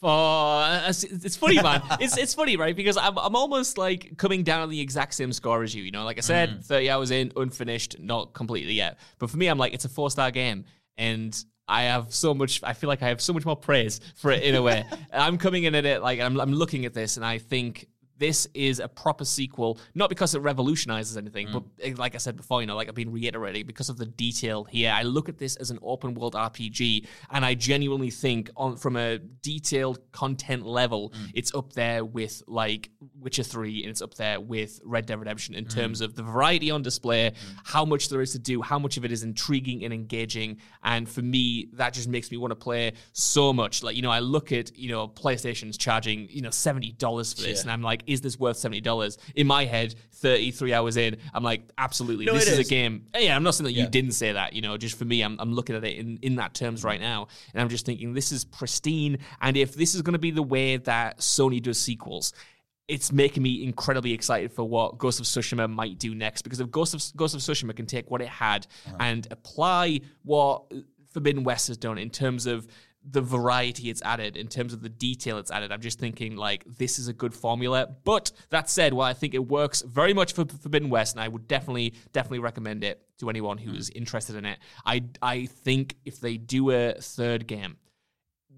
Oh, 0.00 0.84
it's, 0.86 1.36
funny, 1.36 1.60
man. 1.60 1.82
it's 2.00 2.16
it's 2.16 2.32
funny, 2.32 2.56
right? 2.56 2.76
Because 2.76 2.96
I'm 2.96 3.18
I'm 3.18 3.34
almost 3.34 3.78
like 3.78 4.16
coming 4.16 4.44
down 4.44 4.60
on 4.60 4.70
the 4.70 4.80
exact 4.80 5.14
same 5.14 5.32
score 5.32 5.62
as 5.64 5.74
you. 5.74 5.82
You 5.82 5.90
know, 5.90 6.04
like 6.04 6.18
I 6.18 6.20
said, 6.20 6.60
mm. 6.60 6.64
30 6.64 6.90
hours 6.90 7.10
in, 7.10 7.32
unfinished, 7.36 7.98
not 7.98 8.32
completely 8.32 8.74
yet. 8.74 8.98
But 9.18 9.30
for 9.30 9.36
me, 9.36 9.48
I'm 9.48 9.58
like, 9.58 9.74
it's 9.74 9.84
a 9.84 9.88
four 9.88 10.10
star 10.10 10.30
game, 10.30 10.66
and 10.96 11.36
I 11.66 11.82
have 11.84 12.14
so 12.14 12.32
much. 12.32 12.62
I 12.62 12.74
feel 12.74 12.88
like 12.88 13.02
I 13.02 13.08
have 13.08 13.20
so 13.20 13.32
much 13.32 13.44
more 13.44 13.56
praise 13.56 14.00
for 14.14 14.30
it 14.30 14.44
in 14.44 14.54
a 14.54 14.62
way. 14.62 14.84
I'm 15.12 15.36
coming 15.36 15.64
in 15.64 15.74
at 15.74 15.84
it 15.84 16.00
like 16.00 16.20
I'm 16.20 16.40
I'm 16.40 16.52
looking 16.52 16.84
at 16.84 16.94
this, 16.94 17.16
and 17.16 17.26
I 17.26 17.38
think. 17.38 17.88
This 18.18 18.48
is 18.54 18.80
a 18.80 18.88
proper 18.88 19.24
sequel, 19.24 19.78
not 19.94 20.08
because 20.08 20.34
it 20.34 20.40
revolutionizes 20.40 21.16
anything, 21.16 21.48
hmm. 21.48 21.52
but 21.54 21.62
eh, 21.80 21.94
like 21.96 22.14
I 22.14 22.18
said 22.18 22.36
before, 22.36 22.60
you 22.60 22.66
know, 22.66 22.76
like 22.76 22.88
I've 22.88 22.94
been 22.94 23.12
reiterating, 23.12 23.66
because 23.66 23.88
of 23.88 23.96
the 23.96 24.06
detail 24.06 24.64
here. 24.64 24.92
I 24.92 25.02
look 25.02 25.28
at 25.28 25.38
this 25.38 25.56
as 25.56 25.70
an 25.70 25.78
open 25.82 26.14
world 26.14 26.34
RPG, 26.34 27.06
and 27.30 27.44
I 27.44 27.54
genuinely 27.54 28.10
think, 28.10 28.50
on 28.56 28.76
from 28.76 28.96
a 28.96 29.18
detailed 29.18 30.00
content 30.12 30.66
level, 30.66 31.12
hmm. 31.14 31.26
it's 31.34 31.54
up 31.54 31.72
there 31.72 32.04
with 32.04 32.42
like 32.46 32.90
Witcher 33.20 33.42
3 33.42 33.82
and 33.82 33.90
it's 33.90 34.02
up 34.02 34.14
there 34.14 34.40
with 34.40 34.80
Red 34.84 35.06
Dead 35.06 35.18
Redemption 35.18 35.54
in 35.54 35.64
hmm. 35.64 35.70
terms 35.70 36.00
of 36.00 36.14
the 36.14 36.22
variety 36.22 36.70
on 36.70 36.82
display, 36.82 37.32
how 37.64 37.84
much 37.84 38.08
there 38.08 38.20
is 38.20 38.32
to 38.32 38.38
do, 38.38 38.62
how 38.62 38.78
much 38.78 38.96
of 38.96 39.04
it 39.04 39.12
is 39.12 39.22
intriguing 39.22 39.84
and 39.84 39.94
engaging. 39.94 40.58
And 40.82 41.08
for 41.08 41.22
me, 41.22 41.68
that 41.74 41.92
just 41.92 42.08
makes 42.08 42.30
me 42.30 42.36
want 42.36 42.50
to 42.52 42.56
play 42.56 42.92
so 43.12 43.52
much. 43.52 43.82
Like, 43.82 43.96
you 43.96 44.02
know, 44.02 44.10
I 44.10 44.20
look 44.20 44.52
at, 44.52 44.76
you 44.76 44.90
know, 44.90 45.08
PlayStation's 45.08 45.76
charging, 45.76 46.28
you 46.30 46.42
know, 46.42 46.48
$70 46.48 46.98
for 47.36 47.42
this, 47.42 47.62
and 47.62 47.70
I'm 47.70 47.82
like, 47.82 48.02
is 48.08 48.20
this 48.20 48.38
worth 48.38 48.56
$70? 48.56 49.18
In 49.36 49.46
my 49.46 49.64
head, 49.64 49.94
33 50.12 50.72
hours 50.72 50.96
in, 50.96 51.16
I'm 51.34 51.44
like, 51.44 51.62
absolutely. 51.76 52.24
No, 52.24 52.34
this 52.34 52.48
is, 52.48 52.58
is. 52.58 52.66
a 52.66 52.70
game. 52.70 53.06
Yeah, 53.16 53.36
I'm 53.36 53.42
not 53.42 53.54
saying 53.54 53.66
that 53.66 53.72
you 53.72 53.86
didn't 53.86 54.12
say 54.12 54.32
that, 54.32 54.54
you 54.54 54.62
know, 54.62 54.76
just 54.76 54.98
for 54.98 55.04
me, 55.04 55.22
I'm, 55.22 55.38
I'm 55.38 55.52
looking 55.52 55.76
at 55.76 55.84
it 55.84 55.98
in, 55.98 56.18
in 56.22 56.36
that 56.36 56.54
terms 56.54 56.82
right 56.82 57.00
now. 57.00 57.28
And 57.52 57.60
I'm 57.60 57.68
just 57.68 57.86
thinking, 57.86 58.14
this 58.14 58.32
is 58.32 58.44
pristine. 58.44 59.18
And 59.40 59.56
if 59.56 59.74
this 59.74 59.94
is 59.94 60.02
going 60.02 60.14
to 60.14 60.18
be 60.18 60.30
the 60.30 60.42
way 60.42 60.78
that 60.78 61.18
Sony 61.18 61.62
does 61.62 61.78
sequels, 61.78 62.32
it's 62.88 63.12
making 63.12 63.42
me 63.42 63.62
incredibly 63.62 64.12
excited 64.14 64.50
for 64.50 64.66
what 64.66 64.96
Ghost 64.96 65.20
of 65.20 65.26
Tsushima 65.26 65.70
might 65.70 65.98
do 65.98 66.14
next. 66.14 66.42
Because 66.42 66.58
if 66.58 66.70
Ghost 66.70 66.94
of 66.94 67.16
Ghost 67.16 67.34
of 67.34 67.40
Tsushima 67.42 67.76
can 67.76 67.86
take 67.86 68.10
what 68.10 68.22
it 68.22 68.28
had 68.28 68.66
and 68.98 69.28
apply 69.30 70.00
what 70.24 70.72
Forbidden 71.12 71.44
West 71.44 71.68
has 71.68 71.76
done 71.76 71.98
in 71.98 72.10
terms 72.10 72.46
of 72.46 72.66
the 73.10 73.20
variety 73.20 73.90
it's 73.90 74.02
added, 74.02 74.36
in 74.36 74.48
terms 74.48 74.72
of 74.72 74.82
the 74.82 74.88
detail 74.88 75.38
it's 75.38 75.50
added, 75.50 75.72
I'm 75.72 75.80
just 75.80 75.98
thinking 75.98 76.36
like 76.36 76.64
this 76.64 76.98
is 76.98 77.08
a 77.08 77.12
good 77.12 77.34
formula. 77.34 77.88
But 78.04 78.32
that 78.50 78.68
said, 78.68 78.92
while 78.92 79.08
I 79.08 79.14
think 79.14 79.34
it 79.34 79.46
works 79.46 79.82
very 79.82 80.12
much 80.14 80.32
for 80.32 80.44
Forbidden 80.44 80.90
West, 80.90 81.14
and 81.14 81.22
I 81.22 81.28
would 81.28 81.48
definitely 81.48 81.94
definitely 82.12 82.40
recommend 82.40 82.84
it 82.84 83.02
to 83.18 83.30
anyone 83.30 83.58
who 83.58 83.70
hmm. 83.70 83.76
is 83.76 83.90
interested 83.90 84.36
in 84.36 84.44
it, 84.44 84.58
I 84.84 85.04
I 85.22 85.46
think 85.46 85.96
if 86.04 86.20
they 86.20 86.36
do 86.36 86.70
a 86.70 86.94
third 86.94 87.46
game 87.46 87.76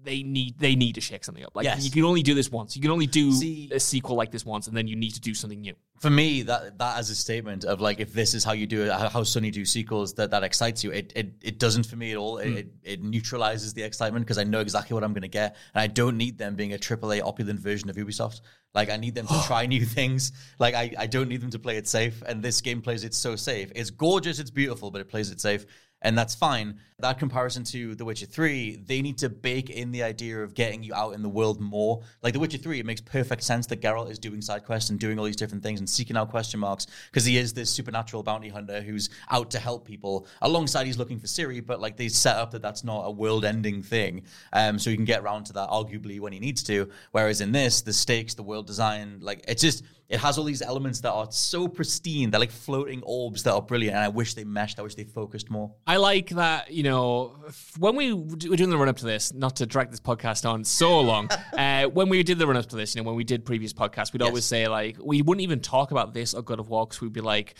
they 0.03 0.23
need 0.23 0.57
they 0.59 0.75
need 0.75 0.95
to 0.95 1.01
shake 1.01 1.23
something 1.23 1.43
up. 1.43 1.55
Like 1.55 1.65
Yes. 1.65 1.83
you 1.85 1.91
can 1.91 2.03
only 2.03 2.23
do 2.23 2.33
this 2.33 2.51
once. 2.51 2.75
You 2.75 2.81
can 2.81 2.91
only 2.91 3.07
do 3.07 3.31
See- 3.31 3.69
a 3.71 3.79
sequel 3.79 4.15
like 4.15 4.31
this 4.31 4.45
once, 4.45 4.67
and 4.67 4.75
then 4.75 4.87
you 4.87 4.95
need 4.95 5.11
to 5.11 5.21
do 5.21 5.33
something 5.33 5.61
new. 5.61 5.75
For 5.99 6.09
me, 6.09 6.41
that 6.43 6.79
that 6.79 6.97
as 6.97 7.09
a 7.11 7.15
statement 7.15 7.63
of 7.63 7.79
like, 7.79 7.99
if 7.99 8.11
this 8.13 8.33
is 8.33 8.43
how 8.43 8.53
you 8.53 8.65
do 8.65 8.81
it, 8.83 8.91
how, 8.91 9.21
Sony 9.21 9.51
do 9.51 9.63
sequels, 9.65 10.15
that 10.15 10.31
that 10.31 10.43
excites 10.43 10.83
you. 10.83 10.91
It 10.91 11.13
it, 11.15 11.33
it 11.43 11.59
doesn't 11.59 11.85
for 11.85 11.95
me 11.95 12.11
at 12.11 12.17
all. 12.17 12.37
It, 12.39 12.49
Hmm. 12.49 12.57
it, 12.57 12.67
it 12.83 13.03
neutralizes 13.03 13.73
the 13.75 13.83
excitement 13.83 14.25
because 14.25 14.37
I 14.39 14.43
know 14.43 14.59
exactly 14.61 14.95
what 14.95 15.03
I'm 15.03 15.13
going 15.13 15.21
to 15.21 15.27
get, 15.27 15.55
and 15.75 15.81
I 15.81 15.87
don't 15.87 16.17
need 16.17 16.37
them 16.39 16.55
being 16.55 16.73
a 16.73 16.77
AAA 16.79 17.21
opulent 17.21 17.59
version 17.59 17.89
of 17.89 17.95
Ubisoft. 17.95 18.41
Like 18.73 18.89
I 18.89 18.97
need 18.97 19.13
them 19.15 19.27
to 19.27 19.41
try 19.45 19.67
new 19.67 19.85
things. 19.85 20.31
Like 20.57 20.73
I, 20.73 20.91
I 20.97 21.05
don't 21.07 21.29
need 21.29 21.41
them 21.41 21.51
to 21.51 21.59
play 21.59 21.77
it 21.77 21.87
safe, 21.87 22.23
and 22.25 22.41
this 22.41 22.61
game 22.61 22.81
plays 22.81 23.03
it 23.03 23.13
so 23.13 23.35
safe. 23.35 23.71
It's 23.75 23.91
gorgeous, 23.91 24.39
it's 24.39 24.49
beautiful, 24.51 24.89
but 24.89 25.01
it 25.01 25.07
plays 25.09 25.29
it 25.29 25.39
safe. 25.39 25.65
And 26.01 26.17
that's 26.17 26.33
fine. 26.35 26.79
That 26.99 27.17
comparison 27.17 27.63
to 27.65 27.95
The 27.95 28.05
Witcher 28.05 28.27
3, 28.27 28.83
they 28.85 29.01
need 29.01 29.17
to 29.19 29.29
bake 29.29 29.69
in 29.71 29.91
the 29.91 30.03
idea 30.03 30.43
of 30.43 30.53
getting 30.53 30.83
you 30.83 30.93
out 30.93 31.13
in 31.15 31.23
the 31.23 31.29
world 31.29 31.59
more. 31.59 32.01
Like 32.21 32.33
The 32.33 32.39
Witcher 32.39 32.59
3, 32.59 32.79
it 32.79 32.85
makes 32.85 33.01
perfect 33.01 33.43
sense 33.43 33.65
that 33.67 33.81
Geralt 33.81 34.11
is 34.11 34.19
doing 34.19 34.41
side 34.41 34.65
quests 34.65 34.91
and 34.91 34.99
doing 34.99 35.17
all 35.17 35.25
these 35.25 35.35
different 35.35 35.63
things 35.63 35.79
and 35.79 35.89
seeking 35.89 36.15
out 36.15 36.29
question 36.29 36.59
marks 36.59 36.87
because 37.09 37.25
he 37.25 37.37
is 37.37 37.53
this 37.53 37.71
supernatural 37.71 38.21
bounty 38.21 38.49
hunter 38.49 38.81
who's 38.81 39.09
out 39.31 39.49
to 39.51 39.59
help 39.59 39.85
people. 39.85 40.27
Alongside, 40.41 40.85
he's 40.85 40.97
looking 40.97 41.19
for 41.19 41.27
Ciri, 41.27 41.65
but 41.65 41.79
like 41.79 41.97
they 41.97 42.07
set 42.07 42.35
up 42.35 42.51
that 42.51 42.61
that's 42.61 42.83
not 42.83 43.03
a 43.03 43.11
world 43.11 43.45
ending 43.45 43.81
thing. 43.81 44.23
Um, 44.53 44.77
so 44.77 44.89
he 44.89 44.95
can 44.95 45.05
get 45.05 45.21
around 45.21 45.45
to 45.45 45.53
that 45.53 45.69
arguably 45.69 46.19
when 46.19 46.33
he 46.33 46.39
needs 46.39 46.63
to. 46.63 46.89
Whereas 47.11 47.41
in 47.41 47.51
this, 47.51 47.81
the 47.81 47.93
stakes, 47.93 48.35
the 48.35 48.43
world 48.43 48.67
design, 48.67 49.19
like 49.21 49.43
it's 49.47 49.61
just, 49.61 49.83
it 50.11 50.19
has 50.19 50.37
all 50.37 50.43
these 50.43 50.61
elements 50.61 50.99
that 51.01 51.11
are 51.11 51.27
so 51.31 51.67
pristine. 51.69 52.29
They're 52.31 52.39
like 52.39 52.51
floating 52.51 53.01
orbs 53.03 53.43
that 53.43 53.53
are 53.53 53.61
brilliant. 53.61 53.95
And 53.95 54.03
I 54.03 54.09
wish 54.09 54.33
they 54.33 54.43
meshed, 54.43 54.77
I 54.77 54.81
wish 54.81 54.95
they 54.95 55.05
focused 55.05 55.49
more. 55.49 55.71
I 55.87 55.95
like 55.97 56.29
that, 56.31 56.69
you 56.71 56.83
know, 56.83 57.37
when 57.79 57.95
we 57.95 58.11
were 58.13 58.35
doing 58.35 58.69
the 58.69 58.77
run 58.77 58.89
up 58.89 58.97
to 58.97 59.05
this, 59.05 59.33
not 59.33 59.55
to 59.55 59.65
drag 59.65 59.89
this 59.89 60.01
podcast 60.01 60.47
on 60.47 60.65
so 60.65 60.99
long, 60.99 61.29
uh, 61.57 61.85
when 61.85 62.09
we 62.09 62.21
did 62.23 62.39
the 62.39 62.45
run 62.45 62.57
up 62.57 62.65
to 62.67 62.75
this, 62.75 62.93
you 62.93 63.01
know, 63.01 63.07
when 63.07 63.15
we 63.15 63.23
did 63.23 63.45
previous 63.45 63.71
podcasts, 63.73 64.11
we'd 64.11 64.21
Yes. 64.21 64.27
always 64.27 64.45
say, 64.45 64.67
like, 64.67 64.97
we 65.01 65.21
wouldn't 65.21 65.41
even 65.41 65.61
talk 65.61 65.91
about 65.91 66.13
this 66.13 66.33
or 66.33 66.41
God 66.41 66.59
of 66.59 66.67
War 66.69 66.85
because 66.85 66.99
we'd 67.01 67.13
be 67.13 67.21
like, 67.21 67.55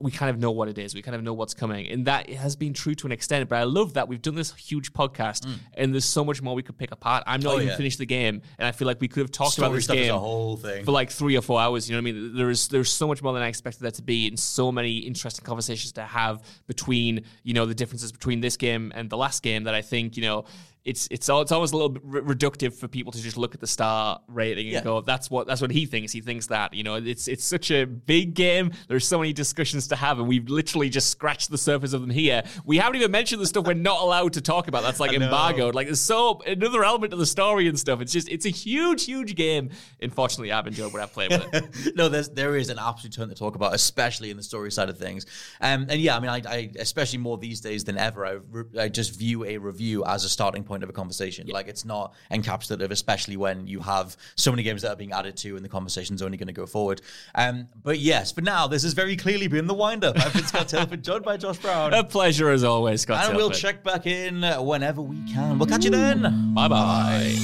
we 0.00 0.10
kind 0.10 0.28
of 0.28 0.38
know 0.38 0.50
what 0.50 0.68
it 0.68 0.76
is. 0.76 0.94
We 0.94 1.00
kind 1.00 1.14
of 1.14 1.22
know 1.22 1.32
what's 1.32 1.54
coming. 1.54 1.86
And 1.88 2.04
that 2.06 2.28
has 2.28 2.56
been 2.56 2.74
true 2.74 2.94
to 2.96 3.06
an 3.06 3.12
extent. 3.12 3.48
But 3.48 3.56
I 3.56 3.62
love 3.64 3.94
that 3.94 4.06
we've 4.06 4.20
done 4.20 4.34
this 4.34 4.52
huge 4.54 4.92
podcast 4.92 5.48
and 5.74 5.94
there's 5.94 6.04
so 6.04 6.24
much 6.24 6.42
more 6.42 6.54
we 6.54 6.62
could 6.62 6.76
pick 6.76 6.90
apart. 6.92 7.24
I'm 7.26 7.40
not 7.40 7.52
Mm. 7.52 7.54
Oh, 7.54 7.56
even 7.56 7.68
yeah. 7.68 7.76
finished 7.76 7.98
the 7.98 8.06
game. 8.06 8.42
And 8.58 8.66
I 8.68 8.72
feel 8.72 8.86
like 8.86 9.00
we 9.00 9.08
could 9.08 9.20
have 9.20 9.30
talked 9.32 9.56
about 9.56 9.68
Story 9.68 9.78
this 9.78 9.84
stuff 9.84 9.96
game 9.96 10.14
a 10.14 10.18
whole 10.18 10.56
thing. 10.58 10.84
for 10.84 10.92
like 10.92 11.10
three 11.10 11.36
or 11.36 11.42
four 11.42 11.58
hours. 11.60 11.88
You 11.88 11.96
know 11.96 12.02
what 12.02 12.08
I 12.10 12.12
mean? 12.12 12.36
There's 12.36 12.68
there's 12.68 12.90
so 12.90 13.06
much 13.08 13.22
more 13.22 13.32
than 13.32 13.42
I 13.42 13.48
expected 13.48 13.82
there 13.82 13.90
to 13.92 14.02
be, 14.02 14.26
and 14.28 14.38
so 14.38 14.70
many 14.70 14.98
interesting 14.98 15.44
conversations 15.44 15.92
to 15.92 16.02
have 16.02 16.42
between 16.66 17.24
you 17.42 17.54
know 17.54 17.64
the 17.66 17.74
differences 17.74 18.12
between 18.12 18.40
this 18.40 18.56
game 18.58 18.92
and 18.94 19.08
the 19.08 19.16
last 19.16 19.42
game 19.42 19.64
that 19.64 19.74
I 19.74 19.80
think 19.82 20.16
you 20.16 20.22
know. 20.22 20.44
It's 20.84 21.06
it's 21.12 21.28
all, 21.28 21.42
it's 21.42 21.52
almost 21.52 21.72
a 21.72 21.76
little 21.76 21.90
bit 21.90 22.26
reductive 22.26 22.74
for 22.74 22.88
people 22.88 23.12
to 23.12 23.22
just 23.22 23.36
look 23.36 23.54
at 23.54 23.60
the 23.60 23.66
star 23.68 24.20
rating 24.26 24.66
and 24.66 24.72
Yeah. 24.74 24.82
go 24.82 25.00
that's 25.00 25.30
what 25.30 25.46
that's 25.46 25.60
what 25.60 25.70
he 25.70 25.86
thinks. 25.86 26.10
He 26.10 26.20
thinks 26.20 26.48
that 26.48 26.74
you 26.74 26.82
know? 26.82 26.96
It's 26.96 27.28
it's 27.28 27.44
such 27.44 27.70
a 27.70 27.84
big 27.84 28.34
game. 28.34 28.72
There's 28.88 29.06
so 29.06 29.18
many 29.18 29.32
discussions 29.32 29.86
to 29.88 29.96
have 29.96 30.18
and 30.18 30.26
we've 30.26 30.48
literally 30.48 30.88
just 30.88 31.08
scratched 31.10 31.50
the 31.50 31.58
surface 31.58 31.92
of 31.92 32.00
them 32.00 32.10
here. 32.10 32.42
We 32.64 32.78
haven't 32.78 32.96
even 32.96 33.10
mentioned 33.12 33.40
the 33.40 33.46
stuff 33.46 33.64
we're 33.66 33.74
not 33.74 34.00
allowed 34.00 34.32
to 34.32 34.40
talk 34.40 34.66
about. 34.66 34.82
That's 34.82 34.98
like 34.98 35.12
embargoed. 35.12 35.74
Like 35.76 35.86
there's 35.86 36.00
so 36.00 36.40
another 36.46 36.82
element 36.82 37.12
of 37.12 37.18
the 37.20 37.26
story 37.26 37.68
and 37.68 37.78
stuff. 37.78 38.00
It's 38.00 38.12
just 38.12 38.28
it's 38.28 38.46
a 38.46 38.50
huge 38.50 39.04
huge 39.04 39.36
game. 39.36 39.70
Unfortunately 40.00 40.50
I've 40.50 40.66
enjoyed 40.66 40.92
what 40.92 41.00
I've 41.02 41.12
played 41.12 41.30
with 41.30 41.54
it. 41.54 41.92
No, 41.94 42.08
there's 42.08 42.28
there 42.30 42.56
is 42.56 42.70
an 42.70 42.78
absolute 42.80 43.12
ton 43.14 43.28
to 43.28 43.34
talk 43.34 43.54
about, 43.54 43.74
especially 43.74 44.30
in 44.30 44.36
the 44.36 44.42
story 44.42 44.72
side 44.72 44.88
of 44.88 44.98
things. 44.98 45.26
Um, 45.60 45.86
and 45.90 46.00
yeah, 46.00 46.16
I 46.16 46.20
mean, 46.20 46.30
I, 46.30 46.42
I 46.48 46.70
especially 46.78 47.18
more 47.18 47.36
these 47.38 47.60
days 47.60 47.84
than 47.84 47.98
ever, 47.98 48.24
I, 48.26 48.30
re- 48.50 48.80
I 48.80 48.88
just 48.88 49.18
view 49.18 49.44
a 49.44 49.58
review 49.58 50.04
as 50.06 50.24
a 50.24 50.28
starting 50.30 50.64
point 50.64 50.71
of 50.80 50.88
a 50.88 50.92
conversation. 50.92 51.46
Like 51.48 51.68
it's 51.68 51.84
not 51.84 52.14
encapsulative, 52.30 52.90
especially 52.90 53.36
when 53.36 53.66
you 53.66 53.80
have 53.80 54.16
so 54.36 54.50
many 54.50 54.62
games 54.62 54.82
that 54.82 54.92
are 54.92 54.96
being 54.96 55.12
added 55.12 55.36
to, 55.38 55.56
and 55.56 55.64
the 55.64 55.68
conversation's 55.68 56.22
only 56.22 56.36
going 56.38 56.46
to 56.46 56.52
go 56.52 56.66
forward. 56.66 57.02
Um, 57.34 57.68
but 57.82 57.98
yes, 57.98 58.32
for 58.32 58.40
now, 58.40 58.66
this 58.66 58.82
has 58.84 58.94
very 58.94 59.16
clearly 59.16 59.48
been 59.48 59.66
the 59.66 59.74
wind 59.74 60.04
up. 60.04 60.18
I've 60.18 60.32
been 60.32 60.46
Scott 60.46 60.68
Tailford, 60.68 61.02
joined 61.02 61.24
by 61.24 61.36
Josh 61.36 61.58
Brown. 61.58 61.92
a 61.92 62.04
pleasure 62.04 62.48
as 62.50 62.64
always 62.64 63.02
Scott 63.02 63.28
and 63.28 63.36
we'll 63.36 63.50
check 63.50 63.82
back 63.82 64.06
in 64.06 64.42
whenever 64.64 65.02
we 65.02 65.16
can. 65.32 65.58
We'll 65.58 65.68
catch 65.68 65.84
you 65.84 65.90
then. 65.90 66.54
bye 66.54 66.68
bye 66.68 67.36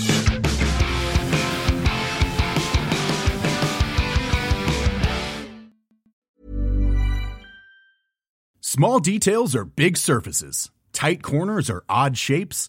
Small 8.61 9.01
details 9.01 9.57
are 9.57 9.64
big 9.64 9.97
surfaces. 9.97 10.70
Tight 10.93 11.22
corners 11.22 11.70
are 11.70 11.83
odd 11.89 12.18
shapes. 12.18 12.68